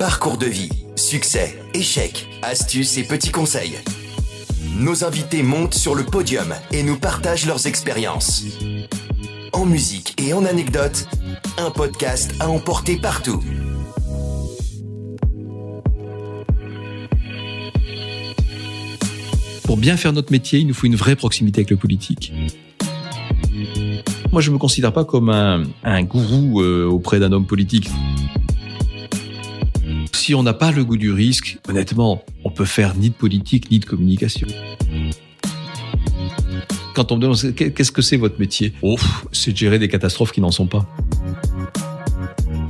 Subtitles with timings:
[0.00, 3.76] Parcours de vie, succès, échecs, astuces et petits conseils.
[4.78, 8.46] Nos invités montent sur le podium et nous partagent leurs expériences.
[9.52, 11.06] En musique et en anecdotes,
[11.58, 13.44] un podcast à emporter partout.
[19.64, 22.32] Pour bien faire notre métier, il nous faut une vraie proximité avec le politique.
[24.32, 27.90] Moi, je ne me considère pas comme un, gourou euh, auprès d'un homme politique.
[30.30, 33.68] Si on n'a pas le goût du risque, honnêtement, on peut faire ni de politique
[33.72, 34.46] ni de communication.
[36.94, 38.94] Quand on me demande qu'est-ce que c'est votre métier, oh,
[39.32, 40.86] c'est de gérer des catastrophes qui n'en sont pas.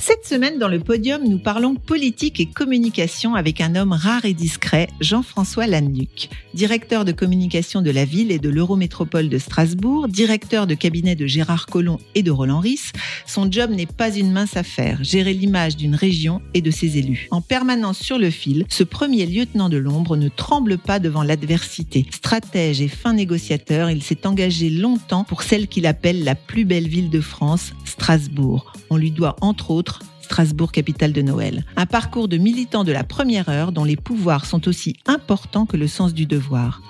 [0.01, 4.33] Cette semaine, dans le podium, nous parlons politique et communication avec un homme rare et
[4.33, 10.67] discret, Jean-François Lannuc, directeur de communication de la ville et de l'Eurométropole de Strasbourg, directeur
[10.67, 12.93] de cabinet de Gérard Collomb et de Roland Ris.
[13.27, 17.29] Son job n'est pas une mince affaire, gérer l'image d'une région et de ses élus.
[17.31, 22.07] En permanence sur le fil, ce premier lieutenant de l'ombre ne tremble pas devant l'adversité.
[22.11, 26.89] Stratège et fin négociateur, il s'est engagé longtemps pour celle qu'il appelle la plus belle
[26.89, 28.73] ville de France, Strasbourg.
[28.89, 29.90] On lui doit entre autres
[30.31, 31.65] Strasbourg, capitale de Noël.
[31.75, 35.77] Un parcours de militants de la première heure dont les pouvoirs sont aussi importants que
[35.77, 36.83] le sens du devoir.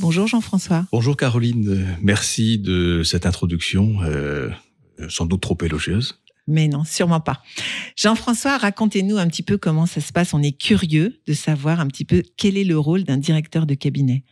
[0.00, 0.86] Bonjour Jean-François.
[0.92, 4.48] Bonjour Caroline, merci de cette introduction, euh,
[5.10, 6.22] sans doute trop élogieuse.
[6.46, 7.42] Mais non, sûrement pas.
[7.94, 10.32] Jean-François, racontez-nous un petit peu comment ça se passe.
[10.32, 13.74] On est curieux de savoir un petit peu quel est le rôle d'un directeur de
[13.74, 14.24] cabinet.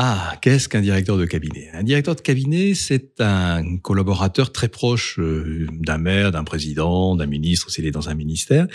[0.00, 1.70] Ah, qu'est-ce qu'un directeur de cabinet?
[1.72, 7.26] Un directeur de cabinet, c'est un collaborateur très proche euh, d'un maire, d'un président, d'un
[7.26, 8.68] ministre, s'il est dans un ministère,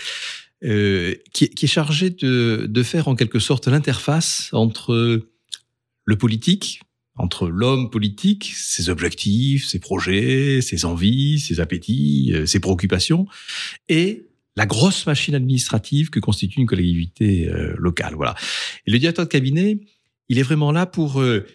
[0.66, 5.26] euh, qui, est chargé de, de faire en quelque sorte l'interface entre
[6.04, 6.82] le politique,
[7.16, 13.28] entre l'homme politique, ses objectifs, ses projets, ses envies, ses appétits, euh, ses préoccupations,
[13.88, 18.14] et la grosse machine administrative que constitue une collectivité locale.
[18.14, 18.36] Voilà.
[18.86, 19.80] Et le directeur de cabinet,
[20.34, 21.46] il est vraiment là pour euh,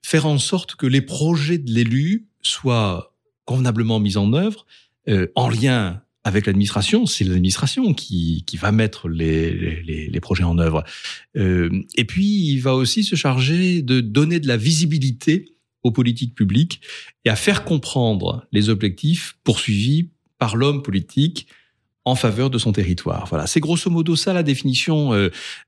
[0.00, 3.16] faire en sorte que les projets de l'élu soient
[3.46, 4.64] convenablement mis en œuvre,
[5.08, 7.04] euh, en lien avec l'administration.
[7.04, 10.84] C'est l'administration qui, qui va mettre les, les, projets en œuvre.
[11.36, 16.36] Euh, et puis, il va aussi se charger de donner de la visibilité aux politiques
[16.36, 16.80] publiques
[17.24, 21.48] et à faire comprendre les objectifs poursuivis par l'homme politique
[22.04, 23.26] en faveur de son territoire.
[23.26, 25.10] Voilà, c'est grosso modo ça la définition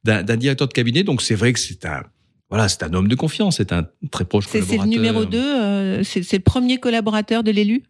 [0.04, 1.02] d'un directeur de cabinet.
[1.02, 2.04] Donc c'est vrai que c'est un
[2.50, 4.82] voilà, c'est un homme de confiance, c'est un très proche collaborateur.
[4.82, 7.84] C'est le numéro 2, euh, c'est le premier collaborateur de l'élu?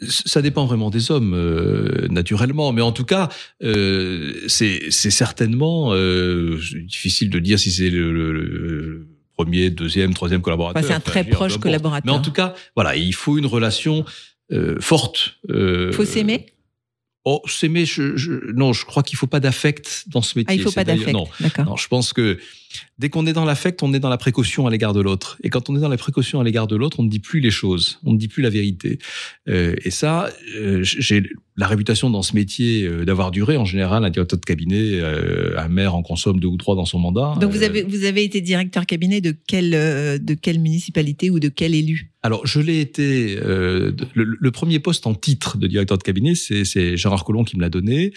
[0.00, 3.30] Ça dépend vraiment des hommes, euh, naturellement, mais en tout cas,
[3.64, 5.94] euh, c'est certainement
[6.84, 10.84] difficile de dire si c'est le, le, premier, deuxième, troisième collaborateur.
[10.84, 12.12] c'est un très proche collaborateur.
[12.12, 14.04] Mais en tout cas, voilà, il faut une relation
[14.78, 15.38] forte.
[15.48, 16.46] Il faut s'aimer?
[17.28, 20.52] Oh, s'aimer, je, non, je crois qu'il faut pas d'affect dans ce métier.
[20.52, 21.12] Ah, il faut pas d'affect.
[21.12, 21.26] Non,
[21.64, 22.38] non, je pense que
[22.98, 25.38] dès qu'on est dans l'affect, on est dans la précaution à l'égard de l'autre.
[25.42, 27.40] Et quand on est dans la précaution à l'égard de l'autre, on ne dit plus
[27.40, 28.98] les choses, on ne dit plus la vérité.
[29.48, 31.22] Euh, et ça, euh, j'ai
[31.56, 33.56] la réputation dans ce métier euh, d'avoir duré.
[33.56, 35.00] En général, un directeur de cabinet,
[35.56, 37.34] un maire en consomme deux ou trois dans son mandat.
[37.40, 41.48] Donc vous avez vous avez été directeur cabinet de quelle de quelle municipalité ou de
[41.48, 42.12] quel élu?
[42.22, 43.36] Alors je l'ai été.
[43.36, 47.68] Le, premier poste en titre de directeur de cabinet, c'est Gérard Collomb qui me l'a
[47.68, 48.12] donné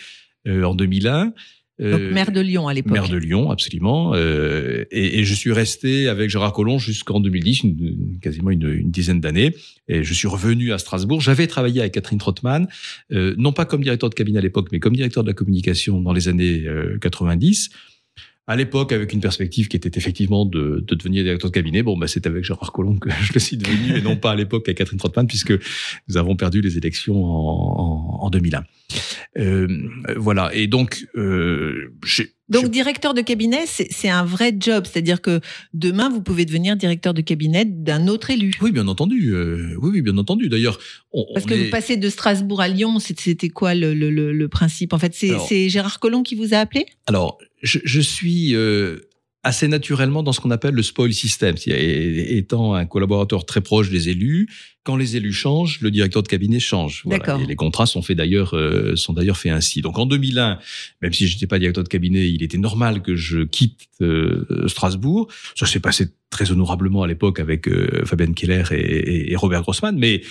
[0.47, 1.33] en 2001.
[1.79, 2.91] Donc euh, maire de Lyon à l'époque.
[2.91, 4.13] Maire de Lyon, absolument.
[4.13, 8.91] Euh, et, et, je suis resté avec Gérard Collomb jusqu'en 2010, une, quasiment une, une
[8.91, 9.56] dizaine d'années.
[9.88, 11.22] Et je suis revenu à Strasbourg.
[11.22, 12.68] J'avais travaillé avec Catherine Trottmann,
[13.13, 16.01] euh, non pas comme directeur de cabinet à l'époque, mais comme directeur de la communication
[16.01, 16.66] dans les années
[17.01, 17.69] 90
[18.49, 21.83] à l'époque avec une perspective qui était effectivement de, de devenir directeur de cabinet.
[21.83, 24.35] Bon, bah, c'est avec Gérard Collomb que je le suis devenu et non pas à
[24.35, 25.53] l'époque avec Catherine Trottmann puisque
[26.07, 28.63] nous avons perdu les élections en, en, en 2001.
[29.38, 29.67] Euh,
[30.17, 30.49] voilà.
[30.55, 31.93] Et donc, euh,
[32.49, 35.39] donc directeur de cabinet, c'est un vrai job, c'est-à-dire que
[35.73, 38.53] demain vous pouvez devenir directeur de cabinet d'un autre élu.
[38.61, 39.33] Oui, bien entendu.
[39.33, 40.49] Euh, oui, oui, bien entendu.
[40.49, 40.79] D'ailleurs,
[41.33, 44.94] parce que vous passez de Strasbourg à Lyon, c'était quoi le, le, le, principe?
[44.94, 46.85] En fait, c'est Gérard Collomb qui vous a appelé?
[47.07, 49.08] Alors, je, je suis euh,
[49.44, 54.09] assez naturellement dans ce qu'on appelle le spoil system, étant un collaborateur très proche des
[54.09, 54.50] élus.
[54.83, 57.03] Quand les élus changent, le directeur de cabinet change.
[57.06, 57.38] Voilà.
[57.39, 59.81] Et les contrats sont faits d'ailleurs euh, sont d'ailleurs faits ainsi.
[59.81, 60.59] Donc en 2001,
[61.01, 64.68] même si je n'étais pas directeur de cabinet, il était normal que je quitte euh,
[64.68, 65.27] Strasbourg.
[65.56, 67.69] Ça s'est passé très honorablement à l'époque avec
[68.06, 70.21] Fabienne Keller et, et, Robert Grossman, mais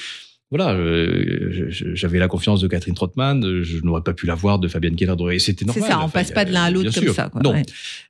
[0.50, 4.66] voilà, euh, j'avais la confiance de Catherine Trottmann, euh, je n'aurais pas pu l'avoir de
[4.66, 5.14] Fabienne Keller.
[5.30, 5.84] Et c'était normal.
[5.84, 7.28] C'est ça, on passe pas de l'un à l'autre comme ça.
[7.28, 7.42] Quoi.
[7.42, 7.62] Non,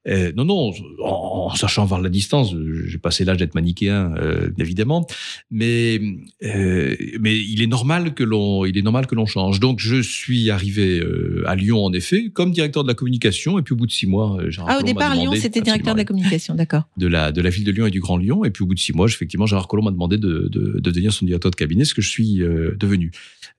[0.07, 2.55] euh, non, non, en, sachant voir la distance,
[2.87, 5.05] j'ai passé l'âge d'être manichéen, euh, évidemment,
[5.51, 6.01] mais
[6.45, 9.59] euh, mais il est normal que l'on il est normal que l'on change.
[9.59, 11.03] Donc je suis arrivé
[11.45, 14.07] à Lyon en effet comme directeur de la communication et puis au bout de six
[14.07, 16.85] mois, ah au départ Lyon c'était directeur de la communication, d'accord.
[16.97, 18.75] De la de la ville de Lyon et du Grand Lyon et puis au bout
[18.75, 21.57] de six mois, effectivement, Gérard Collomb m'a demandé de, de, de devenir son directeur de
[21.57, 23.11] cabinet, ce que je suis euh, devenu.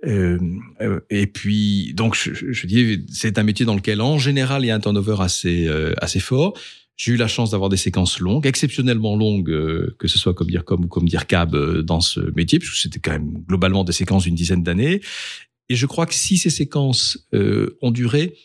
[0.06, 0.38] Euh,
[0.82, 4.72] euh, et puis, donc, je, dis, c'est un métier dans lequel, en général, il y
[4.72, 5.70] a un turnover assez,
[6.02, 6.58] assez fort.
[6.96, 9.46] J'ai eu la chance d'avoir des séquences longues, exceptionnellement longues,
[9.98, 13.00] que ce soit comme dire comme ou comme dire cab dans ce métier, puisque c'était
[13.00, 15.00] quand même globalement des séquences d'une dizaine d'années.
[15.70, 17.30] Et je crois que si ces séquences
[17.82, 18.36] ont duré,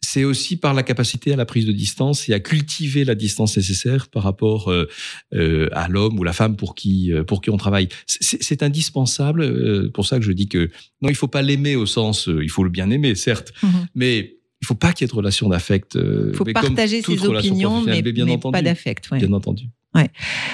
[0.00, 3.56] c'est aussi par la capacité à la prise de distance et à cultiver la distance
[3.56, 4.88] nécessaire par rapport euh,
[5.34, 7.88] euh, à l'homme ou la femme pour qui euh, pour qui on travaille.
[8.06, 9.90] C'est indispensable.
[9.92, 10.70] pour ça que je dis que
[11.02, 13.86] non, il faut pas l'aimer au sens, il faut le bien aimer, certes, mm-hmm.
[13.94, 15.96] mais il faut pas qu'il y ait de relation d'affect.
[15.96, 19.12] Il faut partager ses opinions, mais, bien entendu, pas d'affect.
[19.12, 19.64] Bien entendu.
[19.94, 20.10] Ouais.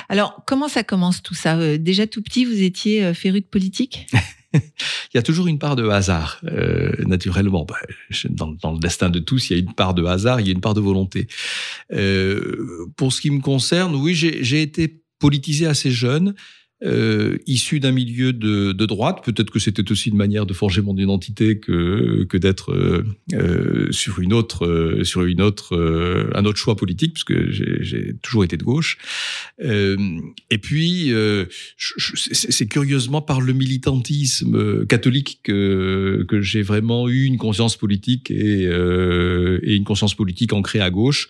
[0.09, 1.79] Alors, comment ça commence tout ça?
[1.79, 4.07] Déjà tout petit, vous étiez féru de politique?
[4.55, 7.65] il y a toujours une part de hasard, euh, naturellement.
[7.65, 7.77] Bah,
[8.31, 10.51] dans, dans, le destin de tous, il y a une part de hasard, il y
[10.51, 11.29] a une part de volonté.
[11.93, 16.35] Euh, pour ce qui me concerne, oui, j'ai été politisé assez jeune
[16.85, 19.25] euh, issu d'un milieu de, de droite.
[19.25, 23.93] Peut-être que c'était aussi une manière de forger mon identité que que d'être euh, euh
[23.93, 28.15] sur une autre euh, sur une autre euh, un autre choix politique, parce que j'ai
[28.23, 28.99] toujours été de gauche.
[29.61, 31.13] et puis
[31.77, 38.65] c'est curieusement par le militantisme catholique que que j'ai vraiment eu une conscience politique et,
[38.65, 41.29] et une conscience politique ancrée à gauche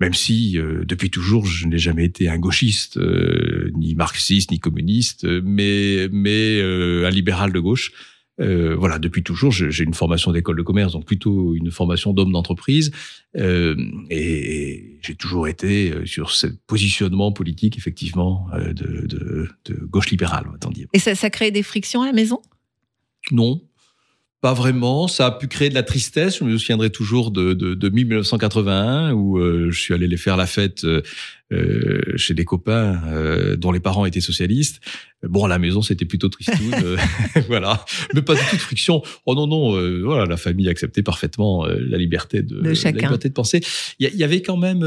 [0.00, 4.58] même si euh, depuis toujours je n'ai jamais été un gauchiste, euh, ni marxiste, ni
[4.58, 7.92] communiste, mais mais euh, un libéral de gauche.
[8.38, 12.92] voilà, depuis toujours, j'ai une formation d'école de commerce, donc plutôt une formation d'homme d'entreprise,
[13.34, 20.52] et, j'ai toujours été sur ce positionnement politique, effectivement, de, de, de gauche libérale, on
[20.52, 20.86] va dire.
[20.92, 22.42] Et ça, ça crée des frictions à la maison?
[23.30, 23.62] Non,
[24.46, 25.08] pas vraiment.
[25.08, 26.38] Ça a pu créer de la tristesse.
[26.38, 30.36] Je me souviendrai toujours de, de, de 1981 où euh, je suis allé les faire
[30.36, 31.02] la fête euh,
[31.52, 34.80] euh chez des copains euh, dont les parents étaient socialistes.
[35.24, 36.76] Bon, à la maison, c'était plutôt tristoun.
[37.48, 37.84] voilà.
[38.14, 39.02] Mais pas du tout de friction.
[39.24, 40.04] Oh non, non.
[40.04, 43.60] voilà, la famille acceptait parfaitement la liberté de, de la liberté de penser.
[43.98, 44.84] Il y, y, avait quand même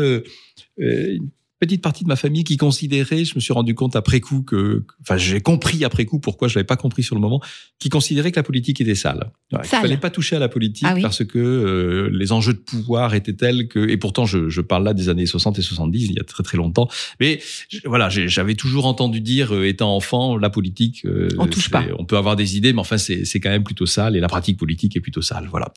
[0.78, 1.28] une
[1.60, 4.86] petite partie de ma famille qui considérait, je me suis rendu compte après coup que,
[5.02, 7.42] enfin, j'ai compris après coup pourquoi je l'avais pas compris sur le moment,
[7.80, 9.32] qui considérait que la politique était sale.
[9.52, 12.60] Ouais, il fallait pas toucher à la politique ah parce que euh, les enjeux de
[12.60, 16.06] pouvoir étaient tels que, et pourtant je, je, parle là des années 60 et 70,
[16.06, 16.88] il y a très très longtemps,
[17.20, 17.40] mais
[17.86, 21.84] voilà, j'avais toujours entendu dire, euh, étant enfant, la politique, euh, on touche pas.
[21.98, 24.58] On peut avoir des idées, mais enfin c'est quand même plutôt sale et la pratique
[24.58, 25.48] politique est plutôt sale.
[25.50, 25.72] Voilà.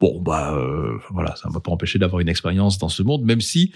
[0.00, 3.40] Bon bah euh, voilà, ça m'a pas empêché d'avoir une expérience dans ce monde, même
[3.40, 3.72] si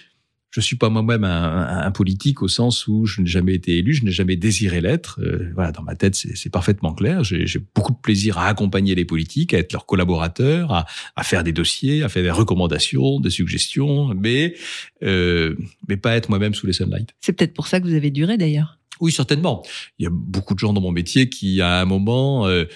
[0.55, 3.93] je suis pas moi-même un, un, politique au sens où je n'ai jamais été élu,
[3.93, 5.19] je n'ai jamais désiré l'être.
[5.21, 7.25] Euh, voilà, dans ma tête, c'est parfaitement clair.
[7.25, 10.87] J'ai beaucoup de plaisir à accompagner les politiques, à être leurs collaborateurs, à,
[11.17, 14.55] à, faire des dossiers, à faire des recommandations, des suggestions, mais
[15.03, 15.57] euh,
[15.89, 17.17] mais pas être moi-même sous les sunlights.
[17.21, 18.79] C'est peut-être pour ça que vous avez duré d'ailleurs.
[19.01, 19.65] Oui, certainement.
[19.99, 22.67] Il y a beaucoup de gens dans mon métier qui, à un moment, euh, euh,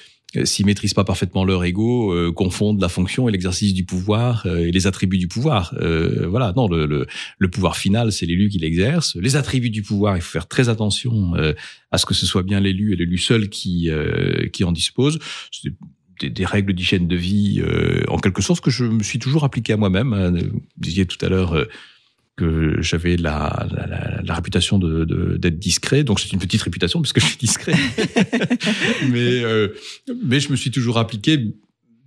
[0.44, 4.66] s'ils maîtrisent pas parfaitement leur ego, euh, confondent la fonction et l'exercice du pouvoir euh,
[4.66, 5.74] et les attributs du pouvoir.
[5.80, 7.06] Euh, voilà, non, le, le,
[7.38, 9.16] le pouvoir final, c'est l'élu qui l'exerce.
[9.16, 11.32] Les attributs du pouvoir, il faut faire très attention
[11.90, 13.90] à ce que ce soit bien l'élu et l'élu seul qui
[14.52, 15.18] qui en dispose.
[16.20, 17.62] Des, des, règles d'hygiène de vie,
[18.08, 20.12] en quelque sorte, que je me suis toujours appliqué à moi-même.
[20.12, 20.32] Hein.
[20.32, 21.66] Vous disiez tout à l'heure
[22.38, 27.20] que j'avais la, la, la, réputation de, d'être discret, donc c'est une petite réputation puisque
[27.20, 27.74] je suis discret.
[29.10, 29.68] mais euh,
[30.24, 31.52] mais je me suis toujours appliqué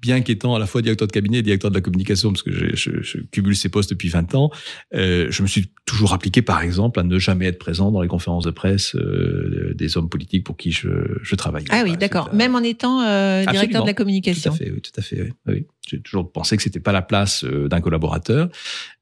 [0.01, 2.51] bien qu'étant à la fois directeur de cabinet et directeur de la communication, parce que
[2.51, 4.51] je, je, je cumule ces postes depuis 20 ans,
[4.93, 8.07] euh, je me suis toujours appliqué, par exemple, à ne jamais être présent dans les
[8.07, 10.89] conférences de presse euh, des hommes politiques pour qui je,
[11.21, 11.65] je travaille.
[11.69, 12.33] Ah oui, d'accord.
[12.33, 14.51] Même en étant euh, directeur de la communication.
[14.51, 15.21] Tout à fait, oui, tout à fait.
[15.21, 15.31] Oui.
[15.47, 15.65] oui.
[15.87, 18.49] J'ai toujours pensé que c'était pas la place euh, d'un collaborateur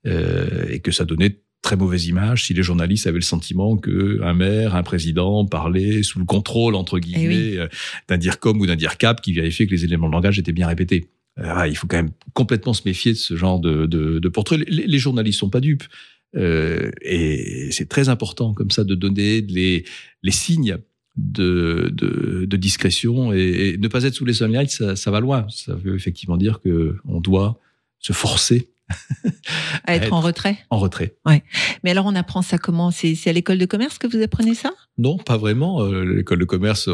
[0.08, 4.22] euh, et que ça donnait très mauvaise image si les journalistes avaient le sentiment que
[4.24, 7.68] un maire, un président parlait sous le contrôle entre guillemets eh euh,
[8.08, 11.10] d'un DIRCOM ou d'un DIRCAP qui vérifiait que les éléments de langage étaient bien répétés.
[11.40, 14.58] Euh, il faut quand même complètement se méfier de ce genre de, de, de portrait.
[14.58, 15.84] Les, les, journalistes sont pas dupes.
[16.36, 19.86] Euh, et c'est très important comme ça de donner les,
[20.22, 20.78] les signes
[21.16, 25.20] de, de, de discrétion et, et, ne pas être sous les sunlights, ça, ça va
[25.20, 25.48] loin.
[25.50, 27.60] Ça veut effectivement dire que on doit
[28.00, 28.70] se forcer
[29.86, 31.16] à être en retrait En retrait.
[31.26, 31.44] Ouais.
[31.84, 32.92] Mais alors, on apprend ça comment?
[32.92, 34.72] C'est à l'école de commerce que vous apprenez ça?
[34.98, 35.82] Non, pas vraiment.
[35.82, 36.90] Euh, l'école de commerce.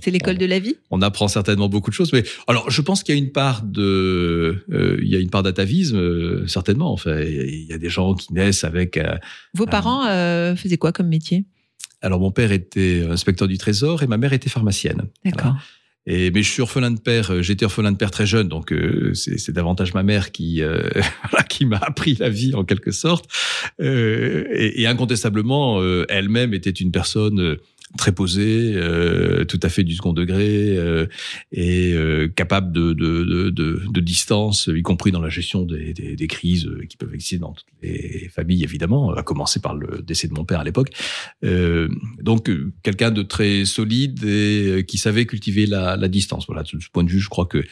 [0.00, 0.76] C'est l'école de la vie?
[0.90, 2.12] On apprend certainement beaucoup de choses.
[2.12, 4.64] Mais alors, je pense qu'il y a une part de.
[4.70, 6.92] Euh, il y a une part d'atavisme, euh, certainement.
[6.92, 8.98] Enfin, il y a des gens qui naissent avec.
[9.54, 10.04] Vos parents
[10.56, 11.44] faisaient quoi comme métier?
[12.02, 15.08] Alors mon père était inspecteur du trésor et ma mère était pharmacienne.
[15.24, 15.56] D'accord.
[16.06, 17.32] Et mais je suis orphelin de père.
[17.32, 20.88] Euh, j'étais orphelin de père très jeune, donc euh, c'est davantage ma mère qui euh,
[21.48, 23.26] qui m'a appris la vie en quelque sorte.
[23.80, 27.56] et, et, incontestablement, elle-même était une personne
[27.96, 31.06] très posé, euh, tout à fait du second degré euh,
[31.52, 36.14] et euh, capable de, de, de, de, distance, y compris dans la gestion des, des,
[36.16, 40.28] des, crises qui peuvent exister dans toutes les familles, évidemment, à commencer par le décès
[40.28, 40.90] de mon père à l'époque.
[41.42, 42.50] donc,
[42.82, 46.46] quelqu'un de très solide et qui savait cultiver la, la distance.
[46.46, 47.64] Voilà, de ce point de vue, je crois que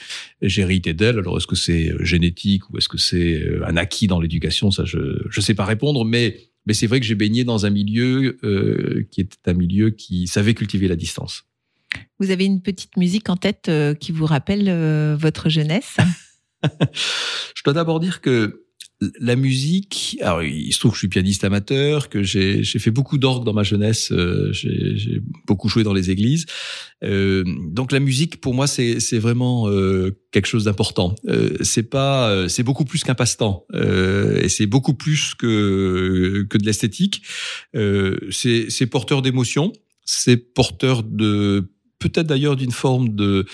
[0.43, 1.19] j'ai hérité d'elle.
[1.19, 4.71] Alors, est-ce que c'est génétique ou est-ce que c'est un acquis dans l'éducation?
[4.71, 7.71] Ça, je ne sais pas répondre, mais mais c'est vrai que j'ai baigné dans un
[7.71, 11.45] milieu euh, qui était un milieu qui savait cultiver la distance.
[12.19, 15.97] Vous avez une petite musique en tête euh, qui vous rappelle euh, votre jeunesse?
[16.63, 18.64] Je dois d'abord dire que
[19.19, 23.19] la musique, alors il se trouve que je suis pianiste amateur, que j'ai fait beaucoup
[23.19, 26.47] d'orgue dans ma jeunesse, euh, j'ai beaucoup joué dans les églises.
[27.03, 31.15] Euh, donc la musique, pour moi, c'est vraiment euh, quelque chose d'important.
[31.29, 36.65] Euh, c'est pas, c'est beaucoup plus qu'un passe-temps, et c'est beaucoup plus que que de
[36.65, 37.23] l'esthétique.
[38.31, 39.73] c'est porteur d'émotions,
[40.05, 43.47] c'est porteur de peut-être d'ailleurs d'une forme de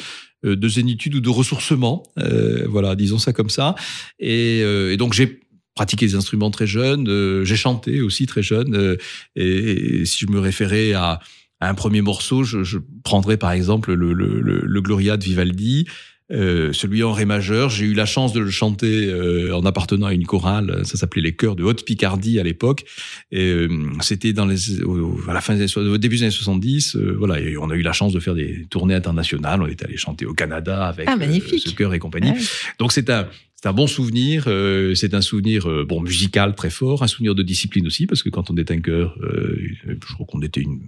[0.43, 3.75] de zénitude ou de ressourcement, euh, voilà, disons ça comme ça.
[4.19, 5.41] Et, et donc j'ai
[5.75, 8.75] pratiqué des instruments très jeune, euh, j'ai chanté aussi très jeune.
[8.75, 8.97] Euh,
[9.35, 11.21] et, si je me référais à,
[11.63, 15.87] un premier morceau, je, je prendrais par exemple le, le, le, Gloria de Vivaldi.
[16.31, 19.13] Euh, celui en ré majeur, j'ai eu la chance de le chanter
[19.53, 22.85] en appartenant à une chorale, ça s'appelait les chœurs de Haute Picardie à l'époque.
[23.33, 23.67] Et
[24.01, 24.81] c'était dans les
[25.29, 27.83] à la fin des années, au début des années 70, voilà, et on a eu
[27.83, 31.17] la chance de faire des tournées internationales, on est allé chanter au Canada avec ah,
[31.19, 32.33] ce chœur et compagnie.
[32.79, 33.27] Donc c'est un
[33.61, 34.45] c'est un bon souvenir.
[34.47, 38.23] Euh, c'est un souvenir euh, bon musical très fort, un souvenir de discipline aussi parce
[38.23, 39.55] que quand on est un chœur, euh,
[39.87, 40.81] je crois qu'on était une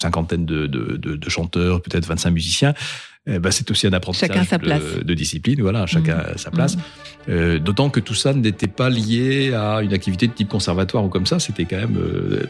[0.00, 2.74] cinquantaine de, de, de, de chanteurs, peut-être 25 musiciens.
[3.26, 5.60] Eh ben, c'est aussi un apprentissage de, de, discipline.
[5.60, 6.38] Voilà, chacun mmh.
[6.38, 6.76] sa place.
[7.28, 7.58] Mmh.
[7.58, 11.26] D'autant que tout ça n'était pas lié à une activité de type conservatoire ou comme
[11.26, 11.38] ça.
[11.38, 11.98] C'était quand même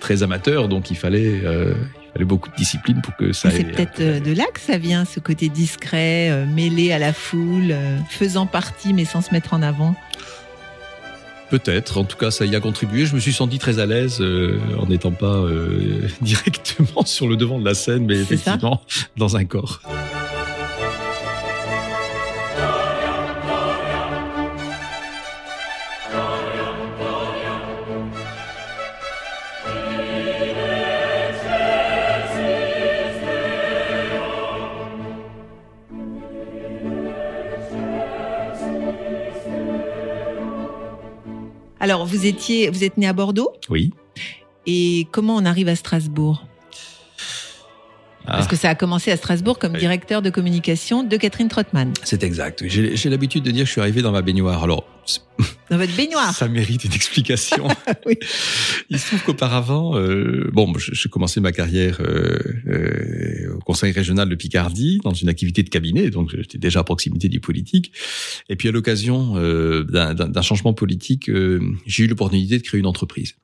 [0.01, 1.43] très amateur, donc il fallait,
[2.11, 3.51] il fallait beaucoup de discipline pour que ça.
[3.51, 7.13] C'est peut-être euh, de là que ça vient, ce côté discret, euh, mêlé à la
[7.13, 9.95] foule, euh, faisant partie mais sans se mettre en avant.
[11.51, 13.07] Peut-être, en tout cas, ça y a contribué.
[13.07, 14.23] Je me suis senti très à l'aise
[14.79, 15.43] en n'étant pas
[16.21, 18.81] directement sur le devant de la scène, mais effectivement
[19.17, 19.83] dans un corps.
[41.81, 43.91] Alors, vous étiez, vous êtes né à Bordeaux Oui.
[44.67, 46.47] Et comment on arrive à Strasbourg?
[48.27, 51.93] Parce que ça a commencé à Strasbourg comme directeur de communication de Catherine Trottmann.
[52.05, 52.63] C'est exact.
[52.67, 54.63] J'ai l'habitude de dire que je suis arrivé dans ma baignoire.
[54.63, 54.85] Alors,
[55.71, 56.35] dans votre baignoire.
[56.35, 57.69] Ça mérite une explication.
[58.07, 58.17] oui.
[58.91, 64.29] Il se trouve qu'auparavant, euh, bon, j'ai commencé ma carrière euh, euh, au Conseil régional
[64.29, 67.93] de Picardie dans une activité de cabinet, donc j'étais déjà à proximité du politique.
[68.49, 69.35] Et puis à l'occasion
[69.85, 71.31] d'un changement politique,
[71.87, 73.37] j'ai eu l'opportunité de créer une entreprise.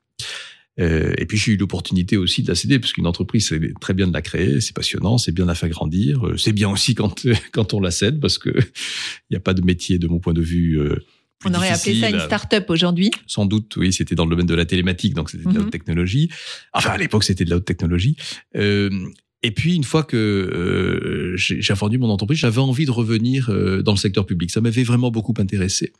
[0.79, 4.07] Et puis j'ai eu l'opportunité aussi de la céder, parce qu'une entreprise, c'est très bien
[4.07, 6.21] de la créer, c'est passionnant, c'est bien de la faire grandir.
[6.37, 8.49] C'est bien aussi quand quand on la cède, parce que
[9.29, 10.79] il n'y a pas de métier, de mon point de vue,
[11.45, 14.55] on aurait appelé ça une start-up aujourd'hui Sans doute, oui, c'était dans le domaine de
[14.55, 15.71] la télématique, donc c'était de la haute mhm.
[15.71, 16.29] technologie.
[16.73, 18.17] Enfin, à l'époque, c'était de la haute technologie.
[18.55, 18.89] Euh,
[19.43, 23.83] et puis, une fois que euh, j'ai vendu mon entreprise, j'avais envie de revenir euh,
[23.83, 24.49] dans le secteur public.
[24.49, 25.93] Ça m'avait vraiment beaucoup intéressé.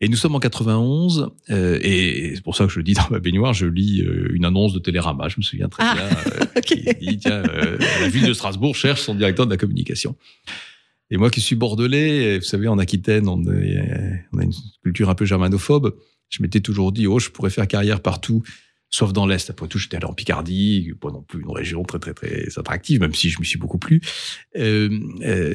[0.00, 3.08] Et nous sommes en 91, euh, et c'est pour ça que je le dis dans
[3.10, 6.04] ma baignoire, je lis euh, une annonce de Télérama, je me souviens très ah, bien,
[6.04, 10.14] euh, qui dit, tiens, la ville de Strasbourg cherche son directeur de la communication.
[11.10, 15.24] Et moi qui suis bordelais, vous savez, en Aquitaine, on, a une culture un peu
[15.24, 15.96] germanophobe.
[16.28, 18.42] Je m'étais toujours dit, oh, je pourrais faire carrière partout,
[18.90, 19.50] sauf dans l'Est.
[19.50, 23.00] Après tout, j'étais allé en Picardie, pas non plus une région très, très, très attractive,
[23.00, 24.02] même si je m'y suis beaucoup plu.
[24.56, 24.90] Euh,
[25.22, 25.54] euh,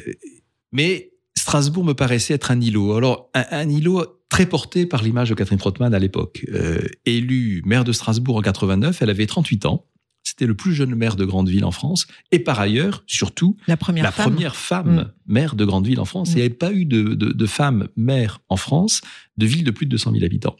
[0.72, 2.94] mais Strasbourg me paraissait être un îlot.
[2.94, 6.44] Alors, un, îlot très porté par l'image de Catherine Trottmann à l'époque.
[6.52, 9.86] Euh, élue maire de Strasbourg en 89, elle avait 38 ans.
[10.24, 13.76] C'était le plus jeune maire de grande ville en France, et par ailleurs, surtout, la
[13.76, 15.12] première la femme, première femme Mm.
[15.32, 16.30] maire de grande ville en France.
[16.30, 16.32] Mm.
[16.32, 19.02] Il n'y avait pas eu de, de, de femme maire en France
[19.36, 20.56] de ville de plus de 200 000 habitants.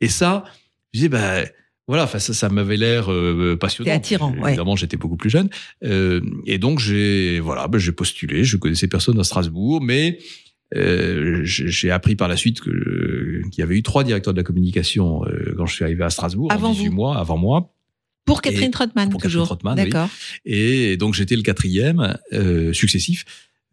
[0.00, 0.44] Et ça,
[0.92, 1.44] je disais, ben
[1.88, 3.86] voilà, ça, ça m'avait l'air euh, passionnant.
[3.88, 4.50] C'était attirant, ouais.
[4.52, 5.50] Évidemment, j'étais beaucoup plus jeune,
[5.84, 8.44] Euh, et donc j'ai voilà, ben, j'ai postulé.
[8.44, 10.18] Je connaissais personne à Strasbourg, mais
[10.76, 15.24] euh, j'ai appris par la suite qu'il y avait eu trois directeurs de la communication
[15.26, 16.94] euh, quand je suis arrivé à Strasbourg Avant en 18 vous.
[16.94, 17.70] mois avant moi.
[18.24, 19.46] Pour Catherine Trottmann, pour Catherine toujours.
[19.46, 19.84] Trottmann, oui.
[19.90, 20.08] D'accord.
[20.44, 23.24] Et donc j'étais le quatrième euh, successif.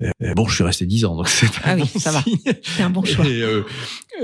[0.01, 2.24] Euh, bon, je suis resté dix ans, donc c'est un Ah oui, bon ça va.
[2.63, 3.25] C'est un bon choix.
[3.27, 3.62] Et, euh,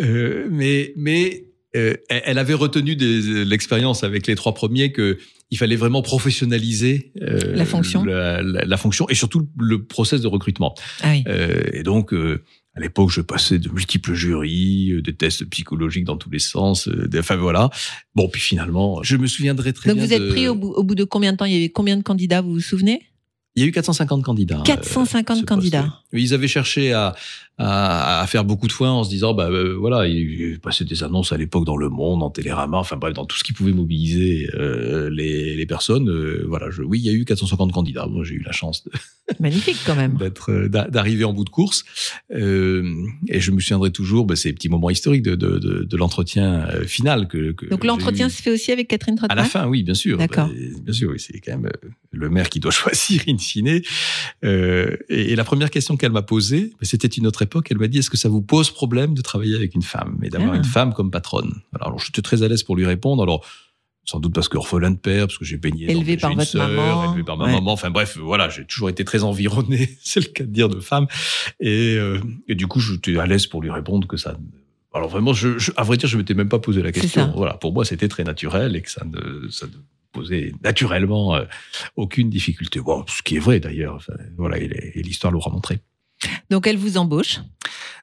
[0.02, 5.18] euh, mais mais euh, elle avait retenu de l'expérience avec les trois premiers que
[5.50, 8.04] il fallait vraiment professionnaliser euh, La fonction.
[8.04, 10.76] la, la- la fonction et surtout le process de recrutement.
[11.02, 11.24] Ah oui.
[11.28, 12.44] Euh, et donc, euh,
[12.78, 16.88] à l'époque, je passais de multiples jurys, euh, des tests psychologiques dans tous les sens.
[16.88, 17.70] euh, des- Enfin voilà.
[18.16, 20.06] Bon, puis finalement, je me souviendrai très Donc bien.
[20.06, 21.46] vous êtes de- pris au bout, au bout de combien de temps?
[21.46, 23.02] Il y avait combien de candidats, vous vous souvenez?
[23.56, 24.60] Il y a eu 450 candidats.
[24.60, 26.02] euh, 450 ce poste, candidats.
[26.14, 26.22] oui.
[26.24, 27.16] Ils avaient cherché à,
[27.58, 31.04] à, à faire beaucoup de foin en se disant, bah euh, voilà, il passait des
[31.04, 33.72] annonces à l'époque dans Le Monde, en Télérama, enfin bref, dans tout ce qui pouvait
[33.72, 36.10] mobiliser euh, les, les personnes.
[36.10, 38.06] euh, voilà, je, oui, il y a eu 450 candidats.
[38.08, 38.92] Moi, j'ai eu la chance de-
[39.40, 40.16] Magnifique quand même.
[40.18, 41.84] d'être d'a- d'arriver en bout de course.
[42.32, 46.68] Et je me souviendrai toujours, bah, ces petits moments historiques de, de, de, de l'entretien
[46.86, 47.52] final que.
[47.52, 50.18] que Donc l'entretien se fait aussi avec Catherine À Trottmann la fin, oui, bien sûr.
[50.18, 50.48] D'accord.
[50.48, 51.72] Bah, bien sûr, oui, c'est quand même
[52.12, 53.68] le maire qui doit choisir in fine.
[53.68, 53.82] Et,
[55.10, 57.98] et la première question qu'elle m'a posée, mais c'était une autre époque, elle m'a dit
[58.00, 60.58] est-ce que ça vous pose problème de travailler avec une femme et d'avoir Ah.
[60.58, 61.52] une femme comme patronne?
[61.82, 63.24] Alors, j'étais très à l'aise pour lui répondre.
[63.24, 63.44] Alors,
[64.06, 65.92] sans doute parce que orphelin de père, parce que j'ai baigné.
[65.92, 67.10] Élevé par une votre sœur, maman.
[67.12, 67.52] élevé par ma Ouais.
[67.54, 67.74] maman.
[67.74, 71.08] Enfin bref, voilà, j'ai toujours été très environné, c'est le cas de dire, de femmes.
[71.60, 74.38] Et, euh, et du coup, j'étais à l'aise pour lui répondre que ça.
[74.94, 77.32] Alors vraiment, je, je- à vrai dire, je m'étais même pas posé la question.
[77.36, 79.72] Voilà, pour moi, c'était très naturel et que ça ne, ça ne
[80.14, 81.44] posait naturellement euh,
[81.98, 82.80] aucune difficulté.
[82.80, 83.96] Bon, ce qui est vrai d'ailleurs.
[83.96, 85.80] Enfin, voilà, et l'histoire l'aura montré.
[86.50, 87.40] Donc elle vous embauche.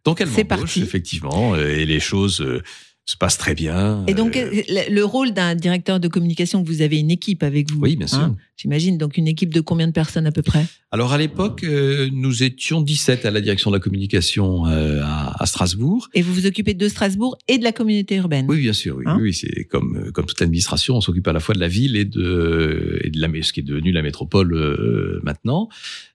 [0.04, 0.82] Donc elle C'est m'embauche, parti.
[0.82, 2.62] effectivement, euh, et les choses euh,
[3.06, 4.04] se passent très bien.
[4.06, 7.70] Et donc Euh, le le rôle d'un directeur de communication, vous avez une équipe avec
[7.70, 7.80] vous.
[7.80, 8.18] oui, bien sûr.
[8.18, 10.64] hein, J'imagine donc une équipe de combien de personnes à peu près?
[10.92, 15.42] Alors à l'époque, euh, nous étions 17 à la direction de la communication euh, à,
[15.42, 16.08] à Strasbourg.
[16.14, 18.46] Et vous vous occupez de Strasbourg et de la communauté urbaine.
[18.48, 18.96] Oui, bien sûr.
[18.96, 21.68] Oui, Hein oui c'est comme comme toute l'administration, on s'occupe à la fois de la
[21.68, 25.68] ville et de et de la ce qui est devenu la métropole euh, maintenant.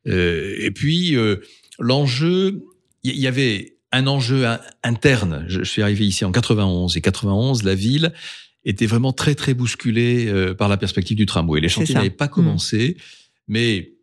[0.06, 1.16] Et puis
[1.80, 2.66] l'enjeu,
[3.04, 5.46] il y, y avait un enjeu in- interne.
[5.48, 8.14] Je, suis arrivé ici en 91 et 91, la ville
[8.66, 11.62] était vraiment très très bousculée euh, par la perspective du tramway.
[11.62, 12.98] Les chantiers n'avaient pas commencé,
[13.48, 13.94] mais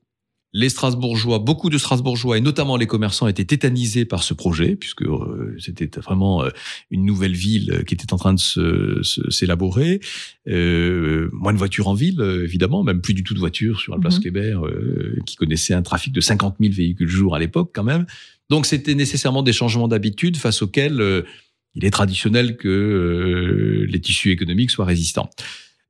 [0.53, 5.03] les Strasbourgeois, beaucoup de Strasbourgeois et notamment les commerçants étaient tétanisés par ce projet puisque
[5.03, 6.49] euh, c'était vraiment euh,
[6.91, 10.01] une nouvelle ville euh, qui était en train de se- se- s'élaborer.
[10.49, 13.99] Euh, moins de voitures en ville, évidemment, même plus du tout de voitures sur la
[14.01, 14.19] place.
[14.21, 18.07] Kléber, euh, qui connaissait un trafic de 50 000 véhicules jour à l'époque quand même.
[18.49, 21.23] Donc c'était nécessairement des changements d'habitude face auxquels euh,
[21.75, 25.29] il est traditionnel que euh, les tissus économiques soient résistants.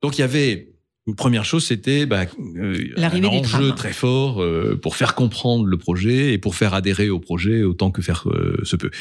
[0.01, 0.69] Donc il y avait
[1.07, 2.25] une première chose, c'était bah,
[2.57, 7.09] euh, un enjeu très fort euh, pour faire comprendre le projet et pour faire adhérer
[7.09, 8.91] au projet autant que faire euh, se peut.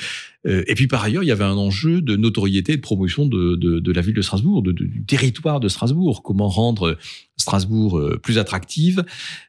[0.46, 3.26] Euh, et puis par ailleurs, il y avait un enjeu de notoriété et de promotion
[3.26, 6.22] de, de, de la ville de Strasbourg, de- du territoire de Strasbourg.
[6.22, 6.96] Comment rendre
[7.36, 9.04] Strasbourg euh, plus attractive?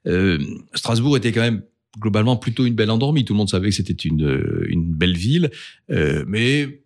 [0.07, 0.39] Euh,
[0.73, 1.61] Strasbourg était quand même
[1.99, 3.23] globalement plutôt une belle endormie.
[3.23, 5.51] Tout le monde savait que c'était une, une belle ville,
[5.91, 6.81] euh, mais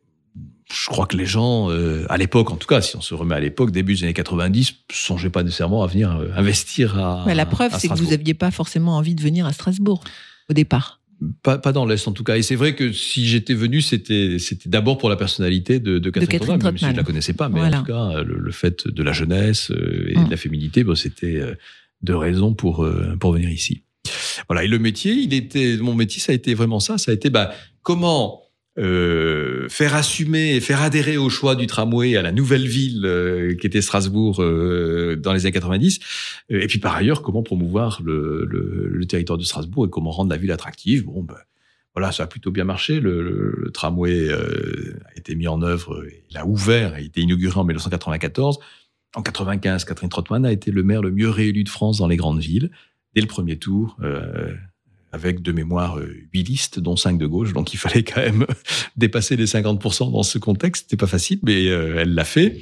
[0.74, 3.36] je crois que les gens, euh, à l'époque, en tout cas, si on se remet
[3.36, 7.26] à l'époque, début des années 90, songeaient pas nécessairement à venir euh, investir à.
[7.26, 10.04] Ouais, la preuve, c'est que vous n'aviez pas forcément envie de venir à Strasbourg
[10.50, 11.00] au départ.
[11.44, 12.36] Pas, pas dans l'Est en tout cas.
[12.38, 16.10] Et c'est vrai que si j'étais venu, c'était c'était d'abord pour la personnalité de, de
[16.10, 17.48] Catherine, Catherine Trottmann, même si je la connaissais pas.
[17.48, 17.78] Mais Voilà.
[17.78, 20.26] en tout cas, le, le fait de la jeunesse euh, et Mm.
[20.26, 21.40] de la féminité, bon, c'était
[22.02, 22.88] deux raisons pour
[23.20, 23.84] pour venir ici.
[24.50, 24.64] Voilà.
[24.64, 26.98] Et le métier, il était mon métier, ça a été vraiment ça.
[26.98, 27.54] Ça a été bah,
[27.84, 28.41] comment
[28.78, 33.68] euh, faire assumer faire adhérer au choix du tramway à la nouvelle ville euh, qui
[33.68, 36.00] était Strasbourg euh, dans les années 90.
[36.52, 40.12] Euh, Et puis par ailleurs, comment promouvoir le, le, le territoire de Strasbourg et comment
[40.12, 41.06] rendre la ville attractive?
[41.06, 41.36] Bon, ben,
[41.94, 43.02] voilà, ça a plutôt bien marché.
[43.02, 47.60] Le, le- tramway euh, a été mis en œuvre, il a ouvert, a été inauguré
[47.60, 48.60] en 1994.
[49.16, 52.16] En 95, Catherine Trottmann a été le maire le mieux réélu de France dans les
[52.16, 52.72] grandes villes,
[53.14, 54.54] dès le premier tour, euh,
[55.12, 57.54] avec de mémoire euh, huit listes, dont cinq de gauche.
[57.54, 58.46] Donc il fallait quand même
[58.98, 60.84] dépasser les 50% dans ce contexte.
[60.84, 62.60] C'était pas facile, mais euh, elle l'a fait.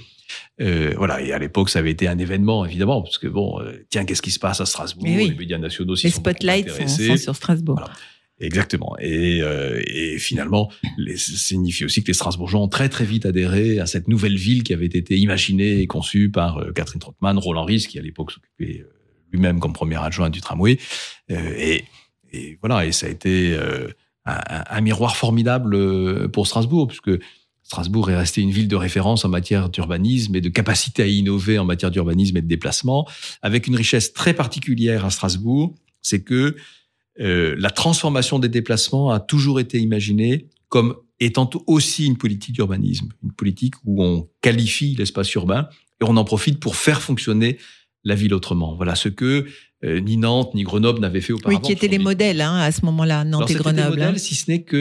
[0.62, 3.86] Euh, voilà, et à l'époque, ça avait été un événement, évidemment, parce que bon, euh,
[3.90, 5.08] tiens, qu'est-ce qui se passe à Strasbourg?
[5.08, 5.30] Oui.
[5.30, 7.80] Les médias nationaux s'y Les sont spotlights sont, sur Strasbourg.
[7.80, 7.94] Voilà.
[8.42, 8.96] Exactement.
[9.00, 13.26] Et, euh, et finalement, les, ça signifie aussi que les Strasbourgeois ont très très vite
[13.26, 17.66] adhéré à cette nouvelle ville qui avait été imaginée et conçue par Catherine Trottmann, Roland
[17.66, 18.86] Ries, qui à l'époque s'occupait
[19.34, 20.78] lui-même comme premier adjoint du tramway.
[21.30, 21.84] Et,
[22.32, 23.88] et, voilà, et ça a été euh,
[24.26, 27.12] un, miroir formidable pour Strasbourg, puisque
[27.63, 31.60] Strasbourg est resté une ville de référence en matière d'urbanisme et de capacité à innover
[31.60, 33.08] en matière d'urbanisme et de déplacement,
[33.42, 36.56] avec une richesse très particulière à Strasbourg, c'est que
[37.20, 43.10] euh, la transformation des déplacements a toujours été imaginée comme étant aussi une politique d'urbanisme,
[43.24, 45.68] une politique où on qualifie l'espace urbain
[46.02, 47.58] et on en profite pour faire fonctionner
[48.04, 48.76] la ville autrement.
[48.76, 49.46] Voilà ce que
[49.86, 51.60] euh, ni Nantes ni Grenoble n'avaient fait auparavant.
[51.60, 53.84] Oui, qui étaient les modèles hein, à ce moment-là, Nantes Alors, et Grenoble.
[53.84, 54.18] Des modèles, hein.
[54.18, 54.78] si ce n'est que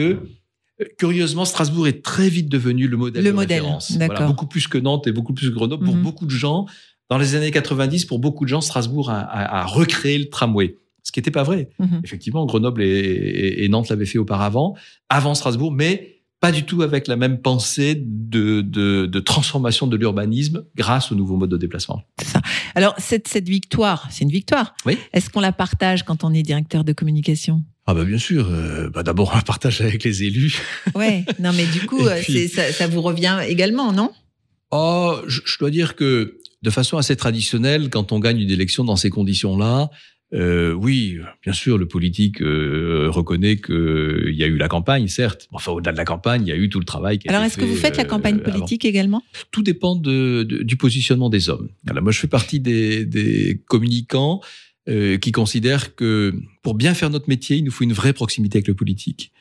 [0.81, 3.91] euh, curieusement, Strasbourg est très vite devenu le modèle Le de modèle, référence.
[3.97, 5.85] Voilà, beaucoup plus que Nantes et beaucoup plus que Grenoble.
[5.85, 6.03] Pour Mhm.
[6.03, 6.65] beaucoup de gens,
[7.09, 10.75] dans les années 90, pour beaucoup de gens, Strasbourg a, a- a recréé le tramway.
[11.03, 11.69] Ce qui n'était pas vrai.
[11.79, 12.01] Mhm.
[12.03, 14.75] Effectivement, Grenoble et, et- et Nantes l'avaient fait auparavant,
[15.09, 19.97] avant Strasbourg, mais pas du tout avec la même pensée de, de, de transformation de
[19.97, 22.01] l'urbanisme grâce au nouveau mode de déplacement.
[22.75, 24.73] Alors, cette, cette victoire, c'est une victoire.
[24.85, 24.97] Oui.
[25.13, 27.63] Est-ce qu'on la partage quand on est directeur de communication?
[27.87, 28.47] Ah bah bien sûr.
[28.49, 30.59] euh, bah D'abord, on la partage avec les élus.
[30.95, 34.11] Ouais, non, mais du coup, euh, puis- ça, ça vous revient également, non?
[34.71, 38.83] Oh, je, je dois dire que de façon assez traditionnelle, quand on gagne une élection
[38.83, 39.89] dans ces conditions-là,
[40.33, 45.47] euh, oui, bien sûr, le politique euh, reconnaît qu'il y a eu la campagne, certes.
[45.51, 47.17] Enfin, au-delà de la campagne, il y a eu tout le travail.
[47.19, 48.51] Qui a Alors, est-ce que vous fait, faites la euh, campagne avant.
[48.51, 49.23] politique également?
[49.51, 51.69] Tout dépend de, de- du positionnement des hommes.
[51.87, 54.41] Alors, moi, je fais partie des, des communicants
[54.87, 58.57] euh, qui considèrent que pour bien faire notre métier, il nous faut une vraie proximité
[58.59, 59.31] avec le politique.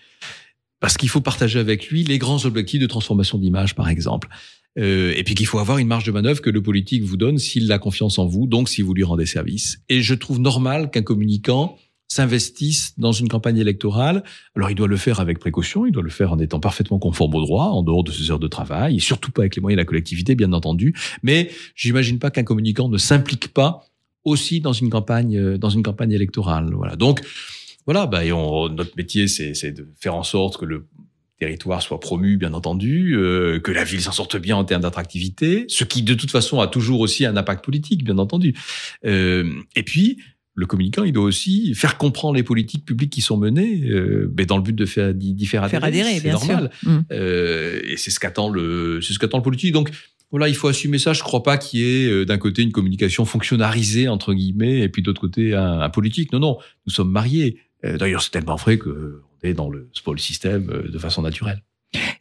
[0.80, 4.28] Parce qu'il faut partager avec lui les grands objectifs de transformation d'image, par exemple.
[4.78, 7.38] Euh, et puis qu'il faut avoir une marge de manœuvre que le politique vous donne
[7.38, 9.78] s'il a confiance en vous, donc si vous lui rendez service.
[9.88, 11.76] Et je trouve normal qu'un communicant
[12.08, 14.22] s'investisse dans une campagne électorale.
[14.56, 17.34] Alors il doit le faire avec précaution, il doit le faire en étant parfaitement conforme
[17.34, 19.76] au droit, en dehors de ses heures de travail, et surtout pas avec les moyens
[19.76, 20.94] de la collectivité, bien entendu.
[21.22, 23.84] Mais j'imagine pas qu'un communicant ne s'implique pas
[24.24, 26.72] aussi dans une campagne, euh, dans une campagne électorale.
[26.72, 26.96] Voilà.
[26.96, 27.20] Donc
[27.84, 30.88] voilà, bah, notre métier, c'est de faire en sorte que le
[31.38, 35.64] territoire soit promu, bien entendu, euh, que la ville s'en sorte bien en termes d'attractivité,
[35.68, 38.54] ce qui de toute façon a toujours aussi un impact politique, bien entendu.
[39.04, 40.18] Euh, et puis,
[40.54, 44.44] le communicant, il doit aussi faire comprendre les politiques publiques qui sont menées, euh, mais
[44.44, 45.80] dans le but de faire d'y d'y faire adhérer.
[45.80, 46.70] Faire adhérer, c'est bien normal.
[46.82, 46.90] sûr.
[46.90, 47.04] Mm.
[47.12, 49.72] Euh, et c'est ce qu'attend le, c'est ce qu'attend le politique.
[49.72, 49.90] Donc
[50.32, 51.12] voilà, il faut assumer ça.
[51.12, 54.88] Je crois pas qu'il y ait euh, d'un côté une communication fonctionnalisée entre guillemets, et
[54.88, 56.32] puis d'autre côté un, un politique.
[56.32, 57.58] Non, non, nous sommes mariés.
[57.84, 61.62] Euh, D'ailleurs, c'est tellement vrai que est dans le spoil système euh, de façon naturelle.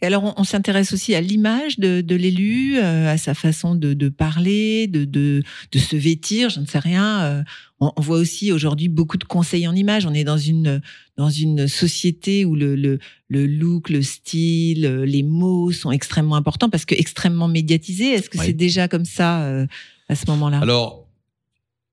[0.02, 3.76] Et alors, on, on s'intéresse aussi à l'image de, de l'élu, euh, à sa façon
[3.76, 5.44] de, de parler, de,
[5.76, 7.22] se vêtir, je ne sais rien.
[7.22, 7.44] Euh,
[7.82, 10.06] on, on voit aussi aujourd'hui beaucoup de conseils en image.
[10.06, 10.82] On est dans une,
[11.18, 16.70] dans une société où le, le, le look, le style, les mots sont extrêmement importants
[16.70, 18.12] parce que extrêmement médiatisés.
[18.14, 18.46] Est-ce que Oui.
[18.46, 19.68] c'est déjà comme ça euh,
[20.08, 20.60] à ce moment-là?
[20.60, 21.07] Alors,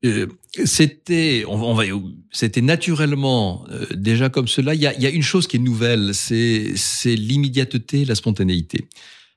[0.04, 0.26] euh,
[0.64, 1.84] c'était, on, on va,
[2.30, 4.74] c'était naturellement euh, déjà comme cela.
[4.74, 8.14] Il y a, il y a une chose qui est nouvelle, c'est, c'est l'immédiateté, la
[8.14, 8.86] spontanéité.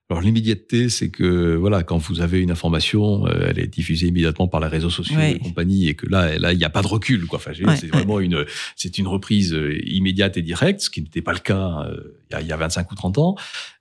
[0.10, 4.48] Alors l'immédiateté, c'est que voilà, quand vous avez une information, euh, elle est diffusée immédiatement
[4.48, 5.34] par les réseaux sociaux Ouais.
[5.34, 7.26] et compagnie, et que là, là, il n'y a pas de recul.
[7.26, 7.40] Quoi.
[7.40, 7.92] Enfin, Ouais, c'est ouais.
[7.92, 8.46] vraiment une,
[8.78, 12.34] c'est une reprise euh, immédiate et directe, ce qui n'était pas le cas euh, il
[12.34, 13.36] y a- il y, a 25 ou 30 ans.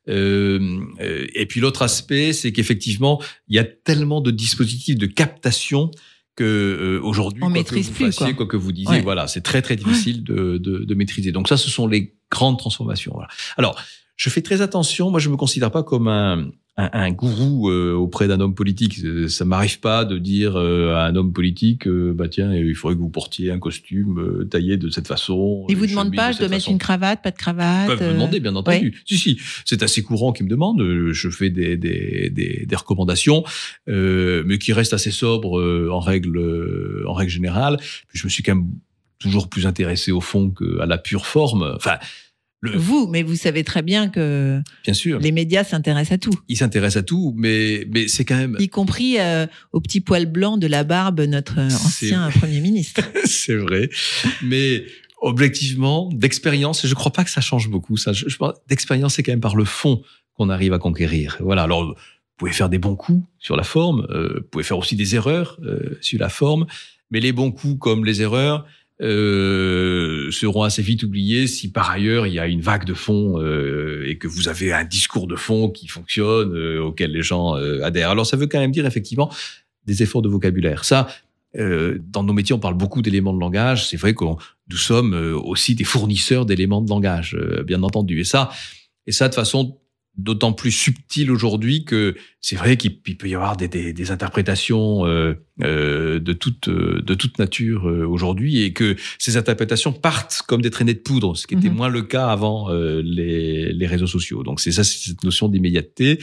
[0.09, 5.07] Euh, euh, et puis l'autre aspect, c'est qu'effectivement, il y a tellement de dispositifs de
[5.07, 5.91] captation
[6.37, 8.35] que euh, aujourd'hui, On quoi maîtrise que vous plus, fassiez, quoi.
[8.35, 9.01] quoi que vous disiez, Ouais.
[9.03, 11.33] voilà, c'est très très difficile de, de, de maîtriser.
[11.33, 13.13] Donc ça, ce sont les grandes transformations.
[13.15, 13.29] Voilà.
[13.57, 13.77] Alors,
[14.17, 15.11] je fais très attention.
[15.11, 19.01] Moi, je me considère pas comme un, un, un gourou euh, auprès d'un homme politique.
[19.05, 22.75] Euh, Ça m'arrive pas de dire euh, à un homme politique, euh, bah tiens, il
[22.75, 25.65] faudrait que vous portiez un costume euh, taillé de cette façon.
[25.69, 26.73] Ils vous demandent pas, de je dois cette mettre façon.
[26.73, 29.03] une cravate, pas de cravate Ils peuvent me euh, demander, bien entendu.
[29.07, 30.83] Si, si, c'est assez courant qu'ils me demandent.
[31.13, 33.43] Je fais des, des, des, des recommandations,
[33.89, 37.79] euh, mais qui restent assez sobres euh, en règle, euh, en règle générale.
[38.09, 38.71] Puis je me suis quand même
[39.19, 41.73] toujours plus intéressé au fond qu'à la pure forme.
[41.75, 41.97] Enfin,
[42.67, 46.35] le, Vous, mais vous savez très bien que bien sûr, les médias s'intéressent à tout.
[46.49, 50.27] il s'intéresse à tout, mais, mais c'est quand même, y compris euh, au petit poil
[50.27, 53.03] blanc de la barbe, notre ancien Premier ministre.
[53.25, 53.89] c'est vrai.
[54.43, 54.85] Mais
[55.23, 57.97] objectivement, d'expérience, et je crois pas que ça change beaucoup.
[57.97, 58.37] Ça, je, je
[58.69, 60.03] d'expérience, c'est quand même par le fond
[60.35, 61.37] qu'on arrive à conquérir.
[61.41, 61.63] Voilà.
[61.63, 61.95] Alors, vous
[62.37, 65.59] pouvez faire des bons coups sur la forme, euh, vous pouvez faire aussi des erreurs
[65.65, 66.67] euh, sur la forme,
[67.11, 68.67] mais les bons coups comme les erreurs
[69.03, 73.39] euh, seront assez vite oubliés si par ailleurs il y a une vague de fond
[73.39, 77.57] euh, et que vous avez un discours de fond qui fonctionne, euh, auquel les gens
[77.57, 78.11] euh, adhèrent.
[78.11, 79.31] Alors, ça veut quand même dire effectivement
[79.85, 80.85] des efforts de vocabulaire.
[80.85, 81.09] Ça,
[81.57, 83.87] euh, dans nos métiers, on parle beaucoup d'éléments de langage.
[83.87, 88.21] C'est vrai que nous sommes aussi des fournisseurs d'éléments de langage, bien entendu.
[88.21, 88.51] Et ça,
[89.07, 89.79] et ça de façon
[90.17, 95.07] d'autant plus subtile aujourd'hui que c'est vrai qu'il peut y avoir des, des, des interprétations
[95.07, 100.71] euh, euh, de toute de toute nature aujourd'hui et que ces interprétations partent comme des
[100.71, 101.77] traînées de poudre, ce qui était mhm.
[101.77, 104.43] moins le cas avant les, les réseaux sociaux.
[104.43, 106.19] Donc c'est ça, c'est cette notion d'immédiateté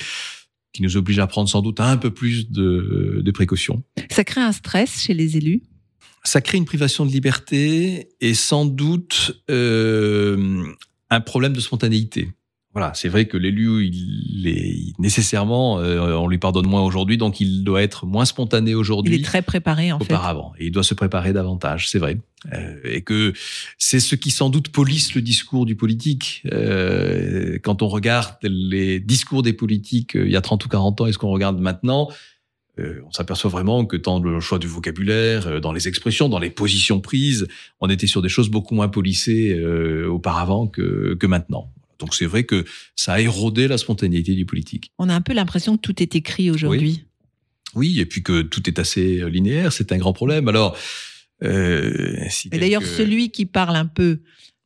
[0.74, 3.84] qui nous oblige à prendre sans doute un peu plus de, de précautions.
[4.10, 5.62] Ça crée un stress chez les élus?
[6.24, 10.64] Ça crée une privation de liberté et sans doute euh,
[11.10, 12.32] un problème de spontanéité
[12.74, 17.40] voilà, c'est vrai que l'élu, il est nécessairement, euh, on lui pardonne moins aujourd'hui, donc
[17.40, 19.14] il doit être moins spontané aujourd'hui.
[19.14, 22.18] Il est très préparé en auparavant, et il doit se préparer davantage, c'est vrai,
[22.52, 23.34] euh, et que
[23.78, 26.42] c'est ce qui sans doute polisse le discours du politique.
[26.52, 31.06] Euh, quand on regarde les discours des politiques il y a 30 ou 40 ans
[31.06, 32.10] et ce qu'on regarde maintenant,
[32.80, 37.02] on s'aperçoit vraiment que dans le choix du vocabulaire, dans les expressions, dans les positions
[37.02, 37.48] prises,
[37.80, 39.64] on était sur des choses beaucoup moins polissées
[40.08, 41.72] auparavant que, que maintenant.
[42.04, 42.66] Donc c'est vrai que
[42.98, 44.92] ça a érodé la spontanéité du politique.
[45.00, 47.06] On a un peu l'impression que tout est écrit aujourd'hui.
[47.76, 48.00] Oui.
[48.02, 50.50] et puis que tout est assez linéaire, c'est un grand problème.
[50.50, 50.78] Alors,
[51.44, 54.20] euh, d'ailleurs, celui qui parle un peu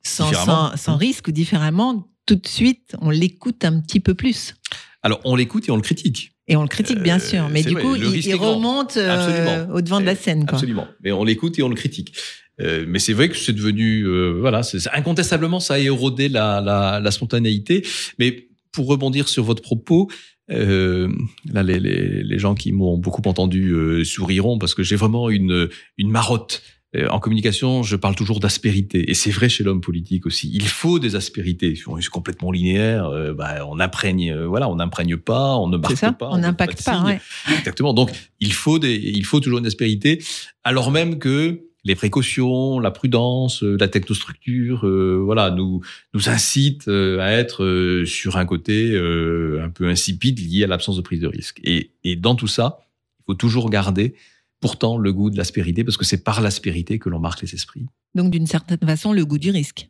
[0.03, 0.33] sans,
[0.75, 4.55] sans, risque ou différemment, tout de suite, on l'écoute un petit peu plus.
[5.03, 6.31] Alors, on l'écoute et on le critique.
[6.47, 9.99] Et on le critique, bien sûr, euh, mais du coup, il, remonte euh, au devant
[9.99, 10.45] de la scène.
[10.45, 10.55] Quoi.
[10.55, 12.17] Absolument, mais on l'écoute et on le critique.
[12.59, 16.61] Euh, mais c'est vrai que c'est devenu, euh, voilà, c'est incontestablement ça a érodé la,
[16.61, 17.85] la, la, spontanéité.
[18.19, 20.09] Mais pour rebondir sur votre propos,
[20.49, 21.09] euh,
[21.51, 25.69] là les, les, les, gens qui m'ont beaucoup entendu souriront parce que j'ai vraiment une,
[25.97, 26.63] une marotte.
[27.11, 30.49] En communication, je parle toujours d'aspérité, et c'est vrai chez l'homme politique aussi.
[30.51, 31.75] Il faut des aspérités.
[31.75, 33.11] C'est complètement linéaire.
[33.35, 37.03] bah, on imprègne, voilà, on n'imprègne pas, on ne marque pas, on n'impacte pas.
[37.03, 37.19] Ouais.
[37.59, 37.93] Exactement.
[37.93, 40.23] Donc, il faut des, il faut toujours une aspérité,
[40.63, 45.81] alors même que les précautions, la prudence, euh, la technostructure, euh, voilà, nous
[46.13, 51.01] nous incite euh, à être sur un côté un peu insipide lié à l'absence de
[51.01, 51.59] prise de risque.
[51.63, 52.79] Et, et dans tout ça,
[53.19, 54.15] il faut toujours garder
[54.59, 57.85] pourtant le goût de l'aspérité parce que c'est par l'aspérité que l'on marque les esprits.
[58.15, 59.89] Donc d'une certaine façon, le goût du risque.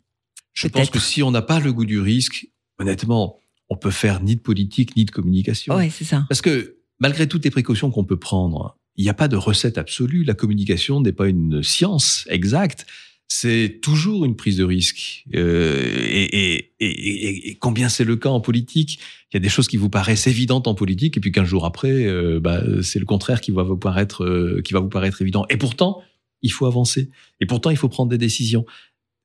[0.53, 2.47] Je pense que si on n'a pas le goût du risque,
[2.79, 3.37] honnêtement,
[3.69, 5.75] on peut faire ni de politique ni de communication.
[5.75, 6.25] Oui, c'est ça.
[6.29, 9.77] Parce que malgré toutes les précautions qu'on peut prendre, il n'y a pas de recette
[9.77, 10.23] absolue.
[10.23, 12.85] La communication n'est pas une science exacte.
[13.29, 15.25] C'est toujours une prise de risque.
[15.35, 18.99] Euh, et, et, et, et, combien c'est le cas en politique?
[19.31, 21.65] Il y a des choses qui vous paraissent évidentes en politique, et puis qu'un jour
[21.65, 25.21] après, euh, bah, c'est le contraire qui va vous paraître, euh, qui va vous paraître
[25.21, 25.45] évident.
[25.49, 26.01] Et pourtant,
[26.41, 27.09] il faut avancer.
[27.41, 28.65] Et pourtant, il faut prendre des décisions.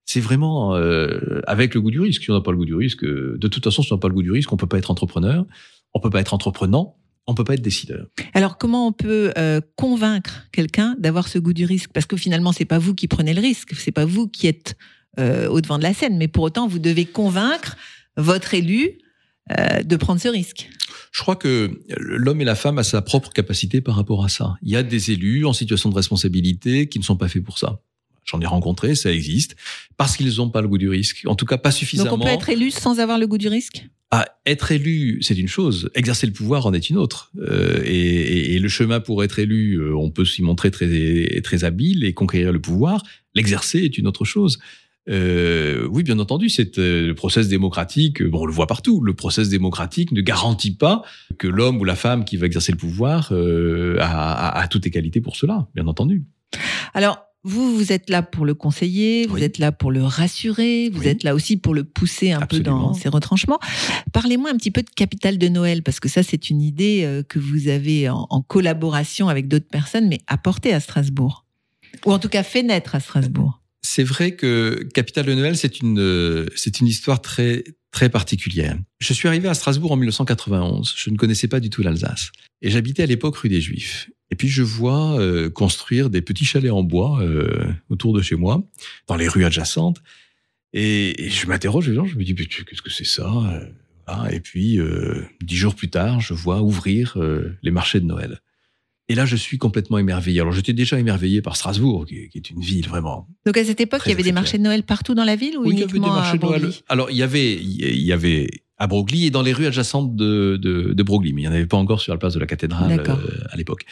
[0.05, 2.25] C'est vraiment euh, avec le goût du risque.
[2.25, 4.09] Si on n'a pas le goût du risque, de toute façon, si on n'a pas
[4.09, 5.47] le goût du risque, on peut pas être entrepreneur,
[5.95, 8.07] on peut pas être entreprenant, on peut pas être décideur.
[8.35, 11.91] Alors comment on peut euh, convaincre quelqu'un d'avoir ce goût du risque?
[11.93, 14.77] Parce que finalement, c'est pas vous qui prenez le risque, c'est pas vous qui êtes
[15.19, 17.77] euh, au devant de la scène, mais pour autant, vous devez convaincre
[18.17, 18.99] votre élu
[19.51, 20.69] euh, de prendre ce risque.
[21.13, 24.55] Je crois que l'homme et la femme a sa propre capacité par rapport à ça.
[24.63, 27.59] Il y a des élus en situation de responsabilité qui ne sont pas faits pour
[27.59, 27.83] ça.
[28.25, 29.57] J'en ai rencontré, ça existe,
[29.97, 31.23] parce qu'ils n'ont pas le goût du risque.
[31.27, 32.11] En tout cas, pas suffisamment.
[32.11, 33.85] Donc on peut être élu sans avoir le goût du risque?
[34.15, 35.91] Ah, être élu, c'est une chose.
[35.95, 37.33] Exercer le pouvoir en est une autre.
[37.39, 41.65] Euh, et, et, le chemin pour être élu, euh, on peut s'y montrer très très
[41.65, 43.03] habile et conquérir le pouvoir.
[43.35, 44.59] L'exercer est une autre chose.
[45.09, 48.23] Euh, oui, bien entendu, c'est euh, le process démocratique.
[48.23, 49.01] Bon, on le voit partout.
[49.01, 51.03] Le process démocratique ne garantit pas
[51.39, 54.85] que l'homme ou la femme qui va exercer le pouvoir euh, a, a, a toutes
[54.85, 55.69] les qualités pour cela.
[55.75, 56.25] Bien entendu.
[56.95, 61.09] Alors, vous, vous êtes là pour le conseiller, vous êtes là pour le rassurer, vous
[61.09, 63.59] êtes là aussi pour le pousser un peu dans ses retranchements.
[64.13, 67.23] Parlez-moi un petit peu de Capital de Noël, parce que ça, c'est une idée euh,
[67.23, 71.45] que vous avez en, collaboration avec d'autres personnes, mais apportée à Strasbourg.
[72.07, 73.61] Ou en tout cas fait naître à Strasbourg.
[73.83, 78.77] C'est vrai que Capital de Noël, c'est une, c'est une histoire très, très particulière.
[79.01, 80.95] Je suis arrivé à Strasbourg en 1991.
[80.97, 82.31] Je ne connaissais pas du tout l'Alsace.
[82.63, 84.09] Et j'habitais à l'époque rue des Juifs.
[84.33, 88.35] Et puis je vois euh, construire des petits chalets en bois euh, autour de chez
[88.35, 88.63] moi,
[89.07, 90.03] dans les rues adjacentes.
[90.73, 93.31] Et, je m'interroge, je me dis, qu'est-ce que c'est ça
[94.09, 94.81] euh, Et puis,
[95.43, 97.19] dix jours plus tard, je vois ouvrir
[97.63, 98.41] les marchés de Noël.
[99.09, 100.41] Et là, je suis complètement émerveillé.
[100.41, 103.29] Alors, j'étais déjà émerveillé par Strasbourg, qui, est une ville vraiment.
[103.45, 105.59] Donc, à cette époque, il y avait des marchés de Noël partout dans la ville
[105.59, 106.71] ou uniquement il y avait des marchés de Noël.
[106.89, 108.49] Alors, il y avait, il y avait
[108.83, 111.33] à Broglie et dans les rues adjacentes de, de, de Broglie.
[111.33, 113.17] Mais il n'y en avait pas encore sur la place de la cathédrale euh,
[113.51, 113.85] à l'époque.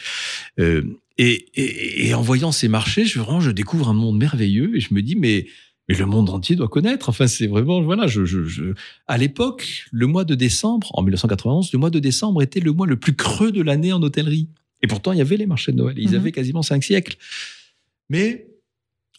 [0.59, 0.83] Euh,
[1.17, 4.81] et, et, et, en voyant ces marchés, je, vraiment, je découvre un monde merveilleux et
[4.81, 5.47] je me dis, mais,
[5.87, 7.07] mais le monde entier doit connaître.
[7.07, 8.73] Enfin, c'est vraiment, voilà, je, je, je...
[9.07, 12.85] à l'époque, le mois de décembre, en 1991, le mois de décembre était le mois
[12.87, 14.49] le plus creux de l'année en hôtellerie.
[14.81, 15.97] Et pourtant, il y avait les marchés de Noël.
[15.99, 16.15] Ils Mhm.
[16.15, 17.17] avaient quasiment cinq siècles.
[18.09, 18.47] Mais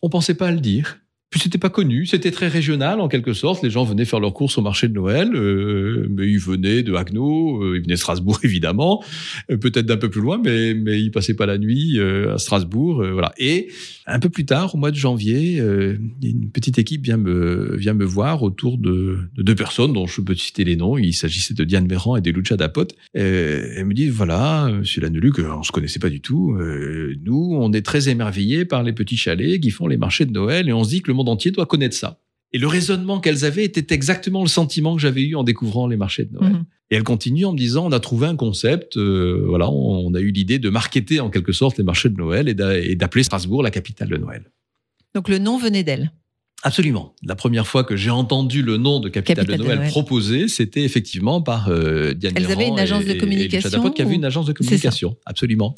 [0.03, 0.99] on pensait pas à le dire.
[1.33, 3.65] Puis c'était pas connu, c'était très régional en quelque sorte.
[3.65, 6.93] Les gens venaient faire leurs courses au marché de Noël, euh, mais ils venaient de
[6.93, 9.03] Haguenau, euh, ils venaient de Strasbourg évidemment,
[9.51, 12.39] euh, peut-être d'un peu plus loin, mais mais ils passaient pas la nuit euh, à
[12.39, 13.33] Strasbourg, euh, voilà.
[13.39, 13.69] Et
[14.07, 17.95] un peu plus tard, au mois de janvier, euh, une petite équipe vient me vient
[17.95, 20.99] me voir autour de, de deux personnes dont je peux citer les noms.
[20.99, 22.95] Il s'agissait de Diane Véran et de Lucia Dapote.
[23.15, 26.59] Elle me dit voilà, Monsieur Laneluc, on se connaissait pas du tout.
[27.25, 30.69] nous, on est très émerveillés par les petits chalets qui font les marchés de Noël
[30.69, 32.19] et on se dit que le monde entier doit connaître ça.
[32.53, 35.97] Et le raisonnement qu'elles avaient était exactement le sentiment que j'avais eu en découvrant les
[35.97, 36.53] marchés de Noël.
[36.53, 36.65] Mhm.
[36.91, 40.15] Et elle continue en me disant on a trouvé un concept, euh, voilà, on, on
[40.15, 43.63] a eu l'idée de marketer en quelque sorte les marchés de Noël et d'appeler Strasbourg
[43.63, 44.51] la capitale de Noël.
[45.15, 46.13] Donc le nom venait d'elle.
[46.65, 47.15] Absolument.
[47.25, 49.91] La première fois que j'ai entendu le nom de Capitale de de Noël, Noël.
[49.91, 53.59] proposé, c'était effectivement par euh, Diane Elles avaient une agence et- de et- et communication
[53.69, 55.75] Lucia Dapote qui avait ou- une agence de communication, absolument,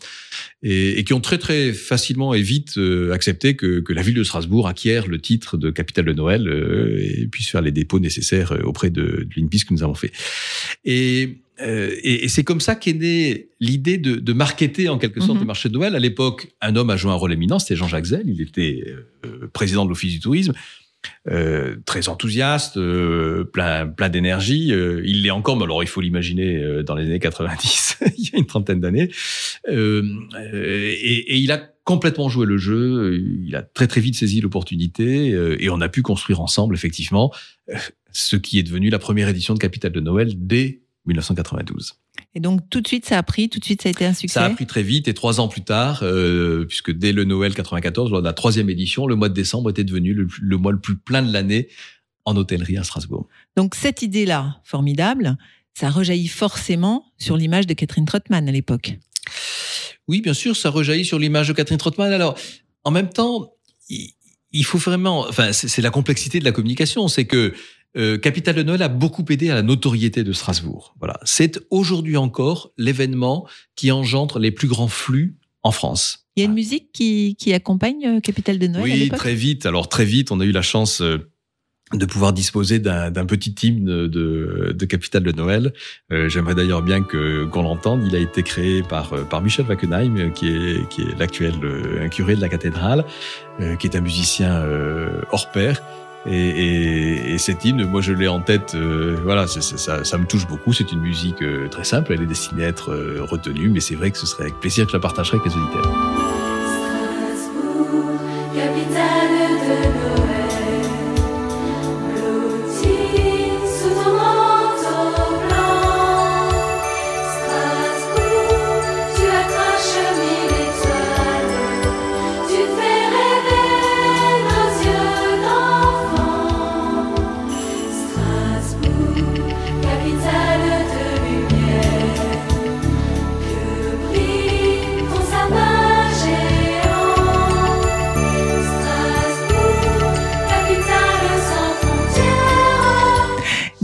[0.62, 4.14] et, et qui ont très très facilement et vite euh, accepté que, que la ville
[4.14, 7.99] de Strasbourg acquiert le titre de capitale de Noël euh, et puisse faire les dépôts
[7.99, 10.12] nécessaires euh, auprès de, de que nous avons fait.
[10.85, 15.21] Et euh, et, et c'est comme ça qu'est née l'idée de, de marketer en quelque
[15.21, 15.40] sorte Mhm.
[15.40, 15.95] le marché de Noël.
[15.95, 18.25] À l'époque, un homme a joué un rôle éminent, c'était Jean-Jacques Zell.
[18.27, 18.85] Il était
[19.25, 20.53] euh, président de l'Office du tourisme,
[21.31, 24.73] euh, très enthousiaste, euh, plein, plein d'énergie.
[24.73, 28.25] Euh, il l'est encore, mais alors il faut l'imaginer euh, dans les années 90, il
[28.25, 29.11] y a une trentaine d'années.
[29.69, 33.23] Et, et il a complètement joué le jeu.
[33.47, 37.33] Il a très très vite saisi l'opportunité euh, et on a pu construire ensemble effectivement
[38.12, 41.95] ce qui est devenu la première édition de Capitale de Noël dès 1992.
[42.35, 44.14] Et donc tout de suite ça a pris, tout de suite ça a été un
[44.14, 44.35] succès.
[44.35, 47.55] Ça a pris très vite et trois ans plus tard, euh, puisque dès le Noël
[47.55, 50.73] 94, lors de la troisième édition, le mois de décembre était devenu le, le mois
[50.73, 51.69] le plus plein de l'année
[52.25, 53.29] en hôtellerie à Strasbourg.
[53.57, 55.37] Donc cette idée-là, formidable,
[55.75, 58.97] ça rejaillit forcément sur l'image de Catherine Trottmann à l'époque.
[60.07, 62.12] Oui, bien sûr, ça rejaillit sur l'image de Catherine Trottmann.
[62.12, 62.38] Alors,
[62.85, 63.55] en même temps,
[63.88, 67.55] il, faut vraiment, enfin, c'est c'est la complexité de la communication, c'est que
[67.96, 70.94] euh, Capitale de Noël a beaucoup aidé à la notoriété de Strasbourg.
[70.98, 76.26] Voilà, c'est aujourd'hui encore l'événement qui engendre les plus grands flux en France.
[76.37, 79.66] Il y a une musique qui, qui accompagne euh, Capitale de Noël oui, très vite.
[79.66, 81.30] Alors très vite, on a eu la chance euh,
[81.92, 85.72] de pouvoir disposer d'un petit hymne de, de Capitale de Noël.
[86.12, 88.02] Euh, J'aimerais d'ailleurs bien que qu'on l'entende.
[88.07, 92.09] Il a été créé par euh, par Michel Wackenheim, qui est qui est l'actuel euh,
[92.09, 93.04] curé de la cathédrale,
[93.61, 95.83] euh, qui est un musicien euh, hors pair.
[96.26, 98.74] Et, et, et cet hymne, moi je l'ai en tête.
[98.74, 100.72] euh, voilà, ça, ça me touche beaucoup.
[100.72, 102.12] C'est une musique euh, très simple.
[102.12, 104.87] Elle est destinée à être euh, retenue, mais c'est vrai que ce serait avec plaisir
[104.87, 106.24] que je la partagerai avec les auditeurs.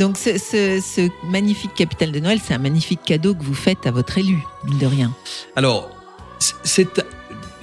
[0.01, 3.87] Donc ce, ce- ce magnifique Capitale de Noël, c'est un magnifique cadeau que vous faites
[3.87, 5.15] à votre élu, mine de rien.
[5.57, 5.91] Alors,
[6.39, 6.89] c'est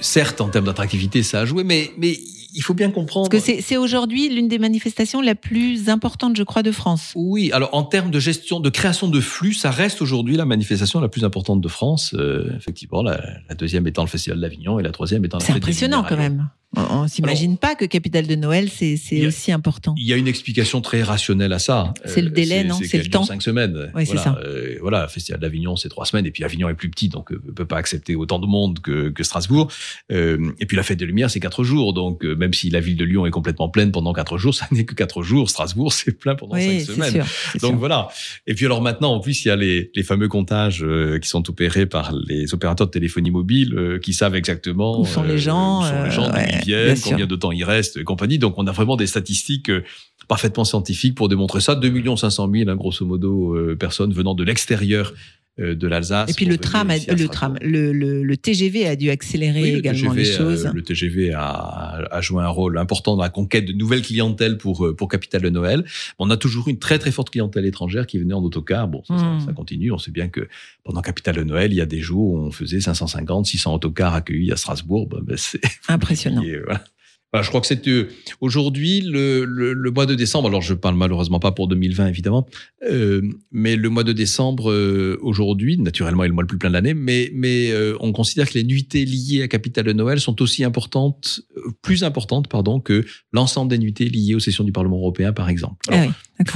[0.00, 2.16] certes en termes d'attractivité, ça a joué, mais mais
[2.54, 3.28] il faut bien comprendre.
[3.28, 7.12] Parce que c'est- aujourd'hui l'une des manifestations la plus importante, je crois, de France.
[7.16, 11.00] Oui, alors en termes de gestion, de création de flux, ça reste aujourd'hui la manifestation
[11.00, 12.14] la plus importante de France.
[12.16, 15.52] Euh, effectivement, la, la deuxième étant le Festival d'Avignon et la troisième étant la C'est
[15.52, 16.48] impressionnant quand même.
[16.76, 19.94] On, on s'imagine pas que Capitale de Noël, c'est aussi important.
[19.96, 21.94] Il y a une explication très rationnelle à ça.
[22.04, 23.90] C'est le délai, non C'est le temps Cinq semaines.
[23.94, 24.38] Oui, c'est voilà, ça.
[24.44, 27.30] euh, voilà, le Festival d'Avignon, c'est trois semaines, et puis Avignon est plus petit, donc
[27.30, 29.68] ne peut pas accepter autant de monde que, que Strasbourg.
[30.12, 32.80] Euh, et puis la fête des Lumières, c'est quatre jours, donc euh, même si la
[32.80, 35.48] ville de Lyon est complètement pleine pendant quatre jours, ça n'est que quatre jours.
[35.48, 37.12] Strasbourg, c'est plein pendant Oui, cinq semaines.
[37.12, 37.24] sûr.
[37.62, 37.78] Donc sûr.
[37.78, 38.08] voilà.
[38.46, 41.28] Et puis alors maintenant, en plus, il y a les, les fameux comptages euh, qui
[41.30, 45.38] sont opérés par les opérateurs de téléphonie mobile euh, qui savent exactement Où sont les
[45.38, 47.96] gens, où sont les gens, euh, d'où ouais, ils viennent, combien de temps ils restent,
[47.96, 48.38] et compagnie.
[48.38, 49.84] Donc on a vraiment des statistiques euh,
[50.28, 51.74] parfaitement scientifiques pour démontrer ça.
[51.74, 55.12] 2 500 000, hein, grosso modo, euh, personnes venant de l'extérieur
[55.58, 56.30] de l'Alsace.
[56.30, 59.68] Et puis le tram, a- le tram, le, le- le TGV a dû accélérer Oui,
[59.70, 60.66] également TGV, les choses.
[60.66, 64.56] euh, le TGV a, a joué un rôle important dans la conquête de nouvelles clientèles
[64.58, 65.84] pour euh, pour Capitale de Noël.
[66.18, 68.86] On a toujours une très très forte clientèle étrangère qui venait en autocar.
[68.88, 69.40] Bon, ça, ça- Mm.
[69.46, 69.90] ça continue.
[69.92, 70.48] On sait bien que
[70.84, 74.14] pendant Capitale de Noël, il y a des jours où on faisait 550, 600 autocars
[74.14, 75.06] accueillis à Strasbourg.
[75.08, 76.42] Ben, ben, c'est Impressionnant.
[76.44, 76.84] et, voilà.
[77.32, 78.08] Voilà, je crois que c'est euh,
[78.40, 80.48] aujourd'hui le, le, le mois de décembre.
[80.48, 82.46] Alors je parle malheureusement pas pour 2020 évidemment,
[82.90, 83.20] euh,
[83.52, 86.74] mais le mois de décembre euh, aujourd'hui, naturellement, est le mois le plus plein de
[86.74, 86.94] l'année.
[86.94, 90.64] Mais mais euh, on considère que les nuitées liées à Capitale de Noël sont aussi
[90.64, 95.34] importantes, euh, plus importantes pardon que l'ensemble des nuitées liées aux sessions du Parlement européen
[95.34, 95.76] par exemple.
[95.90, 96.06] Ah.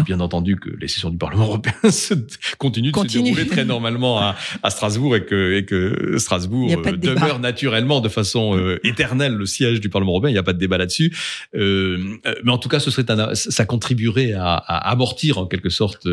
[0.04, 2.14] Bien entendu que les sessions du Parlement européen se,
[2.58, 3.30] continuent de Continue.
[3.30, 7.38] se dérouler très normalement à, à Strasbourg et que, et que Strasbourg de euh, demeure
[7.38, 10.30] naturellement de façon euh, éternelle le siège du Parlement européen.
[10.30, 11.14] Il n'y a pas de débat là-dessus.
[11.54, 15.46] Euh, euh, mais en tout cas, ce serait un, ça contribuerait à, à amortir en
[15.46, 16.06] quelque sorte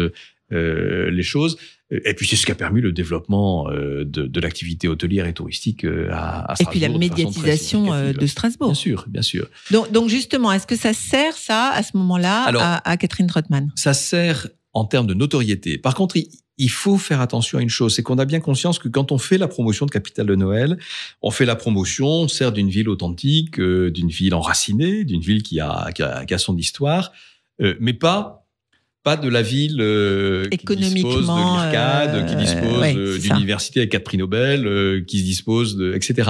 [0.51, 1.57] euh, les choses.
[1.91, 5.33] Et puis c'est ce qui a permis le développement euh, de, de l'activité hôtelière et
[5.33, 8.69] touristique euh, à, à Et puis la Strasbourg de médiatisation euh, de Strasbourg.
[8.69, 9.47] Bien sûr, bien sûr.
[9.71, 13.71] Donc, donc justement, est-ce que ça sert ça à ce moment-là à, à Catherine Trottmann
[13.75, 15.79] ça sert en termes de notoriété.
[15.79, 16.29] Par contre, il,
[16.59, 19.17] il faut faire attention à une chose, c'est qu'on a bien conscience que quand on
[19.17, 20.77] fait la promotion de Capitale de Noël,
[21.21, 25.59] on fait la promotion, certes, d'une ville authentique, euh, d'une ville enracinée, d'une ville qui
[25.61, 27.13] a, qui a, qui a son histoire,
[27.61, 28.38] euh, mais pas
[29.09, 33.17] pas de la ville euh, qui dispose Économiquement, de l'IRCAD, qui euh, dispose ouais, euh,
[33.19, 33.33] c'est ça.
[33.33, 36.29] d'université avec quatre prix Nobel, euh, qui se dispose de, etc.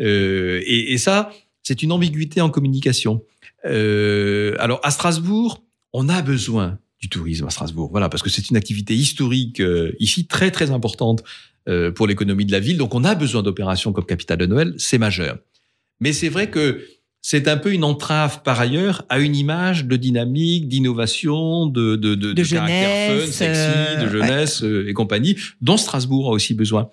[0.00, 1.30] Euh, et, et ça,
[1.62, 3.22] c'est une ambiguïté en communication.
[3.66, 5.62] Euh, alors à Strasbourg,
[5.92, 9.92] on a besoin du tourisme à Strasbourg, voilà, parce que c'est une activité historique euh,
[10.00, 11.22] ici très très importante
[11.68, 12.78] euh, pour l'économie de la ville.
[12.78, 15.38] Donc on a besoin d'opérations comme Capitale de Noël, c'est majeur.
[16.00, 16.84] Mais c'est vrai que
[17.20, 22.14] c'est un peu une entrave par ailleurs à une image de dynamique, d'innovation, de, de,
[22.14, 23.60] de, De caractère fun, jeunesse, sexy,
[24.00, 26.90] de euh, jeunesse euh, et compagnie, dont Strasbourg a aussi besoin.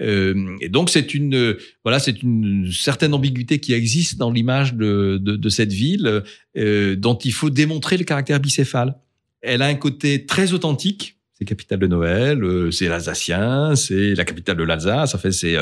[0.00, 5.18] Euh, et donc c'est une voilà c'est une certaine ambiguïté qui existe dans l'image de,
[5.20, 6.22] de, de cette ville
[6.56, 8.96] euh, dont il faut démontrer le caractère bicéphale.
[9.42, 11.14] Elle a un côté très authentique.
[11.38, 15.14] C'est capitale de Noël, c'est l'Alsacien, c'est la capitale de l'Alsace.
[15.14, 15.54] En fait, c'est,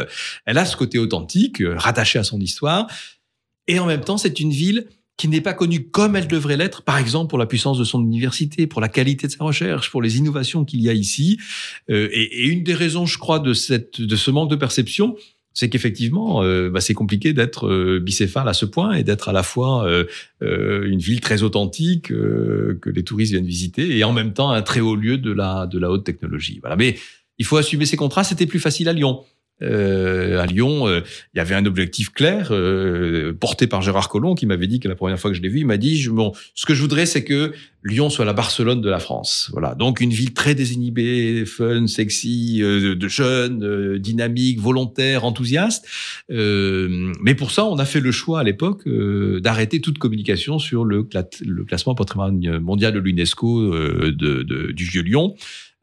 [0.47, 2.87] elle a ce côté authentique, rattaché à son histoire.
[3.69, 4.87] Et en même temps, c'est une ville
[5.17, 8.03] qui n'est pas connue comme elle devrait l'être, par exemple pour la puissance de son
[8.03, 11.39] université, pour la qualité de sa recherche, pour les innovations qu'il y a ici.
[11.89, 15.17] Euh, et, et une des raisons, je crois, de, cette, de ce manque de perception,
[15.55, 19.33] c'est qu'effectivement, euh, bah, c'est compliqué d'être euh, bicéphale à ce point et d'être à
[19.33, 20.05] la fois euh,
[20.41, 24.81] une ville très authentique que les touristes viennent visiter et en même temps un très
[24.81, 26.59] haut lieu de la, de la haute technologie.
[26.61, 26.77] Voilà.
[26.77, 26.97] Mais
[27.39, 28.25] il faut assumer ces contrats.
[28.25, 29.25] C'était plus facile à Lyon.
[29.63, 31.01] Euh, à Lyon, euh,
[31.33, 34.89] il y avait un objectif clair euh, porté par Gérard Collomb qui m'avait dit que
[34.89, 37.07] la première fois que je l'ai vu, il m'a dit bon, ce que je voudrais,
[37.07, 37.53] c'est que
[37.85, 39.51] Lyon soit la Barcelone de la France.
[39.53, 45.87] Voilà, donc une ville très désinhibée, fun, sexy, euh, de jeunes, euh, dynamique, volontaire, enthousiaste.
[46.29, 51.07] Mais pour ça, on a fait le choix à l'époque d'arrêter toute communication sur le,
[51.45, 53.71] le classement patrimoine mondial de l'UNESCO
[54.11, 55.37] de, de- du vieux Lyon.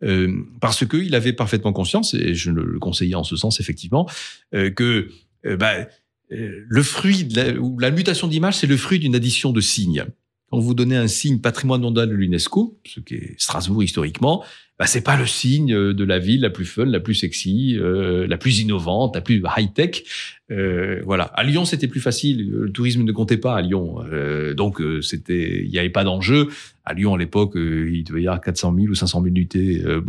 [0.04, 4.10] Euh, parce que il avait parfaitement conscience, et je le conseillais en ce sens effectivement,
[4.54, 5.10] euh, que
[5.45, 5.88] euh, bah,
[6.32, 9.62] euh, le fruit de la, ou la mutation d'image, c'est le fruit d'une addition de
[9.62, 10.06] signes.
[10.49, 14.43] Quand vous donnez un signe patrimoine mondial de l'UNESCO, ce qui est Strasbourg historiquement,
[14.82, 18.25] bah, c'est pas le signe de la ville la plus fun, la plus sexy, euh,
[18.25, 20.01] la plus innovante, la plus high tech.
[20.49, 21.25] Euh, voilà.
[21.25, 22.49] À Lyon, c'était plus facile.
[22.49, 26.03] Le tourisme ne comptait pas à Lyon, Euh, donc euh, c'était, il n'y avait pas
[26.03, 26.47] d'enjeu.
[26.84, 29.84] À Lyon, à l'époque, euh, il devait y avoir 400 000 ou 500 000 unités
[29.86, 30.01] euh,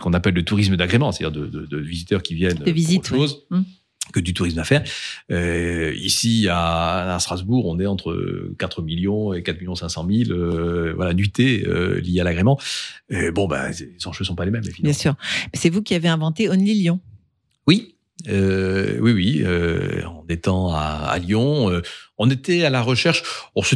[0.00, 2.98] qu'on appelle le tourisme d'agrément, c'est-à-dire de, de- de visiteurs qui viennent De pour visite,
[2.98, 3.58] autre chose ouais.
[3.58, 3.64] Mm.
[4.12, 4.82] Que du tourisme d'affaires.
[5.30, 10.30] Euh, ici, à, à Strasbourg, on est entre 4 millions et 4 millions 500 000
[10.30, 12.58] euh, voilà, nuitées euh, liées à l'agrément.
[13.12, 14.84] Euh, bon, ben, les enjeux sont pas les mêmes, évidemment.
[14.84, 15.14] Bien sûr.
[15.54, 17.00] C'est vous qui avez inventé Only Lyon.
[17.66, 17.96] Oui,
[18.28, 19.42] euh, oui, oui.
[19.44, 21.80] euh, en étant à, à Lyon, euh,
[22.18, 23.22] on était à la recherche.
[23.54, 23.74] on se-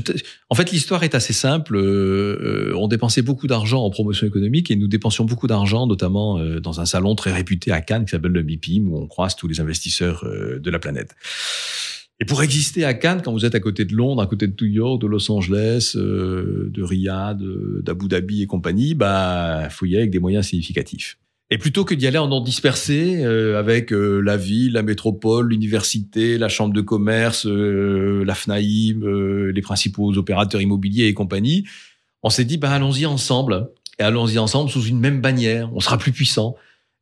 [0.50, 1.76] en fait, l'histoire est assez simple.
[2.84, 6.80] On dépensait beaucoup d'argent en promotion économique et nous dépensions beaucoup d'argent, notamment euh, dans
[6.80, 9.60] un salon très réputé à Cannes qui s'appelle le MIPIM, où on croise tous les
[9.60, 11.14] investisseurs euh, de la planète.
[12.20, 14.54] Et pour exister à Cannes, quand vous êtes à côté de Londres, à côté de
[14.60, 17.42] New York, de Los Angeles, euh, de Riyad,
[17.82, 21.18] d'Abu Dhabi et compagnie, bah, faut y aller avec des moyens significatifs.
[21.50, 26.48] Et plutôt que d'y aller en ordre dispersé, avec la ville, la métropole, l'université, la
[26.48, 29.04] chambre de commerce, euh, la FNAIM,
[29.50, 31.64] les principaux opérateurs immobiliers et compagnie,
[32.24, 33.70] on s'est dit, bah, allons-y ensemble.
[34.00, 35.70] Et allons-y ensemble sous une même bannière.
[35.72, 36.56] On sera plus puissant.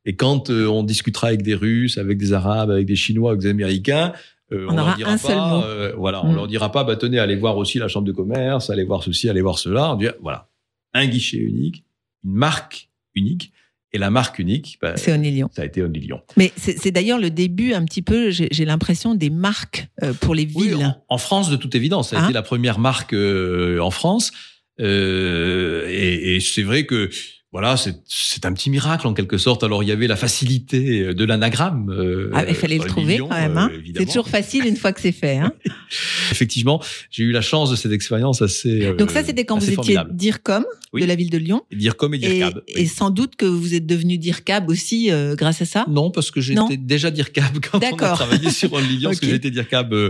[0.05, 3.41] Et quand euh, on discutera avec des Russes, avec des Arabes, avec des Chinois, avec
[3.41, 4.13] des Américains,
[4.51, 5.63] euh, On leur aura dira un pas, seul mot.
[5.63, 6.35] euh, voilà, on Mm.
[6.35, 9.27] leur dira pas, bah, tenez, allez voir aussi la chambre de commerce, allez voir ceci,
[9.29, 9.93] allez voir cela.
[9.93, 10.49] On dit, voilà,
[10.93, 11.83] un guichet unique,
[12.23, 13.51] une marque unique.
[13.95, 15.49] Et la marque unique, bah, C'est Only Lyon.
[15.53, 16.19] ça a été Only Lyon.
[16.35, 19.87] Mais c'est d'ailleurs le début un petit peu, j'ai l'impression, des marques
[20.21, 20.85] pour les Oui, villes.
[20.85, 24.31] en, en France, de toute évidence, ça a Hein été la première marque en France.
[24.79, 27.09] Euh, et et c'est vrai que
[27.53, 29.63] voilà, c'est un petit miracle en quelque sorte.
[29.63, 31.89] Alors il y avait la facilité de l'anagramme.
[31.91, 33.57] euh, Ah, il fallait le trouver millions, quand même.
[33.57, 35.37] Hein euh, c'est toujours facile une fois que c'est fait.
[35.37, 35.53] Hein
[36.31, 36.81] Effectivement,
[37.11, 38.85] j'ai eu la chance de cette expérience assez.
[38.85, 39.99] euh, Donc ça, c'était quand vous étiez.
[40.11, 41.01] DIRCOM Oui.
[41.03, 41.61] de la ville de Lyon.
[41.71, 45.35] Dire comme et dire Et, et sans doute que vous êtes devenu DIRCAB aussi euh,
[45.35, 45.85] grâce à ça?
[45.87, 49.27] Non, parce que j'étais déjà DIRCAB quand on a travaillé sur Only Lyon, parce que
[49.29, 50.09] j'étais DIRCAB euh,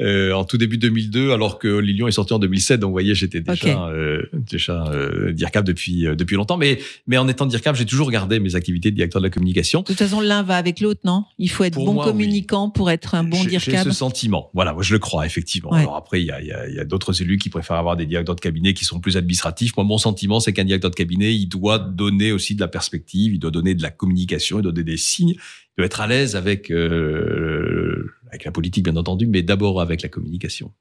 [0.00, 2.78] euh, en tout début 2002, alors que Only Lyon est sorti en 2007.
[2.80, 6.56] Donc, vous voyez, j'étais déjà, euh, déjà euh, DIRCAB depuis, euh, depuis longtemps.
[6.56, 9.80] Mais, mais en étant DIRCAB, j'ai toujours gardé mes activités de directeur de la communication.
[9.80, 11.24] De toute façon, l'un va avec l'autre, non?
[11.38, 12.12] Il faut être Pour bon moi, oui.
[12.12, 14.50] communicant pour être un bon J'ai- J'ai ce sentiment.
[14.54, 15.72] Voilà, moi, je le crois, effectivement.
[15.72, 15.80] Ouais.
[15.80, 17.76] Alors après, il y a, il y a, il y a d'autres élus qui préfèrent
[17.76, 19.76] avoir des directeurs de cabinet qui sont plus administratifs.
[19.76, 23.34] Moi, mon sentiment, c'est qu'un directeur de cabinet, il doit donner aussi de la perspective,
[23.34, 26.06] il doit donner de la communication, il doit donner des signes, il doit être à
[26.06, 30.72] l'aise avec, euh, avec la politique, bien entendu, mais d'abord avec la communication.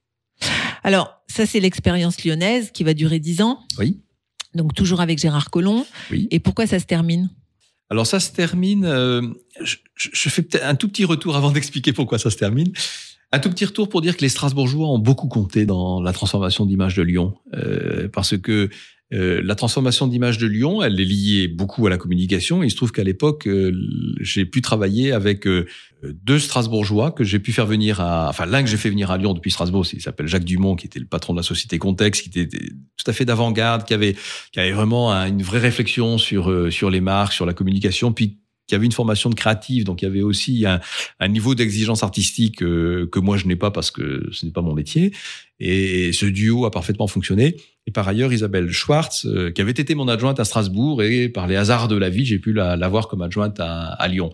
[0.83, 3.59] Alors, ça, c'est l'expérience lyonnaise qui va durer dix ans.
[3.79, 4.01] Oui.
[4.55, 5.85] Donc, toujours avec Gérard Collomb.
[6.11, 6.27] Oui.
[6.31, 7.29] Et pourquoi ça se termine?
[7.89, 8.85] Alors ça se termine.
[8.85, 9.21] euh,
[9.61, 12.71] je, fais peut-être un tout petit retour avant d'expliquer pourquoi ça se termine.
[13.31, 16.65] Un tout petit retour pour dire que les Strasbourgeois ont beaucoup compté dans la transformation
[16.65, 18.69] d'image de Lyon, euh, parce que
[19.11, 22.63] euh, la transformation d'image de Lyon, elle est liée beaucoup à la communication.
[22.63, 23.71] Il se trouve qu'à l'époque, euh,
[24.21, 25.65] j'ai pu travailler avec euh,
[26.03, 29.17] deux Strasbourgeois que j'ai pu faire venir à, enfin l'un que j'ai fait venir à
[29.17, 32.23] Lyon depuis Strasbourg, il s'appelle Jacques Dumont, qui était le patron de la société Context,
[32.23, 34.15] qui était tout à fait d'avant-garde, qui avait
[34.51, 38.39] qui avait vraiment un- une vraie réflexion sur sur les marques, sur la communication, puis
[38.67, 40.79] qui avait une formation de créative, donc il y avait aussi un,
[41.19, 44.61] un niveau d'exigence artistique euh, que moi je n'ai pas parce que ce n'est pas
[44.61, 45.13] mon métier.
[45.59, 47.57] Et ce duo a parfaitement fonctionné.
[47.87, 51.47] Et par ailleurs, Isabelle Schwartz, euh, qui avait été mon adjointe à Strasbourg, et par
[51.47, 54.31] les hasards de la vie, j'ai pu la, la voir comme adjointe à, à Lyon.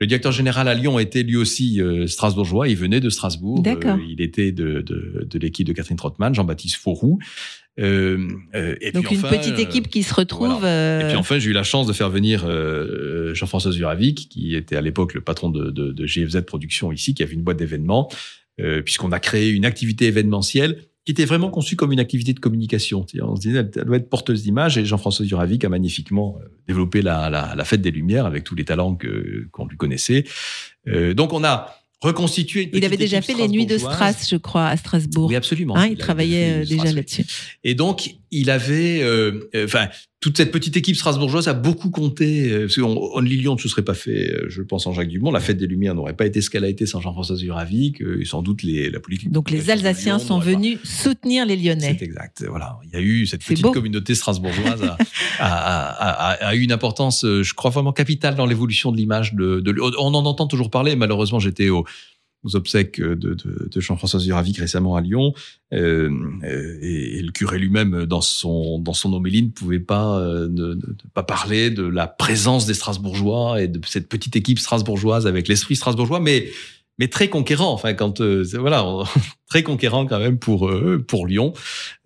[0.00, 2.68] Le directeur général à Lyon était lui aussi euh, strasbourgeois.
[2.68, 3.62] Il venait de Strasbourg.
[3.62, 3.98] D'accord.
[4.08, 7.18] Il était de, de, de l'équipe de Catherine Trottmann, Jean-Baptiste Fauroux.
[7.78, 10.64] Euh, euh, et Donc, puis une enfin, petite euh, équipe qui se retrouve.
[10.64, 12.46] Et puis enfin, j'ai eu la chance de faire venir
[13.34, 17.22] Jean-François Zuravic, qui était à l'époque le patron de, de, de GFZ Productions ici, qui
[17.22, 18.10] avait une boîte d'événements,
[18.84, 23.06] puisqu'on a créé une activité événementielle qui était vraiment conçue comme une activité de communication.
[23.22, 27.30] On se disait, elle doit être porteuse d'image, et Jean-François Zuravic a magnifiquement développé la,
[27.30, 28.98] la, la fête des Lumières avec tous les talents
[29.50, 30.24] qu'on lui connaissait.
[30.86, 31.77] Euh, donc on a
[32.62, 34.14] une il avait déjà fait les nuits de strasbourgeoise.
[34.14, 35.28] Strass, je crois, à Strasbourg.
[35.28, 35.76] Oui, absolument.
[35.76, 37.24] Hein, il, avait travaillait euh, déjà là-dessus.
[37.64, 39.88] Et donc, il avait, euh, euh, enfin,
[40.20, 42.50] toute cette petite équipe strasbourgeoise a beaucoup compté.
[42.50, 45.08] euh, Parce qu'on Only Lyon ne se serait pas fait, euh, je pense, en Jacques
[45.08, 45.30] Dumont.
[45.30, 48.02] La fête des Lumières n'aurait pas été ce qu'elle a été sans Jean-François Zuravic.
[48.02, 49.30] euh, et sans doute les, la politique.
[49.30, 51.96] Donc, les Alsaciens sont venus soutenir les Lyonnais.
[51.98, 52.44] C'est exact.
[52.48, 52.78] Voilà.
[52.84, 53.70] Il y a eu cette petite beau.
[53.72, 54.96] communauté strasbourgeoise a,
[55.38, 59.34] a, a, a- eu une importance, euh, je crois vraiment capitale dans l'évolution de l'image
[59.34, 59.74] de, de.
[59.98, 60.96] On en entend toujours parler.
[60.96, 61.84] Malheureusement, j'étais au
[62.44, 65.32] aux obsèques de, de, Jean-François Zuravic récemment à Lyon.
[65.72, 66.10] Euh,
[66.44, 70.74] euh, et, le curé lui-même, dans son, homélie, ne pouvait pas euh, ne,
[71.14, 75.76] pas parler de la présence des Strasbourgeois et de cette petite équipe strasbourgeoise avec l'esprit
[75.76, 76.48] strasbourgeois, mais,
[76.98, 77.72] mais très conquérant.
[77.72, 78.84] Enfin, quand euh, voilà,
[79.48, 81.52] très conquérant quand même pour euh, pour Lyon.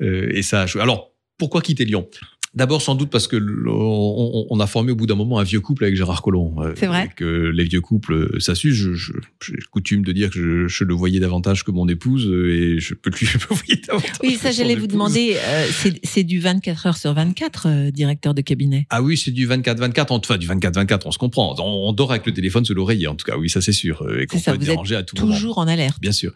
[0.01, 0.83] Euh, et ça a joué.
[0.83, 2.09] Alors, pourquoi quitter Lyon?
[2.55, 5.61] D'abord, sans doute parce que on, on a formé au bout d'un moment un vieux
[5.61, 6.55] couple avec Gérard Collomb.
[6.61, 7.09] Euh, C'est vrai.
[7.17, 10.93] Que les vieux couples, euh, ça je- J'ai coutume de dire que je, je le
[10.95, 14.11] voyais davantage que mon épouse euh, et je peux lui voyer davantage.
[14.23, 15.35] Oui, ça, j'allais vous demander.
[15.37, 18.87] euh, c'est- c'est du 24 heures sur 24, euh, directeur de cabinet.
[18.91, 20.13] Ah oui, c'est du 24-24.
[20.13, 21.55] Enfin, du 24-24, on se comprend.
[21.59, 23.37] On, on dort avec le téléphone sous l'oreiller, en tout cas.
[23.39, 24.07] Oui, ça c'est sûr.
[24.21, 25.33] Et qu'on peut vous déranger à tout moment.
[25.35, 26.01] Toujours en alerte.
[26.03, 26.33] Bien sûr.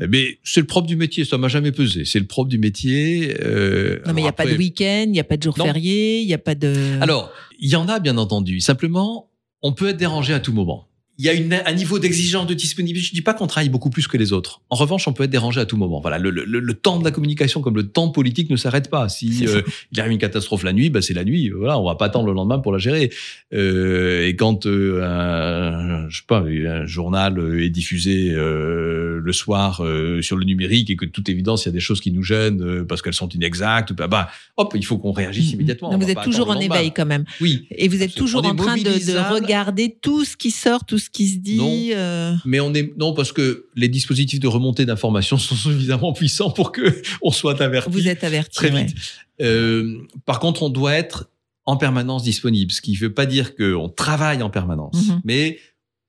[0.00, 1.24] Mais c'est le propre du métier.
[1.24, 2.04] Ça m'a jamais pesé.
[2.04, 3.36] C'est le propre du métier.
[3.44, 5.51] euh, Non, mais il n'y a pas de week-end, il n'y a pas de jour
[5.58, 5.64] Non.
[5.64, 6.98] férié, il n'y a pas de.
[7.00, 8.60] Alors, il y en a, bien entendu.
[8.60, 9.30] Simplement,
[9.62, 10.88] on peut être dérangé à tout moment.
[11.22, 13.06] Il y a une, un niveau d'exigence de disponibilité.
[13.10, 14.60] Je dis pas qu'on travaille beaucoup plus que les autres.
[14.70, 16.00] En revanche, on peut être dérangé à tout moment.
[16.00, 19.08] Voilà, le, le- le temps de la communication, comme le temps politique, ne s'arrête pas.
[19.08, 19.62] Si euh,
[19.92, 21.48] il arrive une catastrophe la nuit, bah, c'est la nuit.
[21.50, 23.10] Voilà, on va pas attendre le lendemain pour la gérer.
[23.54, 29.32] Euh, et quand euh, un, je sais pas, un journal euh, est diffusé euh, le
[29.32, 29.76] soir
[30.22, 32.24] sur le numérique et que de toute évidence il y a des choses qui nous
[32.24, 35.90] gênent parce qu'elles sont inexactes, bah, bah, hop, il faut qu'on réagisse immédiatement.
[35.90, 37.24] Non, On vous êtes toujours en éveil quand même.
[37.40, 40.98] Oui, Et vous êtes toujours en train de, de regarder tout ce qui sort, tout
[40.98, 41.56] ce qui se dit.
[41.56, 41.70] Non.
[41.94, 46.50] euh, Mais on est non parce que les dispositifs de remontée d'informations sont suffisamment puissants
[46.50, 48.54] pour que on soit averti Vous êtes averti.
[48.54, 48.84] très ouais.
[48.86, 48.96] vite.
[49.40, 51.28] Euh, par contre, on doit être
[51.64, 55.20] en permanence disponible, ce qui ne veut pas dire qu'on travaille en permanence, Mhm.
[55.24, 55.58] mais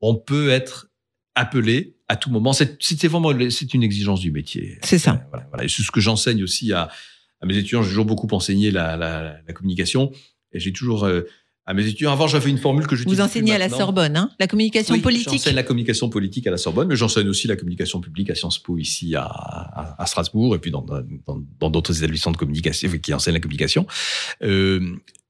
[0.02, 0.88] on peut être
[1.36, 2.54] appelé à tout moment.
[2.54, 2.78] C'est
[3.08, 4.78] vraiment c'est une exigence du métier.
[4.84, 5.12] C'est ça.
[5.12, 5.64] Euh, Voilà, voilà.
[5.66, 6.90] Et c'est ce que j'enseigne aussi à,
[7.42, 7.82] à mes étudiants.
[7.84, 10.12] J'ai toujours beaucoup enseigné la, la, la communication
[10.52, 11.22] et j'ai toujours euh,
[11.66, 12.12] à mes étudiants.
[12.12, 13.70] Avant, j'avais une formule que j'utilise Vous enseignez à la.
[13.70, 17.28] Sorbonne, hein La communication Oui, politique J'enseigne la communication politique à la Sorbonne, mais j'enseigne
[17.30, 20.82] aussi la communication publique à Sciences Po ici à, à, à Strasbourg et puis dans
[20.82, 21.04] dans-
[21.60, 23.88] dans d'autres établissements de communication qui enseignent la communication.
[24.44, 24.80] Euh,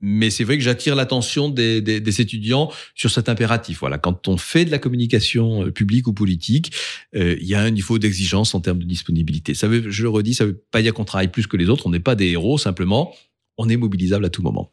[0.05, 3.79] mais c'est vrai que j'attire l'attention des, des, des étudiants sur cet impératif.
[3.79, 6.73] Voilà, quand on fait de la communication euh, publique ou politique,
[7.15, 9.53] euh, il y a un niveau d'exigence en termes de disponibilité.
[9.53, 11.87] Ça veut, je le redis, ça veut pas dire qu'on travaille plus que les autres.
[11.87, 13.13] On n'est pas des héros, simplement,
[13.57, 14.71] on est mobilisable à tout moment.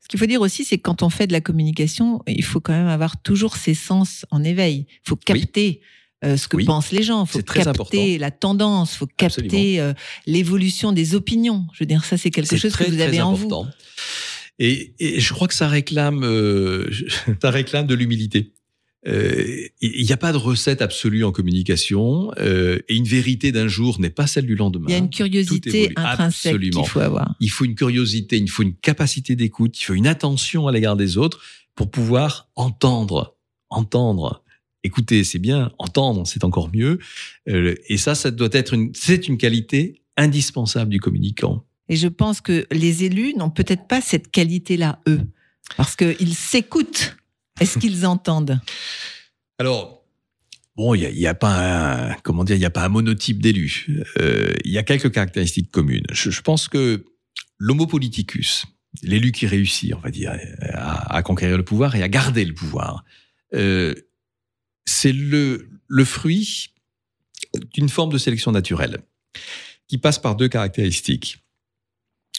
[0.00, 2.60] Ce qu'il faut dire aussi, c'est que quand on fait de la communication, il faut
[2.60, 4.86] quand même avoir toujours ses sens en éveil.
[4.88, 5.80] Il faut capter
[6.24, 6.64] euh, ce que Oui.
[6.64, 7.24] pensent les gens.
[7.24, 8.06] Il faut capter important.
[8.18, 8.94] la tendance.
[8.94, 9.92] Il faut capter euh,
[10.26, 11.64] l'évolution des opinions.
[11.74, 13.64] Je veux dire, ça, c'est quelque chose très, que vous avez très en vous.
[14.58, 16.90] Et, et je crois que ça réclame, euh,
[17.42, 18.52] ça réclame de l'humilité.
[19.06, 23.66] Euh, Il n'y a pas de recette absolue en communication euh, et une vérité d'un
[23.66, 24.86] jour n'est pas celle du lendemain.
[24.88, 26.82] Il y a une curiosité intrinsèque Absolument.
[26.82, 27.34] qu'il faut avoir.
[27.40, 30.96] Il faut une curiosité, il faut une capacité d'écoute, il faut une attention à l'égard
[30.96, 31.40] des autres
[31.74, 33.36] pour pouvoir entendre,
[33.70, 34.44] entendre.
[34.82, 35.72] Écouter, c'est bien.
[35.78, 36.98] Entendre, c'est encore mieux.
[37.48, 41.64] Euh, et ça, ça doit être une, c'est une qualité indispensable du communicant.
[41.88, 45.20] Et je pense que les élus n'ont peut-être pas cette qualité-là, eux.
[45.76, 47.16] Parce qu'ils s'écoutent.
[47.60, 48.60] Est-ce qu'ils entendent?
[49.58, 50.04] Alors,
[50.76, 53.86] bon, il n'y a, a pas un, comment dire, il a pas un monotype d'élu.
[54.18, 56.06] Euh, il y a quelques caractéristiques communes.
[56.10, 57.04] Je, pense que
[57.58, 58.64] l'homo politicus,
[59.02, 60.36] l'élu qui réussit, on va dire,
[60.72, 63.04] à, conquérir le pouvoir et à garder le pouvoir,
[63.54, 63.94] euh,
[64.86, 65.68] c'est le
[66.04, 66.72] fruit
[67.72, 69.02] d'une forme de sélection naturelle
[69.88, 71.38] qui passe par deux caractéristiques.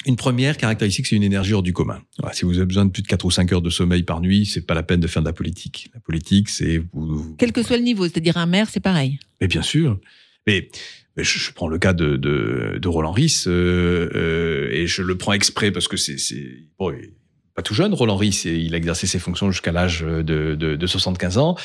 [0.07, 2.01] Une première caractéristique, c'est une énergie hors du commun.
[2.33, 4.47] Si vous avez besoin de plus de 4 ou 5 heures de sommeil par nuit,
[4.47, 5.91] c'est pas la peine de faire de la politique.
[5.93, 9.19] La politique, c'est vous, vous- Quel que soit le niveau, c'est-à-dire un maire, c'est pareil.
[9.39, 9.99] mais bien sûr.
[10.47, 10.69] Mais,
[11.15, 15.03] mais je, je prends le cas de, de, de Roland Ris euh, euh, et je
[15.03, 16.15] le prends exprès parce que c'est
[16.79, 16.95] bon,
[17.53, 17.93] pas tout jeune.
[17.93, 21.55] Roland Ris, et il a exercé ses fonctions jusqu'à l'âge de, de, de 75 ans,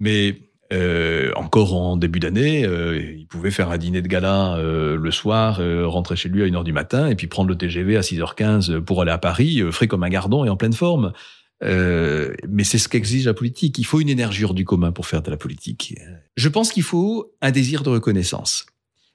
[0.00, 0.36] mais
[0.74, 5.10] euh, encore en début d'année, euh, il pouvait faire un dîner de gala euh, le
[5.10, 8.80] soir, rentrer chez lui à 1h du matin et puis prendre le TGV à 6h15
[8.80, 11.12] pour aller à Paris, frais comme un gardon et en pleine forme.
[11.62, 13.78] Mais c'est ce qu'exige la politique.
[13.78, 15.94] Il faut une énergie hors du commun pour faire de la politique.
[16.36, 18.66] Je pense qu'il faut un désir de reconnaissance.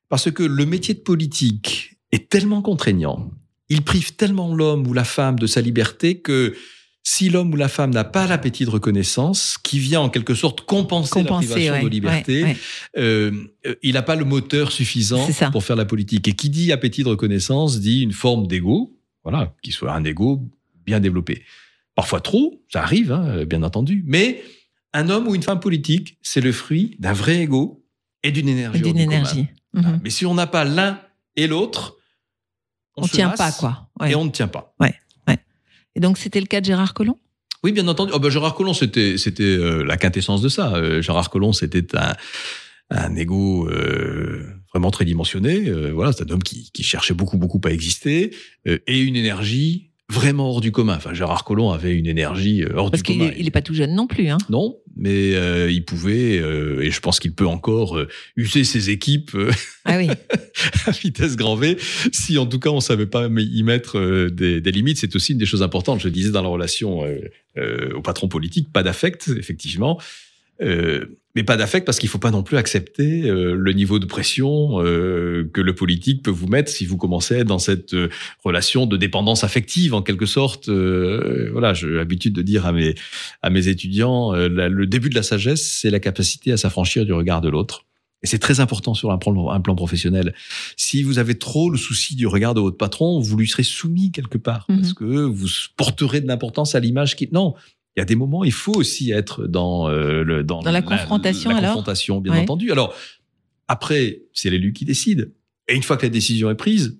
[0.07, 3.29] Parce que le métier de politique est tellement contraignant,
[3.69, 6.55] il prive tellement l'homme ou la femme de sa liberté que
[7.09, 10.61] si l'homme ou la femme n'a pas l'appétit de reconnaissance, qui vient en quelque sorte
[10.61, 12.57] compenser, Compenser, la privation ouais, de liberté, ouais, ouais.
[12.99, 13.31] euh,
[13.65, 16.27] euh, il n'a pas le moteur suffisant pour faire la politique.
[16.27, 20.47] Et qui dit appétit de reconnaissance dit une forme d'ego, voilà, qui soit un ego
[20.85, 21.43] bien développé.
[21.95, 24.03] Parfois trop, ça arrive, hein, bien entendu.
[24.05, 24.43] Mais
[24.93, 27.83] un homme ou une femme politique, c'est le fruit d'un vrai ego
[28.21, 28.81] et d'une énergie.
[28.83, 29.47] D'une énergie.
[29.73, 29.99] Mhm.
[30.03, 31.01] Mais si on n'a pas l'un
[31.35, 31.97] et l'autre,
[32.95, 33.89] On ne tient pas, quoi.
[33.99, 34.11] Ouais.
[34.11, 34.75] Et on ne tient pas.
[35.99, 37.17] Et donc, c'était le cas de Gérard Collomb?
[37.61, 38.13] Oui, bien entendu.
[38.15, 40.73] Oh, ben, Gérard Collomb, c'était euh, la quintessence de ça.
[40.75, 42.15] Euh, Gérard Collomb, c'était un
[42.89, 45.69] un ego euh, vraiment très dimensionné.
[45.91, 48.33] Voilà, c'est un homme qui, qui cherchait beaucoup beaucoup à exister
[48.65, 50.95] et une énergie vraiment hors du commun.
[50.95, 53.31] Enfin, Gérard Collomb avait une énergie euh, hors Parce du qu'il commun.
[53.31, 54.27] est- il n'est pas tout jeune non plus.
[54.29, 54.37] Hein.
[54.49, 58.89] Non, mais euh, il pouvait, euh, et je pense qu'il peut encore euh, user ses
[58.89, 59.51] équipes euh,
[59.85, 60.09] Ah oui.
[60.87, 61.77] à vitesse grand V.
[62.11, 65.33] Si en tout cas on savait pas y mettre euh, des, des limites, c'est aussi
[65.33, 65.99] une des choses importantes.
[66.01, 67.19] Je disais dans la relation euh,
[67.57, 69.99] euh, au patron politique, pas d'affect, effectivement.
[70.61, 71.05] Euh,
[71.35, 74.81] mais pas d'affect parce qu'il faut pas non plus accepter euh, le niveau de pression
[74.83, 78.09] euh, que le politique peut vous mettre si vous commencez à être dans cette euh,
[78.43, 80.69] relation de dépendance affective en quelque sorte.
[80.69, 82.95] Euh, voilà, j'ai l'habitude de dire à mes
[83.41, 87.05] à mes étudiants, euh, la- le début de la sagesse, c'est la capacité à s'affranchir
[87.05, 87.85] du regard de l'autre.
[88.21, 90.33] Et c'est très important sur un plan, un plan professionnel.
[90.75, 94.11] Si vous avez trop le souci du regard de votre patron, vous lui serez soumis
[94.11, 94.81] quelque part Mhm.
[94.81, 97.29] parce que vous porterez de l'importance à l'image qui.
[97.31, 97.53] Non,
[97.95, 100.81] il y a des moments, il faut aussi être dans euh, le dans, Dans la
[100.81, 102.39] confrontation, la alors confrontation, bien Ouais.
[102.39, 102.71] entendu.
[102.71, 102.93] Alors
[103.67, 105.31] après, c'est l'élu qui décide.
[105.67, 106.99] Et une fois que la décision est prise,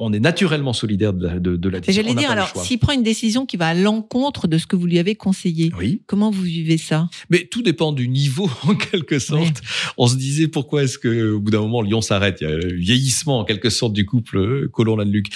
[0.00, 2.02] on est naturellement solidaire de la, de, de la décision.
[2.02, 4.86] j'allais dire, alors, s'il prend une décision qui va à l'encontre de ce que vous
[4.86, 6.02] lui avez conseillé, Oui.
[6.06, 7.08] comment vous vivez ça?
[7.28, 9.60] Mais tout dépend du niveau, en quelque sorte.
[9.98, 12.38] On se disait pourquoi est-ce que au bout d'un moment Lyon s'arrête?
[12.40, 15.26] Il y a le vieillissement en quelque sorte du couple euh, Colomb-Lanneluc.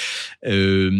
[0.46, 0.90] Euh,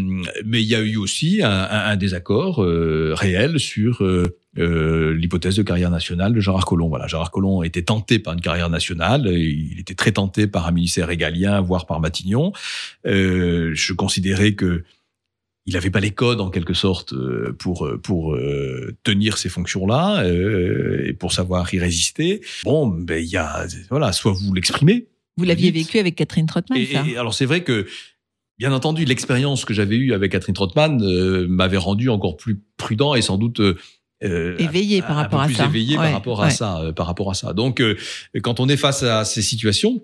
[0.45, 5.15] mais il y a eu aussi un, un- un désaccord euh, réel sur euh, euh,
[5.15, 6.89] l'hypothèse de carrière nationale de Gérard Collomb.
[6.89, 9.27] Voilà, Gérard Collomb était tenté par une carrière nationale.
[9.27, 12.53] Il était très tenté par un ministère régalien, voire par Matignon.
[13.07, 14.85] Euh, je considérais que
[15.67, 20.23] il n'avait pas les codes en quelque sorte euh, pour pour euh, tenir ces fonctions-là
[20.23, 22.43] euh, et pour savoir y résister.
[22.65, 25.07] Bon, ben il y a voilà, soit vous l'exprimez.
[25.37, 27.87] Vous l'aviez vécu avec Catherine Trottmann, Et, ça et alors c'est vrai que
[28.59, 33.15] bien entendu, l'expérience que j'avais eue avec Catherine Trottmann euh, m'avait rendu encore plus prudent
[33.15, 33.61] et sans doute
[34.25, 35.67] euh, Éveillé par rapport à plus ça.
[35.67, 37.53] éveillé Ouais, par rapport à ça, euh, par rapport à ça.
[37.53, 37.97] Donc, euh,
[38.43, 40.03] quand on est face à ces situations,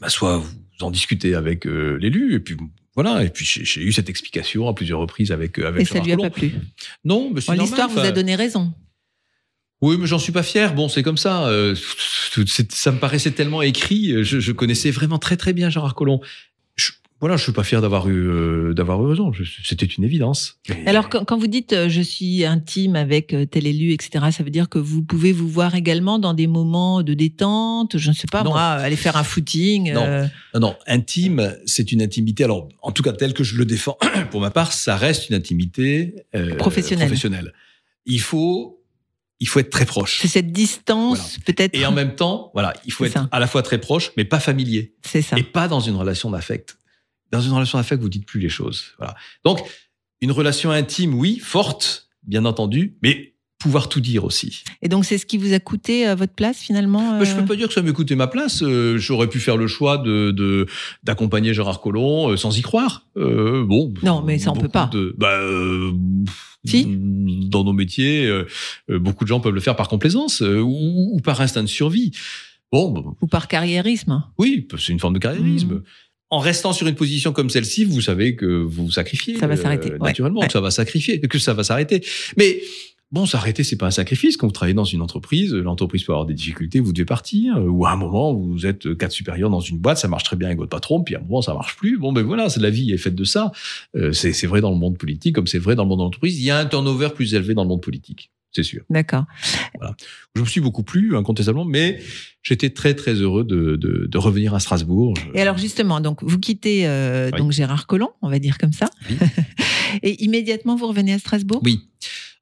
[0.00, 2.56] bah, soit vous en discutez avec euh, l'élu, et puis
[2.94, 6.12] voilà, et puis j'ai eu cette explication à plusieurs reprises avec avec Et ça lui
[6.12, 6.52] a pas plu.
[7.04, 8.72] Non, mais Bon, L'histoire vous a donné raison.
[9.82, 10.74] Oui, mais j'en suis pas fier.
[10.74, 11.46] Bon, c'est comme ça.
[11.48, 11.74] euh,
[12.68, 14.22] ça me paraissait tellement écrit.
[14.24, 16.20] Je, je connaissais vraiment très très bien Gérard Collomb.
[17.20, 19.30] Voilà, je suis pas fier d'avoir eu euh, d'avoir eu raison.
[19.62, 20.58] C'était une évidence.
[20.86, 24.42] Alors, quand, quand vous dites euh, je suis intime avec euh, tel élu, etc., ça
[24.42, 28.14] veut dire que vous pouvez vous voir également dans des moments de détente, je ne
[28.14, 28.52] sais pas, Non.
[28.52, 29.92] moi, aller faire un footing.
[29.92, 30.02] Non.
[30.02, 32.44] euh, Non, non, intime, c'est une intimité.
[32.44, 33.98] Alors, en tout cas, tel que je le défends,
[34.30, 37.08] pour ma part, ça reste une intimité euh, Professionnelle.
[37.08, 37.52] professionnelle.
[38.06, 38.82] Il faut,
[39.40, 40.20] il faut être très proche.
[40.22, 41.74] c'est cette distance, peut-être.
[41.76, 43.28] Et en même temps, voilà, il faut être ça.
[43.30, 44.94] à la fois très proche, mais pas familier.
[45.02, 45.36] C'est ça.
[45.38, 46.78] et pas dans une relation d'affect.
[47.30, 48.84] Dans une relation d'affect, vous dites plus les choses.
[48.98, 49.14] Voilà.
[49.44, 49.60] Donc,
[50.20, 54.64] une relation intime, oui, forte, bien entendu, mais pouvoir tout dire aussi.
[54.80, 57.44] Et donc, c'est ce qui vous a coûté euh, votre place, finalement Je euh, peux
[57.44, 58.62] pas dire que ça m'ait coûté ma place.
[58.62, 60.66] Euh, J'aurais pu faire le choix de
[61.02, 63.06] d'accompagner Gérard Collomb euh, sans y croire.
[63.14, 63.92] Bon.
[64.02, 64.88] Non, mais ça, on peut pas.
[64.92, 65.38] de- bah,
[66.64, 66.86] Si.
[66.88, 68.30] Dans nos métiers,
[68.88, 72.12] beaucoup de gens peuvent le faire par complaisance ou, ou par instinct de survie.
[72.72, 75.74] Bon, bah, Ou par carriérisme Oui, c'est une forme de carriérisme.
[75.74, 75.82] Mhm.
[76.30, 79.36] En restant sur une position comme celle-ci, vous savez que vous vous sacrifiez.
[79.36, 80.46] Ça va euh, s'arrêter, naturellement, ouais.
[80.46, 82.04] que ça va sacrifier, que ça va s'arrêter.
[82.36, 82.60] Mais
[83.10, 84.36] bon, s'arrêter, c'est pas un sacrifice.
[84.36, 87.58] Quand vous travaillez dans une entreprise, l'entreprise peut avoir des difficultés, vous devez partir.
[87.66, 90.46] Ou à un moment, vous êtes cadre supérieur dans une boîte, ça marche très bien
[90.46, 91.98] avec votre patron, puis à un moment, ça marche plus.
[91.98, 93.50] Bon, ben voilà, c'est la vie est faite de ça.
[93.96, 96.04] Euh, c'est c'est vrai dans le monde politique, comme c'est vrai dans le monde de
[96.04, 96.38] l'entreprise.
[96.38, 98.30] Il y a un turnover plus élevé dans le monde politique.
[98.52, 98.82] C'est sûr.
[98.90, 99.26] D'accord.
[100.34, 102.00] Je me suis beaucoup plu, incontestablement, mais
[102.42, 105.14] j'étais très très heureux de, de, de revenir à Strasbourg.
[105.34, 107.38] Et alors, justement, donc, vous quittez euh, Oui.
[107.38, 108.90] donc Gérard Collomb, on va dire comme ça.
[109.08, 109.16] Oui.
[110.02, 111.60] Et immédiatement, vous revenez à Strasbourg?
[111.64, 111.88] Oui.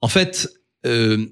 [0.01, 0.49] En fait,
[0.87, 1.27] euh,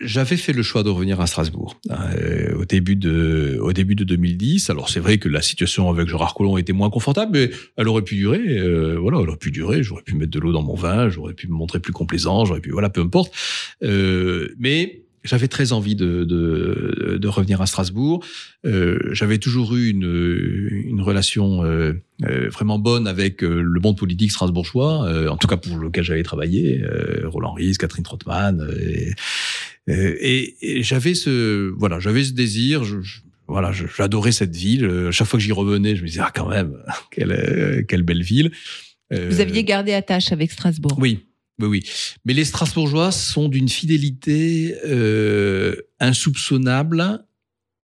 [0.00, 4.04] j'avais fait le choix de revenir à Strasbourg euh, au début de au début de
[4.04, 4.70] 2010.
[4.70, 8.02] Alors c'est vrai que la situation avec Gérard Collomb était moins confortable, mais elle aurait
[8.02, 8.40] pu durer.
[8.58, 9.82] euh, voilà, elle aurait pu durer.
[9.82, 12.60] J'aurais pu mettre de l'eau dans mon vin, j'aurais pu me montrer plus complaisant, j'aurais
[12.60, 13.32] pu voilà, peu importe.
[13.82, 18.22] Euh, mais j'avais très envie de, de, de revenir à Strasbourg.
[18.66, 23.96] Euh, j'avais toujours eu une, une relation euh, euh, vraiment bonne avec euh, le monde
[23.96, 26.84] politique strasbourgeois, euh, en tout cas pour lequel j'avais travaillé,
[27.24, 28.68] Roland Ries, Catherine Trottmann.
[28.78, 29.12] Et,
[29.88, 32.84] et, et j'avais ce voilà, j'avais ce désir.
[32.84, 34.86] Je, je- voilà, j'adorais cette ville.
[34.86, 36.78] Euh, Chaque fois que j'y revenais, je me disais ah quand même
[37.10, 38.50] quelle euh, quelle belle ville.
[39.12, 41.26] Euh, Vous aviez gardé attache avec Strasbourg oui,
[41.60, 41.82] oui, oui.
[42.24, 47.22] Mais les Strasbourgeois sont d'une fidélité euh, insoupçonnable,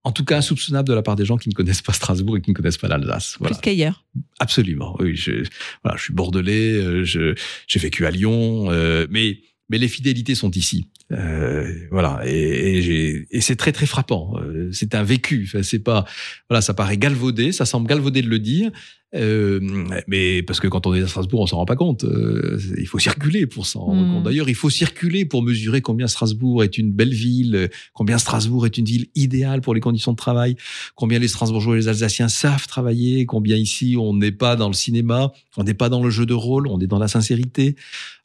[0.05, 2.41] en tout cas insoupçonnable de la part des gens qui ne connaissent pas Strasbourg et
[2.41, 3.35] qui ne connaissent pas l'Alsace.
[3.39, 3.55] Voilà.
[3.55, 4.05] Plus qu'ailleurs.
[4.39, 4.95] Absolument.
[4.99, 5.43] Oui, je,
[5.83, 7.35] voilà, je suis bordelais, euh, je,
[7.67, 9.39] j'ai vécu à Lyon, euh, mais
[9.69, 10.87] mais les fidélités sont ici.
[11.11, 14.33] Euh, voilà, et, et, et c'est très très frappant.
[14.37, 15.49] Euh, c'est un vécu.
[15.63, 16.05] C'est pas
[16.49, 18.71] voilà, ça paraît galvaudé, ça semble galvaudé de le dire,
[19.15, 19.59] euh,
[20.07, 22.03] mais parce que quand on est à Strasbourg, on s'en rend pas compte.
[22.03, 24.13] Euh, il faut circuler pour s'en rendre Hmm.
[24.13, 24.23] compte.
[24.23, 28.77] D'ailleurs, il faut circuler pour mesurer combien Strasbourg est une belle ville, combien Strasbourg est
[28.77, 30.55] une ville idéale pour les conditions de travail,
[30.93, 34.75] combien les Strasbourgeois et les Alsaciens savent travailler, combien ici on n'est pas dans le
[34.75, 37.75] cinéma, on n'est pas dans le jeu de rôle, on est dans la sincérité.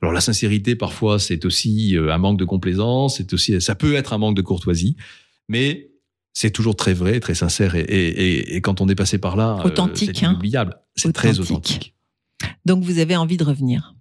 [0.03, 3.95] Alors la sincérité, parfois, c'est aussi euh, un manque de complaisance, c'est aussi, ça peut
[3.95, 4.97] être un manque de courtoisie,
[5.49, 5.89] mais
[6.35, 9.37] c'est toujours très vrai, très sincère, et, et, et, et quand on est passé par
[9.37, 10.32] là, euh, Authentique, c'est hein.
[10.32, 10.76] inoubliable.
[10.97, 11.95] C'est très Authentique.
[12.66, 13.95] Donc, vous avez envie de revenir.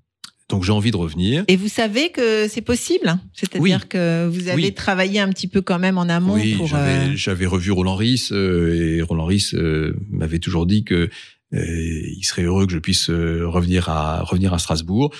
[0.49, 1.45] Donc j'ai envie de revenir.
[1.47, 3.87] Et vous savez que c'est possible C'est-à-dire Oui.
[3.89, 4.73] que vous avez Oui.
[4.73, 6.67] travaillé un petit peu quand même en amont Oui, pour...
[6.67, 11.09] j'avais euh, j'avais revu Roland Ries euh, et Roland Ries euh, m'avait toujours dit que
[11.55, 15.13] il serait heureux que je puisse revenir à revenir à Strasbourg.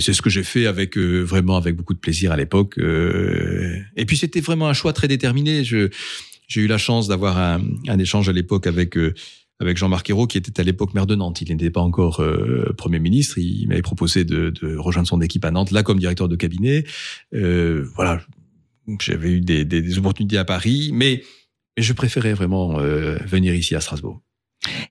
[0.00, 2.76] C'est ce que j'ai fait avec vraiment avec beaucoup de plaisir à l'époque.
[2.78, 5.62] Et puis c'était vraiment un choix très déterminé.
[5.62, 5.90] Je
[6.46, 9.14] j'ai eu la chance d'avoir un, un échange à l'époque avec euh,
[9.58, 11.40] avec Jean-Marc Ayrault, qui était à l'époque maire de Nantes.
[11.40, 13.38] Il n'était pas encore euh, Premier ministre.
[13.38, 16.84] Il m'avait proposé de, de rejoindre son équipe à Nantes, là comme directeur de cabinet.
[17.34, 18.20] Euh, voilà,
[19.00, 21.22] j'avais eu des, des, des opportunités à Paris, mais,
[21.76, 24.20] mais je préférais vraiment euh, venir ici à Strasbourg.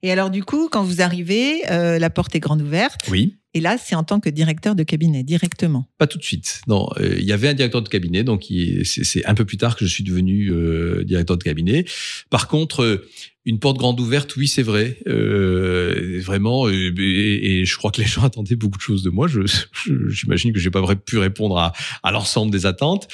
[0.03, 3.01] Et alors, du coup, quand vous arrivez, euh, la porte est grande ouverte.
[3.09, 5.88] Oui, Et là, c'est en tant que directeur de cabinet, directement.
[5.97, 6.61] pas tout de suite.
[6.67, 8.45] Non, euh, il y avait un directeur de cabinet, donc
[8.84, 11.86] c'est un peu plus tard que je suis devenu euh, directeur de cabinet.
[12.30, 13.05] Par contre,
[13.47, 16.67] une porte grande ouverte, oui, c'est vrai, euh, vraiment.
[16.67, 19.28] et, et je crois que les gens attendaient beaucoup de choses de moi.
[19.28, 21.71] Je- je- J'imagine que j'ai pas pu répondre à,
[22.03, 23.07] à l'ensemble des attentes,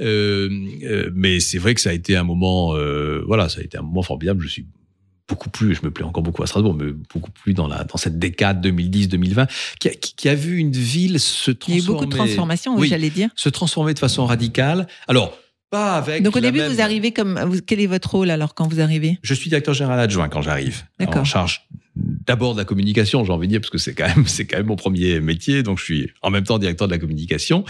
[0.00, 0.48] Euh,
[0.84, 2.74] euh, mais c'est vrai que ça a été un moment,
[3.26, 4.42] voilà, ça a été un moment formidable.
[4.44, 4.66] Je suis
[5.28, 7.98] beaucoup plus, je me plais encore beaucoup à Strasbourg, mais beaucoup plus dans, la, dans
[7.98, 9.46] cette décade 2010-2020,
[9.78, 11.78] qui a, qui, qui a vu une ville se Il y a transformer.
[11.82, 12.88] eu beaucoup de transformations, oui, Oui.
[12.88, 13.28] j'allais dire.
[13.36, 14.86] Se transformer de façon radicale.
[15.06, 15.36] Alors,
[15.70, 16.22] pas avec.
[16.22, 17.60] Donc au début, même- vous arrivez comme.
[17.66, 19.18] Quel est votre rôle alors quand vous arrivez?
[19.22, 20.84] Je suis directeur général adjoint quand j'arrive.
[20.98, 21.18] D'accord.
[21.22, 21.66] En charge
[22.26, 24.56] d'abord de la communication, j'ai envie de dire, parce que c'est quand même, c'est quand
[24.58, 25.62] même mon premier métier.
[25.64, 27.64] Donc je suis en même temps directeur de la communication.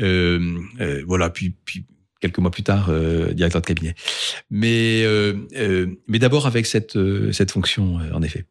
[0.00, 1.30] Euh, euh, voilà.
[1.30, 1.84] Puis, puis
[2.22, 3.94] quelques mois plus tard, euh, directeur de cabinet.
[4.50, 6.96] Mais, euh, euh, mais d'abord avec cette,
[7.32, 8.46] cette fonction, en effet.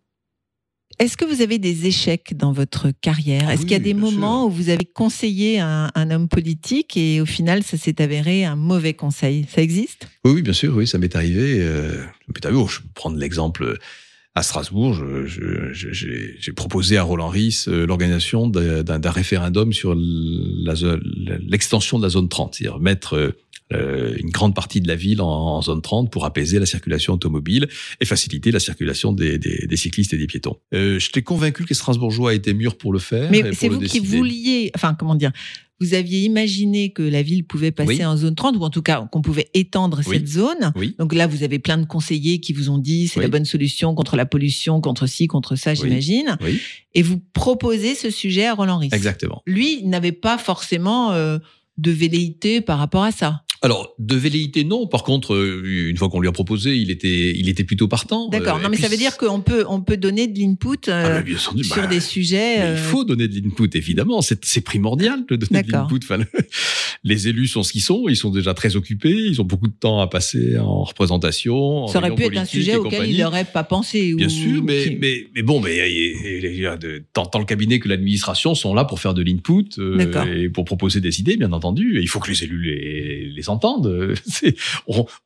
[1.00, 3.50] Est-ce que vous avez des échecs dans votre carrière?
[3.50, 7.22] Est-ce qu'il y a des moments où vous avez conseillé un, un homme politique et
[7.22, 9.48] au final, ça s'est avéré un mauvais conseil?
[9.50, 10.08] Ça existe?
[10.26, 11.60] Oui, oui, bien sûr, oui, ça m'est arrivé.
[11.62, 13.80] Euh, je peux prendre l'exemple
[14.36, 15.04] à Strasbourg.
[15.26, 19.94] J'ai proposé à Roland Ries euh, l'organisation d'un référendum sur
[21.50, 23.34] l'extension de la zone 30, c'est-à-dire mettre
[23.74, 27.68] une grande partie de la ville en, en zone 30 pour apaiser la circulation automobile
[28.00, 30.58] et faciliter la circulation des, des- des cyclistes et des piétons.
[30.74, 33.30] Euh, J'étais convaincu que les Strasbourgeois étaient mûrs pour le faire.
[33.32, 35.32] Mais c'est vous qui vouliez, enfin comment dire,
[35.80, 38.06] vous aviez imaginé que la ville pouvait passer Oui.
[38.06, 40.16] en zone 30 ou en tout cas qu'on pouvait étendre Oui.
[40.18, 40.72] cette zone.
[40.76, 40.94] Oui.
[41.00, 43.26] Donc là, vous avez plein de conseillers qui vous ont dit c'est Oui.
[43.26, 46.38] la bonne solution contre la pollution, contre ci, contre ça, j'imagine.
[46.44, 46.60] Oui,
[46.94, 48.90] Et vous proposez ce sujet à Roland Ries.
[48.92, 49.42] exactement.
[49.48, 51.40] Lui n'avait pas forcément euh,
[51.82, 53.42] de velléité par rapport à ça?
[53.64, 54.88] Alors, de velléité, non.
[54.88, 58.28] Par contre, euh, une fois qu'on lui a proposé, il était, il était plutôt partant.
[58.30, 58.56] D'accord.
[58.56, 60.90] Euh, non, et mais puis ça veut dire qu'on peut, on peut donner de l'input
[60.90, 62.60] euh, Ah, bien entendu, sur bah, des sujets.
[62.62, 64.22] euh, il faut donner de l'input, évidemment.
[64.24, 65.88] C'est primordial de donner de D'accord.
[65.92, 66.04] l'input.
[66.04, 66.26] Enfin, le-
[67.04, 68.06] les élus sont ce qu'ils sont.
[68.10, 69.14] Ils sont déjà très occupés.
[69.28, 71.84] Ils ont beaucoup de temps à passer en représentation.
[71.84, 73.14] en ça aurait pu être un sujet et auquel compagnie.
[73.14, 74.16] il n'aurait pas pensé.
[74.16, 75.78] Bien ou- sûr, mais, mais, mais bon, mais
[77.14, 80.26] tant, tant le cabinet que l'administration sont là pour faire de l'input D'accord.
[80.26, 81.71] et pour proposer des idées, bien entendu.
[81.80, 84.14] Et il faut que les élus les, les entendent.
[84.26, 84.56] C'est-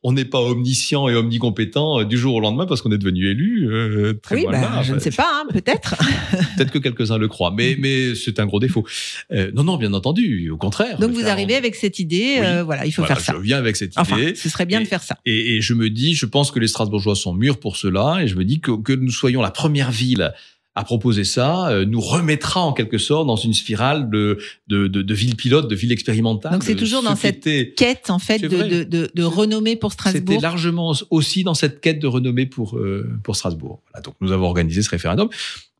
[0.04, 3.28] On n'est pas omniscient et omnicompétent euh, du jour au lendemain parce qu'on est devenu
[3.30, 3.68] élu.
[3.70, 4.84] euh, très Oui, loin bah, là.
[4.84, 5.96] je ne Enfin, sais pas, hein, peut-être.
[6.58, 8.86] Peut-être que quelques-uns le croient, mais, mais c'est un gros défaut.
[9.32, 10.98] Euh, non, non, bien entendu, au contraire.
[11.00, 12.46] Donc vous arrivez avec cette idée, Oui.
[12.46, 13.34] euh, voilà, il faut Voilà, faire ça.
[13.36, 14.36] Je viens avec cette Enfin, idée.
[14.36, 15.18] ce serait bien de faire ça.
[15.26, 18.28] Et, et je me dis, je pense que les Strasbourgeois sont mûrs pour cela, et
[18.28, 20.34] je me dis que, que nous soyons la première ville
[20.78, 25.02] à proposer ça, euh, nous remettra en quelque sorte dans une spirale de, de, de,
[25.02, 26.52] de ville pilote, de ville expérimentale.
[26.52, 29.92] Donc c'est toujours Ce dans cette était- Quête en fait de, de, de, renommée pour
[29.94, 30.42] C'était Strasbourg.
[30.42, 33.82] largement aussi dans cette quête de renommée pour, euh, pour Strasbourg.
[33.92, 35.30] Voilà, donc nous avons organisé ce référendum.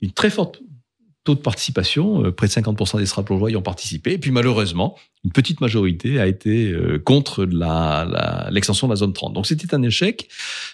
[0.02, 0.62] Une très forte
[1.26, 4.14] taux de participation, euh, près de 50% des Strasbourgeois y ont participé.
[4.14, 8.98] Et puis malheureusement, une petite majorité a été euh, contre la- la- l'extension de la
[8.98, 9.34] zone 30.
[9.34, 10.30] Donc c'était un échec,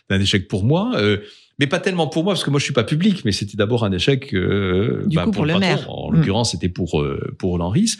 [0.09, 0.91] un échec pour moi.
[0.95, 1.17] euh,
[1.61, 3.85] mais pas tellement pour moi, parce que moi je suis pas public, mais c'était d'abord
[3.85, 5.89] un échec euh, Du coup, pour le maire.
[5.89, 7.93] En l'occurrence, c'était pour euh, pour Roland Ries.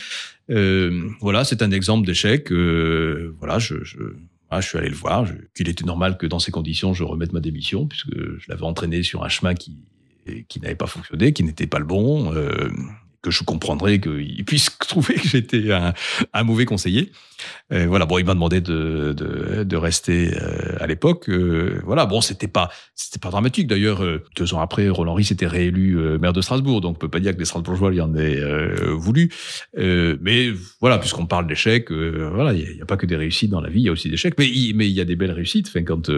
[0.50, 2.52] Euh, voilà, c'est un exemple d'échec.
[2.52, 3.98] euh, voilà, je, je,
[4.50, 5.26] voilà, je suis allé le voir.
[5.26, 8.64] je- qu'il était normal que dans ces conditions, je remette ma démission, puisque je l'avais
[8.64, 9.78] entraîné sur un chemin qui
[10.50, 12.32] qui n'avait pas fonctionné, qui n'était pas le bon.
[13.22, 15.94] Que je comprendrais qu'il puisse trouver que j'étais un,
[16.34, 17.12] un mauvais conseiller.
[17.74, 21.30] Euh, voilà, bon, il m'a demandé de, de, de rester euh, à l'époque.
[21.30, 23.68] Euh, voilà, bon, c'était pas, c'était pas dramatique.
[23.68, 27.00] D'ailleurs, euh, deux ans après, Roland Ries était réélu euh, maire de Strasbourg, donc on
[27.00, 28.42] peut pas dire que les Strasbourgeois lui en aient
[28.92, 29.32] voulu.
[29.76, 30.50] Mais
[30.80, 33.82] voilà, puisqu'on parle d'échecs, voilà, il n'y a, pas que des réussites dans la vie,
[33.82, 34.36] il y a aussi des échecs.
[34.38, 35.68] Mais il mais y a des belles réussites.
[35.68, 36.10] Enfin, quand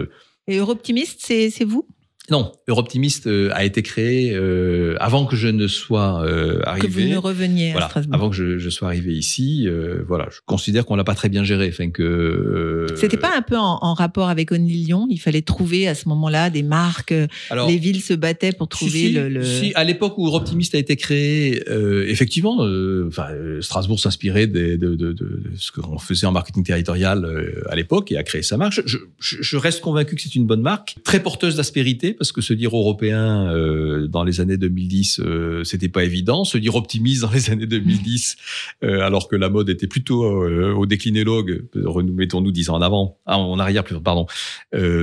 [0.46, 1.86] Et Europtimiste, c'est vous?
[2.30, 7.00] Non, Europtimiste euh, a été créé euh, avant que je ne sois euh, que vous
[7.00, 7.08] arrivé.
[7.10, 8.14] ne reveniez à Strasbourg.
[8.14, 9.68] avant que je, je sois arrivé ici,
[10.08, 12.86] voilà, je considère qu'on l'a pas très bien géré, enfin que.
[12.96, 15.06] C'était pas un peu en, en rapport avec Only Lyon?
[15.10, 17.14] Il fallait trouver à ce moment-là des marques.
[17.50, 19.28] Alors, les villes se battaient pour trouver si, le.
[19.28, 23.28] le- si, à l'époque où Europtimiste a été créé, euh, effectivement, euh, enfin,
[23.60, 27.26] Strasbourg s'inspirait de, de, de, de ce qu'on faisait en marketing territorial
[27.68, 28.72] à l'époque et a créé sa marque.
[28.86, 32.40] Je, je, je reste convaincu que c'est une bonne marque, très porteuse d'aspérité, parce que
[32.40, 36.44] se dire européen euh, dans les années 2010, euh, c'était pas évident.
[36.44, 38.36] Se dire optimiste dans les années 2010,
[38.82, 43.18] euh, alors que la mode était plutôt euh, au déclinologue, mettons-nous dix ans en avant,
[43.26, 44.26] ah, en arrière, plutôt, pardon,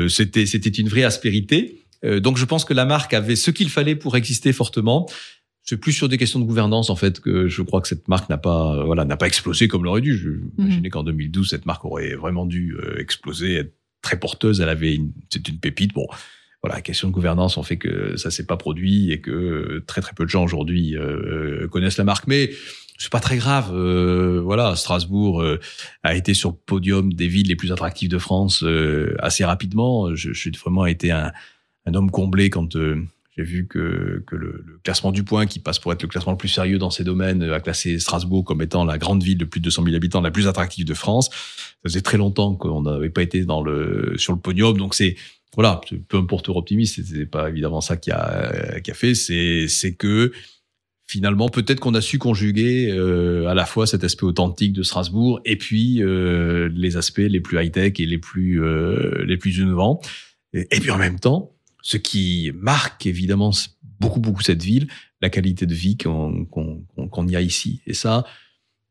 [0.09, 1.83] c'était c'était une vraie aspérité.
[2.03, 5.07] Donc je pense que la marque avait ce qu'il fallait pour exister fortement.
[5.63, 8.27] C'est plus sur des questions de gouvernance en fait que je crois que cette marque
[8.29, 10.17] n'a pas voilà n'a pas explosé comme l'aurait dû.
[10.17, 14.61] Je imaginais qu'en 2012 cette marque aurait vraiment dû exploser, être très porteuse.
[14.61, 15.93] Elle avait une, c'est une pépite.
[15.93, 16.07] Bon
[16.63, 20.01] voilà, question de gouvernance ont fait que ça s'est pas produit et que euh, très
[20.01, 22.27] très peu de gens aujourd'hui euh, connaissent la marque.
[22.27, 22.51] Mais
[23.01, 23.71] c'est pas très grave.
[23.73, 25.59] Euh, voilà, Strasbourg euh,
[26.03, 30.13] a été sur le podium des villes les plus attractives de France euh, assez rapidement.
[30.13, 31.31] Je, suis vraiment été un,
[31.87, 33.03] un homme comblé quand euh,
[33.35, 36.33] j'ai vu que, que le, le classement du point, qui passe pour être le classement
[36.33, 39.45] le plus sérieux dans ces domaines, a classé Strasbourg comme étant la grande ville de
[39.45, 41.31] plus de 200 000 habitants, la plus attractive de France.
[41.31, 45.15] Ça faisait très longtemps qu'on n'avait pas été dans le sur le podium, donc c'est
[45.55, 49.93] voilà, peu importe leur optimiste, c'est pas évidemment ça qui a, qui a fait, c'est,
[49.97, 50.31] que
[51.07, 55.41] finalement, peut-être qu'on a su conjuguer euh, à la fois cet aspect authentique de Strasbourg
[55.43, 59.99] et puis euh, les aspects les plus high-tech et les plus, euh, les plus innovants.
[60.53, 63.51] Et, et puis en même temps, ce qui marque évidemment
[63.99, 64.87] beaucoup, beaucoup cette ville,
[65.21, 67.81] la qualité de vie qu'on qu'on- qu'on y a ici.
[67.87, 68.23] Et ça,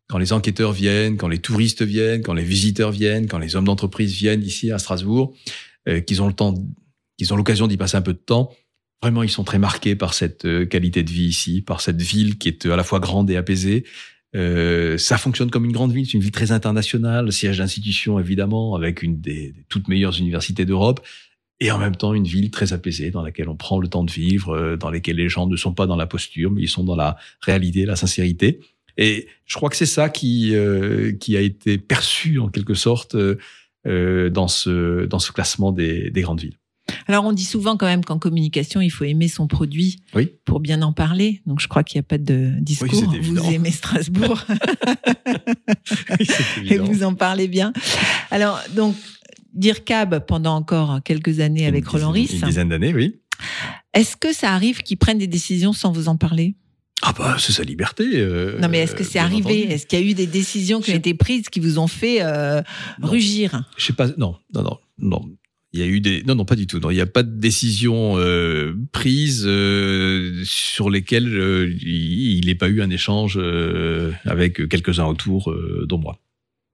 [0.08, 3.64] quand les enquêteurs viennent, quand les touristes viennent, quand les visiteurs viennent, quand les hommes
[3.64, 5.34] d'entreprise viennent ici à Strasbourg,
[5.88, 6.54] euh, qu'ils ont le temps,
[7.18, 8.50] qu'ils ont l'occasion d'y passer un peu de temps,
[9.02, 12.38] vraiment ils sont très marqués par cette euh, qualité de vie ici, par cette ville
[12.38, 13.84] qui est euh, à la fois grande et apaisée.
[14.36, 18.76] Euh, ça fonctionne comme une grande ville, c'est une ville très internationale, siège d'institutions évidemment,
[18.76, 21.00] avec une des, des toutes meilleures universités d'Europe,
[21.60, 24.10] et en même temps une ville très apaisée dans laquelle on prend le temps de
[24.10, 26.84] vivre, euh, dans laquelle les gens ne sont pas dans la posture, mais ils sont
[26.84, 28.60] dans la réalité, la sincérité.
[28.96, 33.14] Et je crois que c'est ça qui euh, qui a été perçu en quelque sorte
[33.14, 33.38] euh,
[33.84, 36.56] dans ce dans ce classement des, des grandes villes.
[37.06, 40.30] Alors, on dit souvent quand même qu'en communication, il faut aimer son produit Oui.
[40.44, 41.40] pour bien en parler.
[41.46, 42.88] Donc, je crois qu'il n'y a pas de discours.
[43.12, 44.44] Oui, vous aimez Strasbourg
[46.68, 47.72] et vous en parlez bien.
[48.30, 48.96] Alors, donc,
[49.54, 52.30] dire cab pendant encore quelques années avec Une Roland Ris.
[52.40, 53.20] Une dizaine d'années, oui.
[53.94, 56.54] Est-ce que ça arrive qu'ils prennent des décisions sans vous en parler?
[57.02, 58.04] Ah bah c'est sa liberté.
[58.16, 59.62] euh, Non, mais est-ce que c'est arrivé.
[59.72, 62.18] Est-ce qu'il y a eu des décisions qui ont été prises qui vous ont fait
[62.22, 62.60] euh,
[63.02, 64.08] rugir Je sais pas.
[64.18, 65.30] Non, non, non, non.
[65.72, 66.22] Il y a eu des.
[66.24, 66.78] Non, non, pas du tout.
[66.80, 72.56] Non, il n'y a pas de décision euh, prise euh, sur lesquelles euh, il n'ait
[72.56, 73.38] pas eu un échange
[74.26, 76.18] avec quelques-uns autour, euh, dont moi.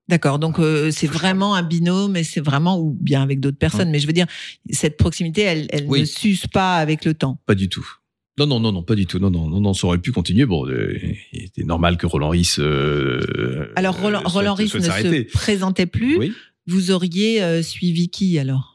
[0.09, 0.59] D'accord, donc
[0.93, 4.12] c'est vraiment un binôme et c'est vraiment, ou bien avec d'autres personnes, mais je veux
[4.12, 4.27] dire,
[4.70, 6.01] cette proximité, elle, elle Oui.
[6.03, 7.41] ne s'use pas avec le temps.
[7.45, 7.85] Pas du tout.
[8.39, 9.18] Non, non, non, non, pas du tout.
[9.18, 10.45] Non, non, non, non, ça aurait pu continuer.
[10.45, 10.99] Bon, euh,
[11.32, 12.57] il était normal que Roland Ris.
[12.59, 16.32] euh, Alors Roland, euh, souhaite- Roland Ris souhaite ne se présentait plus, Oui.
[16.66, 18.74] vous auriez euh, suivi qui alors?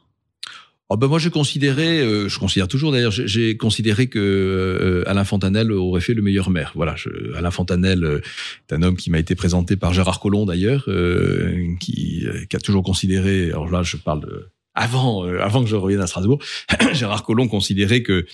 [0.88, 5.24] Oh ben moi, je considérais, euh, je considère toujours d'ailleurs, j'ai- considéré que euh, Alain
[5.24, 6.72] Fontanel aurait fait le meilleur maire.
[6.74, 8.20] Voilà, je, Alain Fontanel euh,
[8.68, 12.56] est un homme qui m'a été présenté par Gérard Collomb d'ailleurs, euh, qui, euh, qui
[12.56, 13.46] a toujours considéré.
[13.46, 16.38] Alors là, je parle de, avant, euh, avant que je revienne à Strasbourg.
[16.92, 18.24] Gérard Collomb considérait que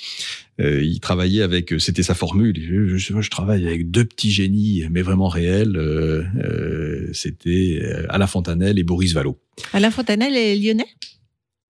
[0.61, 2.55] euh, il travaillait avec, euh, c'était sa formule.
[2.61, 5.77] Je, je, je travaille avec deux petits génies, mais vraiment réels.
[5.77, 9.39] euh, euh, c'était euh, Alain Fontanel et Boris Vallaud.
[9.73, 10.87] Alain Fontanel est lyonnais?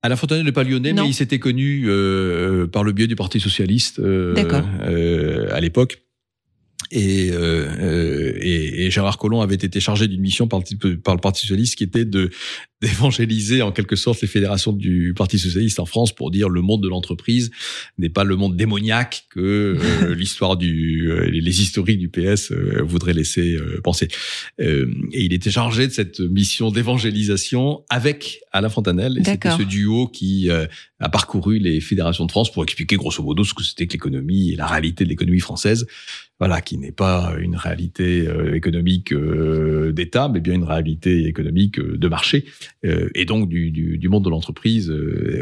[0.03, 1.03] Alain Fontanel n'est pas lyonnais, Non.
[1.03, 4.35] mais il s'était connu euh, par le biais du Parti socialiste euh,
[4.83, 6.03] euh, à l'époque.
[6.91, 11.15] Et, euh, euh, et, et Gérard Collomb avait été chargé d'une mission par le, par
[11.15, 12.31] le Parti socialiste qui était de
[12.81, 16.81] d'évangéliser en quelque sorte les fédérations du Parti socialiste en France pour dire le monde
[16.81, 17.51] de l'entreprise
[17.99, 23.15] n'est pas le monde démoniaque que euh, l'histoire du euh, les, historiques du PS voudraient
[23.15, 24.09] laisser penser.
[24.61, 29.19] Euh, et il était chargé de cette mission d'évangélisation avec Alain Fontanel.
[29.19, 30.67] Et c'était ce duo qui euh,
[31.01, 34.53] a parcouru les fédérations de France pour expliquer grosso modo ce que c'était que l'économie
[34.53, 35.87] et la réalité de l'économie française.
[36.41, 41.79] Voilà, qui n'est pas une réalité euh, économique euh, d'État, mais bien une réalité économique
[41.81, 42.45] euh, de marché
[42.83, 44.91] et donc du, du, du monde de l'entreprise.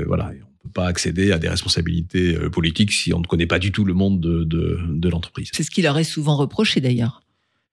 [0.07, 0.33] voilà,
[0.65, 3.85] on peut pas accéder à des responsabilités politiques si on ne connaît pas du tout
[3.85, 5.51] le monde de, de, de l'entreprise.
[5.53, 7.23] C'est ce qu'il aurait souvent reproché d'ailleurs.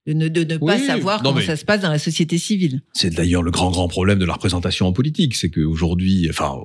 [0.06, 2.82] De ne, de ne pas savoir comment ça se passe dans la société civile.
[2.92, 5.34] C'est d'ailleurs le grand, grand problème de la représentation en politique.
[5.34, 6.56] C'est qu'aujourd'hui, enfin,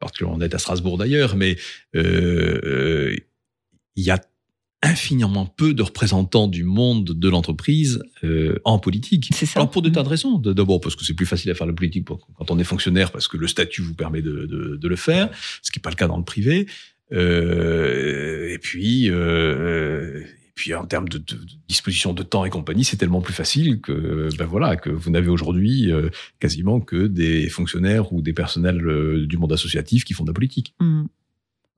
[0.00, 1.56] particulièrement net à Strasbourg d'ailleurs, mais
[1.94, 3.16] euh, euh,
[3.96, 4.20] il y a
[4.82, 9.28] infiniment peu de représentants du monde de l'entreprise euh, en politique.
[9.34, 9.60] C'est ça.
[9.60, 10.38] Alors pour des tas de raisons.
[10.38, 13.12] De- D'abord parce que c'est plus facile à faire la politique quand on est fonctionnaire
[13.12, 15.28] parce que le statut vous permet de, de, de le faire,
[15.62, 16.66] ce qui n'est pas le cas dans le privé.
[17.12, 20.22] Euh, et puis, euh,
[20.60, 23.80] puis en termes de, de- de disposition de temps et compagnie, c'est tellement plus facile
[23.80, 28.84] que ben voilà que vous n'avez aujourd'hui euh, quasiment que des fonctionnaires ou des personnels
[28.86, 30.74] euh, du monde associatif qui font de la politique.
[30.78, 31.04] Hmm.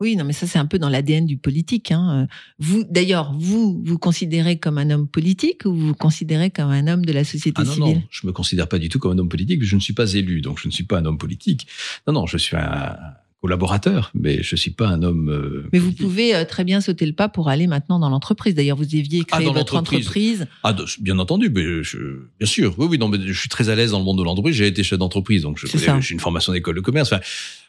[0.00, 1.92] Oui, non, mais ça c'est un peu dans l'ADN du politique.
[1.92, 2.26] hein.
[2.58, 6.88] Vous, d'ailleurs, vous vous considérez comme un homme politique ou vous vous considérez comme un
[6.88, 9.12] homme de la société Ah non, civile non, je me considère pas du tout comme
[9.12, 9.62] un homme politique.
[9.62, 11.68] Je ne suis pas élu, donc je ne suis pas un homme politique.
[12.08, 12.96] Non, non, je suis un
[13.42, 15.28] collaborateur, mais je suis pas un homme.
[15.28, 18.54] euh, Mais vous pouvez euh, très bien sauter le pas pour aller maintenant dans l'entreprise.
[18.54, 20.46] D'ailleurs, vous aviez Ah, créé dans votre entreprise.
[20.62, 21.98] Ah, de- bien entendu, mais je,
[22.38, 22.74] bien sûr.
[22.78, 24.54] Oui, oui, non, mais je suis très à l'aise dans le monde de l'entreprise.
[24.54, 25.58] J'ai été chef d'entreprise, donc
[26.00, 27.12] j'ai une formation d'école de commerce.
[27.12, 27.20] Enfin,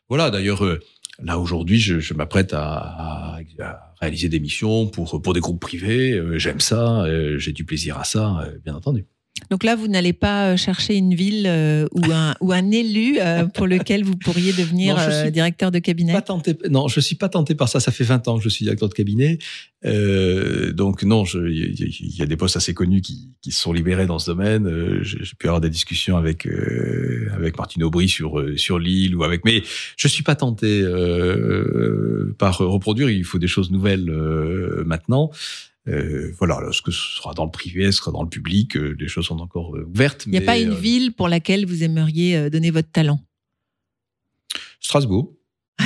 [0.10, 0.30] voilà.
[0.30, 0.80] D'ailleurs, euh,
[1.24, 5.60] là aujourd'hui, je, je m'apprête à, à- à réaliser des missions pour pour des groupes
[5.60, 6.22] privés.
[6.36, 7.06] J'aime ça,
[7.38, 9.06] j'ai du plaisir à ça, bien entendu.
[9.50, 13.18] Donc là, vous n'allez pas euh, chercher une ville euh, ou, un, ou un élu
[13.20, 16.14] euh, pour lequel vous pourriez devenir Non, euh, directeur de cabinet?
[16.14, 17.80] Pas tenté, non, je suis pas tenté par ça.
[17.80, 19.40] Ça fait 20 ans que je suis directeur de cabinet.
[19.84, 24.18] Donc non, il y, a- des postes assez connus qui, qui se sont libérés dans
[24.18, 25.00] ce domaine.
[25.02, 26.48] J'ai pu avoir des discussions avec
[27.34, 29.44] avec Martine Aubry sur sur l'île ou avec.
[29.44, 29.62] Mais
[29.98, 30.84] je suis pas tenté
[32.38, 33.10] par reproduire.
[33.10, 34.10] Il faut des choses nouvelles
[34.86, 35.32] maintenant.
[35.90, 38.78] Euh, voilà, là, ce que ce sera dans le privé, ce sera dans le public,
[38.78, 40.24] euh, les choses sont encore euh, ouvertes.
[40.26, 43.20] Il n'y a mais, pas une euh, ville pour laquelle vous aimeriez donner votre talent?
[44.80, 45.34] Strasbourg.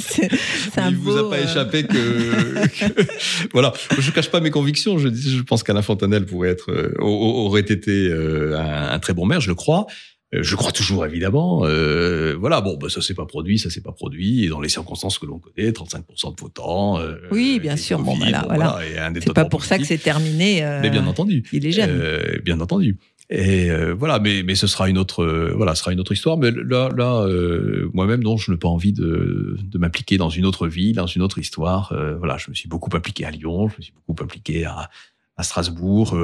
[0.00, 0.28] C'est
[0.72, 3.06] c'est un Il vous beau, a pas échappé que, que-
[3.52, 3.72] voilà.
[3.98, 4.98] Je cache pas mes convictions.
[4.98, 9.26] Je je pense qu'Alain Fontanelle pourrait être, au- au- aurait été un, un très bon
[9.26, 9.40] maire.
[9.40, 9.86] Je le crois.
[10.34, 11.62] Euh, Je crois toujours évidemment.
[11.64, 12.60] Euh, voilà.
[12.60, 14.44] Bon, bah, ça s'est pas produit, ça s'est pas produit.
[14.44, 16.98] Et dans les circonstances que l'on connaît, 35% de votants.
[17.00, 17.98] euh, Oui, bien et sûr.
[18.00, 18.78] Bon, Covid, bah là, voilà.
[18.86, 20.64] et un C'est pas pour ça que c'est terminé.
[20.64, 21.42] euh, Mais bien entendu.
[21.52, 21.90] Il est jeune.
[21.90, 22.96] Euh, bien entendu.
[23.30, 26.38] Et euh, voilà, mais mais ce sera une autre euh, voilà, sera une autre histoire.
[26.38, 30.46] Mais là là, euh, moi-même non, je n'ai pas envie de de m'impliquer dans une
[30.46, 31.92] autre ville, dans une autre histoire.
[31.92, 34.88] Euh, voilà, je me suis beaucoup impliqué à Lyon, je me suis beaucoup impliqué à
[35.36, 36.16] à Strasbourg.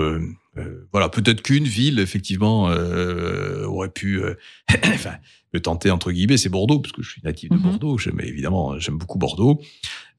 [0.56, 4.34] Euh, voilà, peut-être qu'une ville effectivement euh, aurait pu, euh,
[4.86, 5.14] enfin,
[5.52, 7.62] le tenter entre guillemets, c'est Bordeaux parce que je suis natif de Mhm.
[7.62, 7.98] Bordeaux.
[7.98, 9.60] J'aime évidemment, j'aime beaucoup Bordeaux.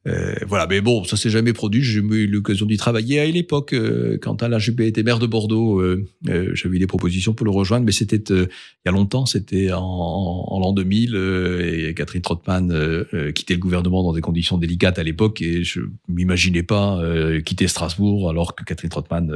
[0.07, 1.81] Euh, voilà, mais bon, ça s'est jamais produit.
[1.81, 5.79] J'ai eu l'occasion d'y travailler à l'époque euh, quand Alain Juppé était maire de Bordeaux.
[5.81, 6.05] euh,
[6.53, 8.47] J'avais eu des propositions pour le rejoindre, mais c'était il
[8.85, 12.67] y a longtemps, c'était en, en, en l'an 2000 euh, et Catherine Trottmann
[13.33, 17.01] quittait le gouvernement dans des conditions délicates à l'époque et je m'imaginais pas
[17.43, 19.33] quitter Strasbourg alors que Catherine Trottmann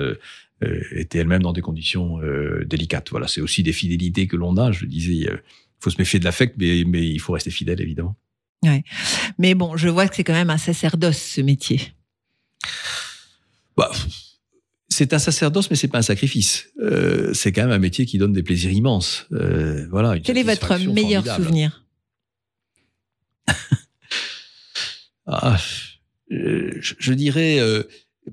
[0.64, 3.10] euh, euh, était elle-même dans des conditions euh, délicates.
[3.12, 4.72] Voilà, c'est aussi des fidélités que l'on a.
[4.72, 5.42] Je disais, il
[5.80, 8.16] faut se méfier de l'affect, mais, mais il faut rester fidèle évidemment.
[9.38, 11.82] Mais bon, je vois que c'est quand même un sacerdoce, ce métier.
[13.78, 13.90] Bah,
[14.90, 16.68] c'est un sacerdoce, mais c'est pas un sacrifice.
[16.82, 19.28] Euh, c'est quand même un métier qui donne des plaisirs immenses.
[19.32, 20.20] Euh, voilà.
[20.20, 21.44] Quel est votre meilleur formidable.
[21.44, 21.86] souvenir?
[25.32, 25.58] Ah,
[26.32, 27.84] euh, je, je dirais, euh,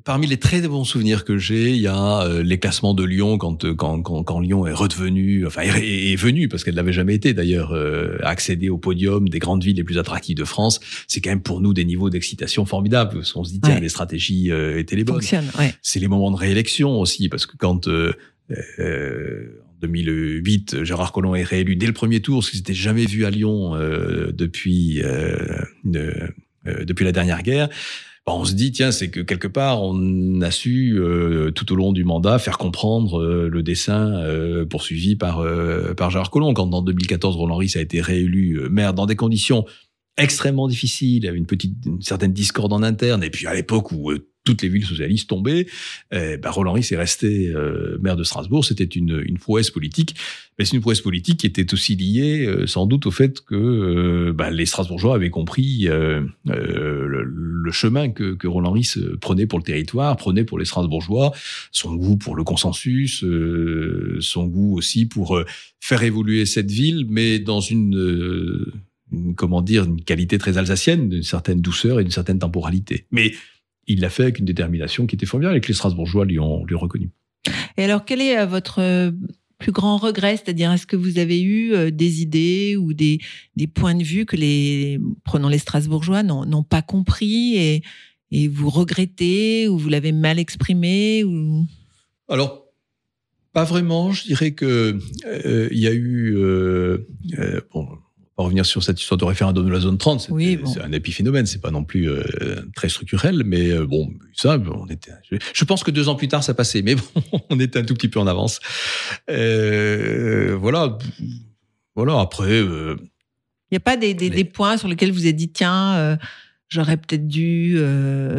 [0.04, 3.38] parmi les très bons souvenirs que j'ai, il y a euh, les classements de Lyon
[3.38, 6.92] quand, euh, quand, quand, quand Lyon est redevenu, enfin est, est venu parce qu'elle l'avait
[6.92, 10.80] jamais été d'ailleurs, euh, accéder au podium des grandes villes les plus attractives de France.
[11.08, 13.80] C'est quand même pour nous des niveaux d'excitation formidables parce qu'on se dit tiens Ouais.
[13.80, 15.16] les stratégies euh, étaient les bonnes.
[15.16, 15.74] Fonctionne, ouais.
[15.82, 18.12] c'est les moments de réélection aussi, parce que quand euh,
[18.78, 23.04] euh, en 2008, Gérard Collomb est réélu dès le premier tour, ce qui s'était jamais
[23.06, 25.44] vu à Lyon euh, depuis euh,
[26.64, 27.68] depuis la dernière guerre.
[28.26, 31.76] Bah, on se dit tiens c'est que quelque part on a su euh, tout au
[31.76, 35.44] long du mandat faire comprendre euh, le dessin euh, poursuivi par
[35.96, 36.52] par Gérard Collomb.
[36.52, 39.64] Quand en 2014 Roland Ris a été réélu maire dans des conditions
[40.16, 44.10] extrêmement difficiles, avait une petite une certaine discorde en interne et puis à l'époque où
[44.46, 45.66] toutes les villes socialistes tombaient,
[46.14, 48.64] euh, bah, Roland Ris est resté euh, maire de Strasbourg.
[48.64, 50.14] C'était une, prouesse politique,
[50.58, 53.54] mais c'est une prouesse politique qui était aussi liée euh, sans doute au fait que
[53.54, 55.88] euh, bah, les Strasbourgeois avaient compris
[56.44, 61.32] le, chemin que, que Roland Ris euh, prenait pour le territoire, prenait pour les Strasbourgeois,
[61.72, 63.24] son goût pour le consensus,
[64.20, 65.42] son goût aussi pour
[65.80, 68.72] faire évoluer cette ville, mais dans une,
[69.12, 73.04] une comment dire une qualité très alsacienne, d'une certaine douceur et d'une certaine temporalité.
[73.10, 73.32] Mais
[73.86, 76.64] il l'a fait avec une détermination qui était formidable et que les Strasbourgeois lui ont,
[76.64, 77.10] lui ont reconnu.
[77.76, 79.12] Et alors, quel est euh, votre euh,
[79.58, 80.36] plus grand regret?
[80.36, 83.18] C'est-à-dire, est-ce que vous avez eu euh, des idées ou des,
[83.54, 87.82] des points de vue que les, prenons les Strasbourgeois, n'ont n'ont pas compris et,
[88.30, 91.64] et vous regrettez ou vous l'avez mal exprimé ou...
[92.28, 92.66] Alors,
[93.52, 94.12] pas vraiment.
[94.12, 97.06] Je dirais que euh, il y a eu euh,
[97.38, 97.88] euh, bon.
[98.38, 100.20] Revenir sur cette histoire de référendum de la zone 30.
[100.20, 100.66] c'était- Oui, bon.
[100.70, 102.22] C'est un épiphénomène, c'est pas non plus euh,
[102.74, 105.12] très structurel, mais euh, bon, ça, on était.
[105.54, 107.02] Je, pense que deux ans plus tard, ça passait, mais bon,
[107.50, 108.60] on était un tout petit peu en avance.
[109.30, 110.98] Euh, voilà,
[111.94, 112.20] voilà.
[112.20, 112.96] Après, Il
[113.72, 116.18] n'y a pas des, des, Mais- des points sur lesquels vous avez dit, tiens,
[116.68, 117.78] j'aurais peut-être dû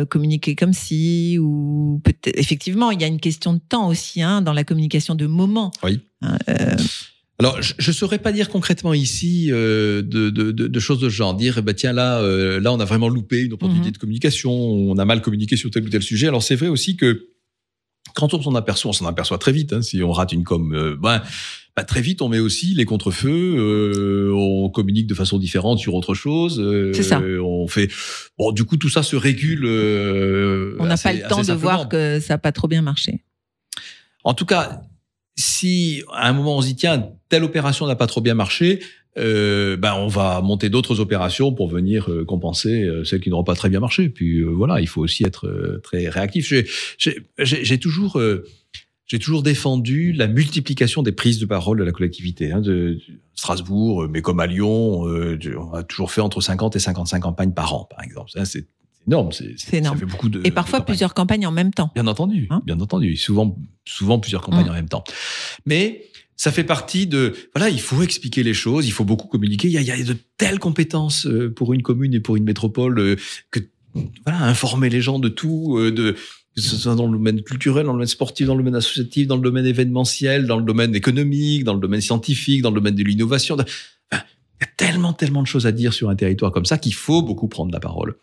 [0.09, 2.37] communiquer comme si, ou peut-être.
[2.39, 5.71] Effectivement, il y a une question de temps aussi hein, dans la communication de moment.
[5.83, 6.01] Oui.
[6.21, 6.37] Hein,
[7.39, 11.07] Alors, je ne saurais pas dire concrètement ici euh, de, de, de, de choses de
[11.09, 11.35] ce genre.
[11.35, 13.93] Dire, bah, tiens, là, euh, là, on a vraiment loupé une opportunité Mhm.
[13.93, 16.27] de communication, on a mal communiqué sur tel ou tel sujet.
[16.27, 17.27] Alors, c'est vrai aussi que
[18.15, 19.71] quand on s'en aperçoit, on s'en aperçoit très vite.
[19.73, 21.21] Hein, si on rate une com, euh, ben,
[21.75, 23.29] bah, très vite, on met aussi les contre-feux,
[23.59, 26.59] euh, on communique de façon différente sur autre chose.
[26.59, 27.21] euh, C'est ça.
[27.21, 27.91] On fait.
[28.39, 29.63] Bon, du coup, tout ça se régule.
[29.65, 33.23] euh, on n'a pas le temps de voir que ça n'a pas trop bien marché.
[34.23, 34.81] En tout cas,
[35.37, 38.79] si à un moment on se dit tiens telle opération n'a pas trop bien marché,
[39.17, 43.43] euh, ben on va monter d'autres opérations pour venir euh, compenser euh, celles qui n'auront
[43.43, 44.09] pas très bien marché.
[44.09, 46.53] Puis euh, voilà, il faut aussi être très réactif.
[46.97, 48.21] J'ai- toujours
[49.05, 52.51] j'ai toujours défendu la multiplication des prises de parole de la collectivité.
[52.51, 52.99] Hein, de,
[53.33, 57.75] Strasbourg, mais comme à Lyon, on a toujours fait entre 50 et 55 campagnes par
[57.75, 58.31] an, par exemple.
[59.07, 59.31] Énorme.
[59.31, 59.95] C'est énorme.
[59.95, 60.41] Ça fait beaucoup de.
[60.43, 60.93] Et parfois de campagnes.
[60.93, 61.91] plusieurs campagnes en même temps.
[61.95, 63.15] Bien entendu, Hein bien entendu.
[63.17, 64.69] Souvent, souvent plusieurs campagnes Mm.
[64.69, 65.03] en même temps.
[65.65, 66.05] Mais
[66.35, 69.67] ça fait partie de voilà, il faut expliquer les choses, il faut beaucoup communiquer.
[69.67, 72.35] Il y a, il y a de telles compétences euh, pour une commune et pour
[72.35, 73.15] une métropole euh,
[73.51, 73.59] que
[74.23, 76.15] voilà, informer les gens de tout, euh, de
[76.55, 79.27] que ce soit dans le domaine culturel, dans le domaine sportif, dans le domaine associatif,
[79.27, 82.95] dans le domaine événementiel, dans le domaine économique, dans le domaine scientifique, dans le domaine
[82.95, 83.57] de l'innovation.
[83.59, 86.95] Il y a tellement, tellement de choses à dire sur un territoire comme ça qu'il
[86.95, 88.15] faut beaucoup prendre la parole.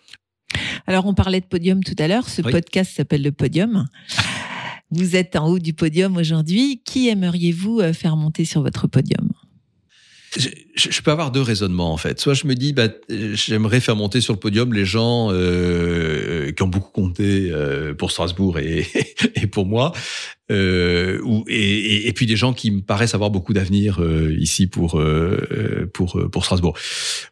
[0.86, 2.28] Alors, on parlait de podium tout à l'heure.
[2.28, 2.52] Ce Oui.
[2.52, 3.86] podcast s'appelle le podium.
[4.90, 6.82] Vous êtes en haut du podium aujourd'hui.
[6.85, 9.31] Qui aimeriez-vous euh, faire monter sur votre podium?
[10.36, 12.19] Je, peux avoir deux raisonnements en fait.
[12.19, 16.51] Soit je me dis, bah, euh, j'aimerais faire monter sur le podium les gens euh,
[16.51, 18.85] qui ont beaucoup compté euh, pour Strasbourg et,
[19.36, 19.93] et pour moi,
[20.51, 24.66] euh, ou, et, et- puis des gens qui me paraissent avoir beaucoup d'avenir euh, ici
[24.66, 26.77] pour euh, pour euh, pour Strasbourg.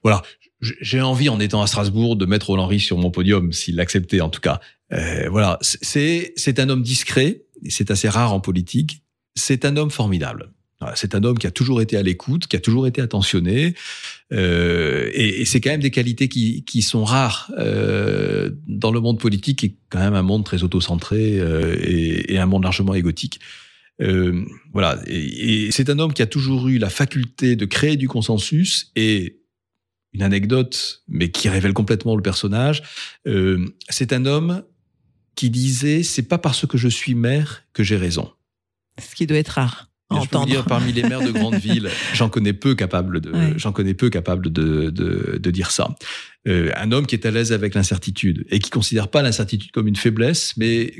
[0.04, 0.22] Voilà.
[0.62, 4.28] J'ai envie, en étant à Strasbourg, de mettre Roland sur mon podium, s'il l'acceptait en
[4.28, 4.60] tout cas.
[4.92, 9.02] Euh, voilà, c'est un homme discret, et c'est assez rare en politique.
[9.34, 10.52] C'est un homme formidable.
[10.94, 13.74] C'est un homme qui a toujours été à l'écoute, qui a toujours été attentionné,
[14.32, 19.00] euh, et, et c'est quand même des qualités qui, qui sont rares euh, dans le
[19.00, 22.64] monde politique, qui est quand même un monde très autocentré euh, et, et un monde
[22.64, 23.38] largement égotique.
[24.00, 27.96] Euh, voilà, et, et c'est un homme qui a toujours eu la faculté de créer
[27.96, 29.41] du consensus et
[30.12, 32.82] une anecdote, mais qui révèle complètement le personnage.
[33.26, 34.62] euh, c'est un homme
[35.34, 38.30] qui disait c'est pas parce que je suis maire que j'ai raison.
[39.00, 40.46] Ce qui doit être rare je peux vous entendre.
[40.46, 43.54] dire, parmi les maires de grandes villes, j'en connais peu capables de, Ouais.
[43.56, 45.96] j'en connais peu de, de, de dire ça.
[46.46, 49.88] Euh, un homme qui est à l'aise avec l'incertitude et qui considère pas l'incertitude comme
[49.88, 50.92] une faiblesse, mais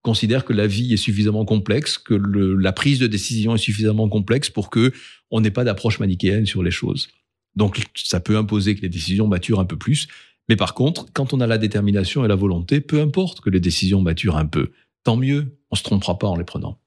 [0.00, 4.08] considère que la vie est suffisamment complexe, que le- la prise de décision est suffisamment
[4.08, 4.92] complexe pour que
[5.30, 7.08] on n'ait pas d'approche manichéenne sur les choses.
[7.56, 10.08] Donc, ça peut imposer que les décisions maturent un peu plus.
[10.48, 13.60] Mais par contre, quand on a la détermination et la volonté, peu importe que les
[13.60, 14.70] décisions maturent un peu,
[15.04, 16.78] tant mieux, on se trompera pas en les prenant.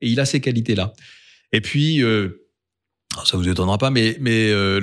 [0.00, 0.92] Et il a ces qualités-là.
[1.52, 2.46] Et puis, euh,
[3.24, 4.80] ça vous étonnera pas, mais, euh,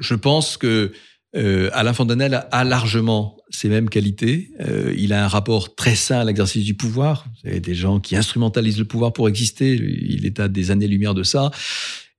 [0.00, 0.92] je- pense que
[1.36, 4.50] euh, Alain Fontanel a, a largement ces mêmes qualités.
[4.60, 7.26] Euh, il a un rapport très sain à l'exercice du pouvoir.
[7.42, 9.74] Vous avez des gens qui instrumentalisent le pouvoir pour exister.
[9.74, 11.50] Il est à des années-lumière de ça.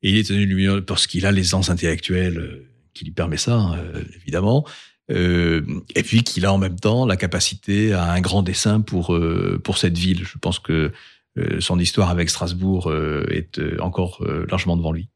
[0.01, 3.73] Et il est des années-lumière parce qu'il a l'aisance intellectuelle euh, qui lui permet ça,
[3.73, 4.65] euh, évidemment.
[5.11, 5.61] Euh,
[5.95, 9.59] et puis qu'il a en même temps la capacité à un grand dessin pour, euh,
[9.63, 10.23] pour cette ville.
[10.23, 10.91] Je pense que
[11.37, 15.09] euh, son histoire avec Strasbourg euh, est encore euh, largement devant lui.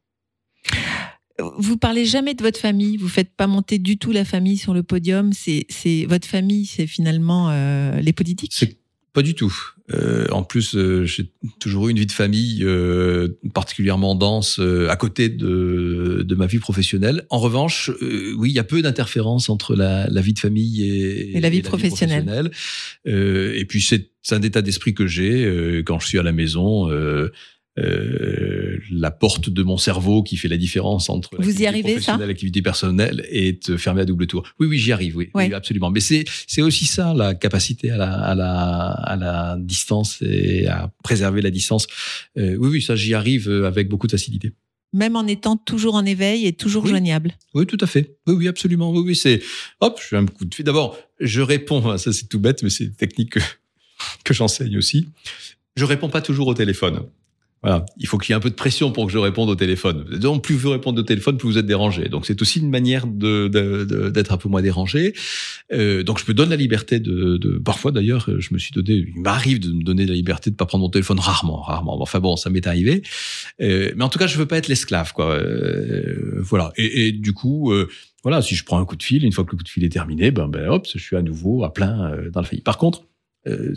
[1.58, 2.96] Vous parlez jamais de votre famille.
[2.96, 5.32] Vous faites pas monter du tout la famille sur le podium.
[5.32, 8.52] C'est, c'est votre famille, c'est finalement euh, les politiques?
[9.14, 9.56] Pas du tout.
[9.92, 11.30] Euh, en plus, euh, j'ai
[11.60, 16.46] toujours eu une vie de famille euh, particulièrement dense euh, à côté de, de ma
[16.46, 17.24] vie professionnelle.
[17.30, 20.82] En revanche, euh, oui, il y a peu d'interférences entre la, la vie de famille
[20.82, 22.24] et, Et la vie professionnelle.
[22.24, 22.50] professionnelle.
[23.06, 26.32] Euh, et puis c'est un état d'esprit que j'ai euh, quand je suis à la
[26.32, 26.90] maison.
[27.78, 31.92] Euh, la porte de mon cerveau qui fait la différence entre Vous y arrivez, ça
[31.94, 34.44] professionnelle et l'activité personnelle est euh, fermée à double tour.
[34.60, 35.48] Oui, oui, j'y arrive, oui, Ouais.
[35.48, 35.90] oui, absolument.
[35.90, 40.66] Mais c'est c'est aussi ça la capacité à la à la à la distance et
[40.68, 41.86] à préserver la distance.
[42.38, 44.52] Euh, oui, oui, ça j'y arrive avec beaucoup de facilité.
[44.92, 46.90] Même en étant toujours en éveil et toujours Oui.
[46.90, 47.32] joignable.
[47.54, 48.14] Oui, tout à fait.
[48.28, 48.92] Oui, oui, absolument.
[48.92, 49.42] Oui, oui, c'est
[49.80, 50.64] hop, je fais un coup de fil.
[50.64, 51.98] D'abord, je réponds.
[51.98, 53.40] Ça, c'est tout bête, mais c'est une technique que,
[54.24, 55.08] que j'enseigne aussi.
[55.76, 57.00] Je réponds pas toujours au téléphone.
[57.64, 57.86] Voilà.
[57.96, 60.04] Il faut qu'il y ait un peu de pression pour que je réponde au téléphone.
[60.20, 62.10] Donc, plus vous répondez au téléphone, plus vous êtes dérangé.
[62.10, 65.14] Donc, c'est aussi une manière de, de- d'être un peu moins dérangé.
[65.72, 68.92] Euh, donc, je me donne la liberté de, de parfois d'ailleurs, je me suis donné,
[69.16, 72.00] il m'arrive de me donner la liberté de pas prendre mon téléphone rarement, rarement.
[72.02, 73.02] Enfin bon, ça m'est arrivé.
[73.62, 75.30] Euh, mais en tout cas, je veux pas être l'esclave, quoi.
[75.32, 76.70] Euh, voilà.
[76.76, 77.88] Et, et du coup, euh,
[78.22, 79.84] voilà, si je prends un coup de fil, une fois que le coup de fil
[79.84, 82.62] est terminé, ben, ben hop, je suis à nouveau à plein euh, dans la famille.
[82.62, 83.04] Par contre,
[83.46, 83.74] euh,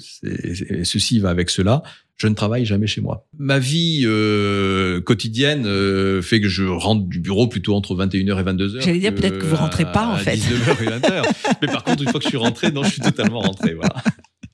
[0.83, 1.83] ceci va avec cela.
[2.17, 3.27] Je ne travaille jamais chez moi.
[3.37, 8.43] Ma vie euh, quotidienne euh, fait que je rentre du bureau plutôt entre 21h et
[8.43, 8.81] 22h.
[8.81, 10.35] J'allais dire, peut-être que vous rentrez pas, en fait.
[10.35, 11.23] 19h et 20h.
[11.61, 14.03] Mais par contre, une fois que je suis rentré, non, je suis totalement rentré, voilà.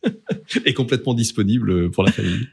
[0.65, 2.47] et complètement disponible pour la famille.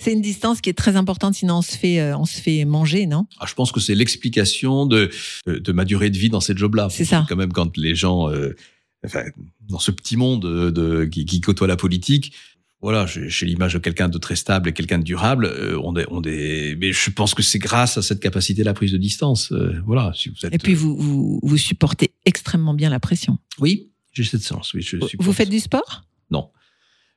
[0.00, 2.64] C'est une distance qui est très importante, sinon on se fait, euh, on se fait
[2.64, 3.26] manger, non?
[3.40, 5.10] Ah, je pense que c'est l'explication de,
[5.46, 6.88] de, de ma durée de vie dans ces jobs-là.
[6.90, 7.24] C'est ça.
[7.28, 8.54] Quand même, quand les gens, euh,
[9.04, 9.24] enfin,
[9.68, 10.42] dans ce petit monde
[10.72, 12.32] de, qui, qui côtoie la politique,
[12.80, 15.44] voilà, j'ai l'image de quelqu'un de très stable et quelqu'un de durable.
[15.46, 18.64] euh, on est, on est, mais je pense que c'est grâce à cette capacité à
[18.64, 19.52] la prise de distance.
[19.52, 20.52] euh, voilà, si vous êtes.
[20.52, 23.38] Et puis vous, vous, vous supportez extrêmement bien la pression.
[23.60, 24.74] oui, j'ai cette chance.
[24.74, 24.96] Oui, je.
[25.18, 26.04] Vous faites du sport?
[26.32, 26.50] Non,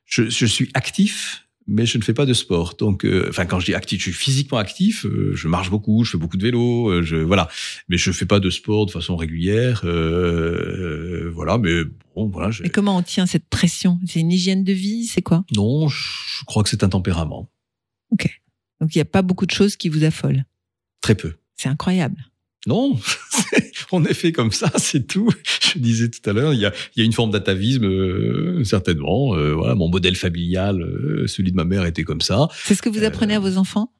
[0.04, 2.74] je, je suis actif, mais je ne fais pas de sport.
[2.78, 5.04] Donc, euh, enfin, quand je dis actif, je suis physiquement actif.
[5.06, 7.48] euh, je marche beaucoup, je fais beaucoup de vélo, euh, je voilà,
[7.88, 9.82] mais je fais pas de sport de façon régulière.
[9.84, 9.90] euh,
[11.26, 11.82] euh, voilà, mais
[12.14, 12.50] bon, voilà.
[12.62, 13.98] Et comment on tient cette pression?
[14.06, 15.06] C'est une hygiène de vie?
[15.06, 15.44] C'est quoi?
[15.54, 17.50] Non, je crois que c'est un tempérament.
[18.80, 20.44] Donc il n'y a pas beaucoup de choses qui vous affolent?
[21.00, 21.34] Très peu.
[21.56, 22.26] C'est incroyable.
[22.66, 22.98] Non,
[23.92, 25.30] on est fait comme ça, c'est tout.
[25.74, 28.64] Je disais tout à l'heure, il y a, il y a une forme d'atavisme, euh,
[28.64, 29.34] certainement.
[29.34, 32.48] Euh, voilà, mon modèle familial, euh, celui de ma mère était comme ça.
[32.64, 33.92] C'est ce que vous Euh, apprenez à vos enfants?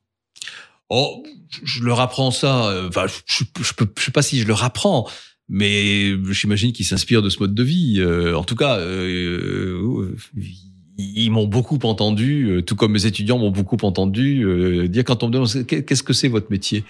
[0.88, 1.22] Oh,
[1.64, 2.68] je leur apprends ça.
[2.70, 5.08] euh, Enfin, je, je, je je sais pas si je leur apprends,
[5.48, 7.96] mais j'imagine qu'ils s'inspirent de ce mode de vie.
[7.98, 10.16] Euh, en tout cas, euh, euh,
[10.98, 15.22] ils m'ont beaucoup entendu, euh, tout comme mes étudiants m'ont beaucoup entendu euh, dire quand
[15.22, 16.84] on me demande Qu'est- qu'est-ce que c'est votre métier?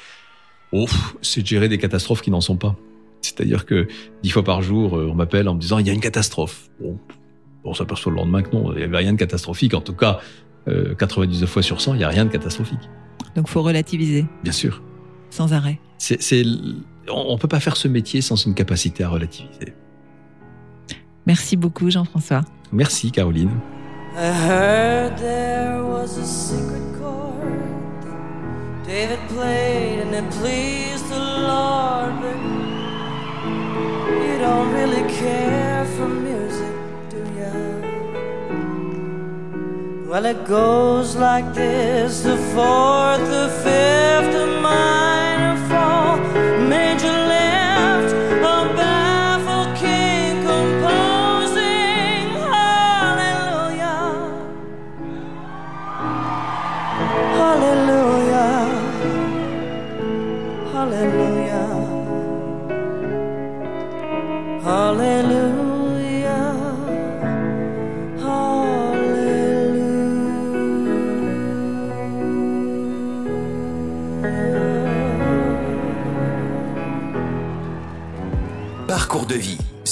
[0.73, 0.87] Oh,
[1.23, 2.77] c'est de gérer des catastrophes qui n'en sont pas.
[3.23, 3.89] C'est-à-dire que
[4.23, 6.69] dix fois par jour, euh, on m'appelle en me disant il y a une catastrophe.
[6.81, 6.99] Bon,
[7.65, 9.75] on s'aperçoit le lendemain que non, il n'y avait rien de catastrophique.
[9.75, 10.21] En tout cas,
[10.69, 12.79] euh, 99 fois sur 100, il n'y a rien de catastrophique.
[13.35, 14.83] Donc faut relativiser Bien sûr.
[15.31, 15.79] sans arrêt.
[15.99, 16.19] C'est,
[17.09, 19.75] on ne peut pas faire ce métier sans une capacité à relativiser.
[21.27, 22.43] Merci beaucoup Jean-François.
[22.73, 23.51] Merci Caroline.
[24.17, 26.81] I heard there was a secret
[28.87, 32.39] David played and it pleased the Lord, but
[34.25, 36.77] you don't really care for music,
[37.11, 37.53] do ya?
[40.09, 45.16] Well, it goes like this the fourth, the fifth, the minor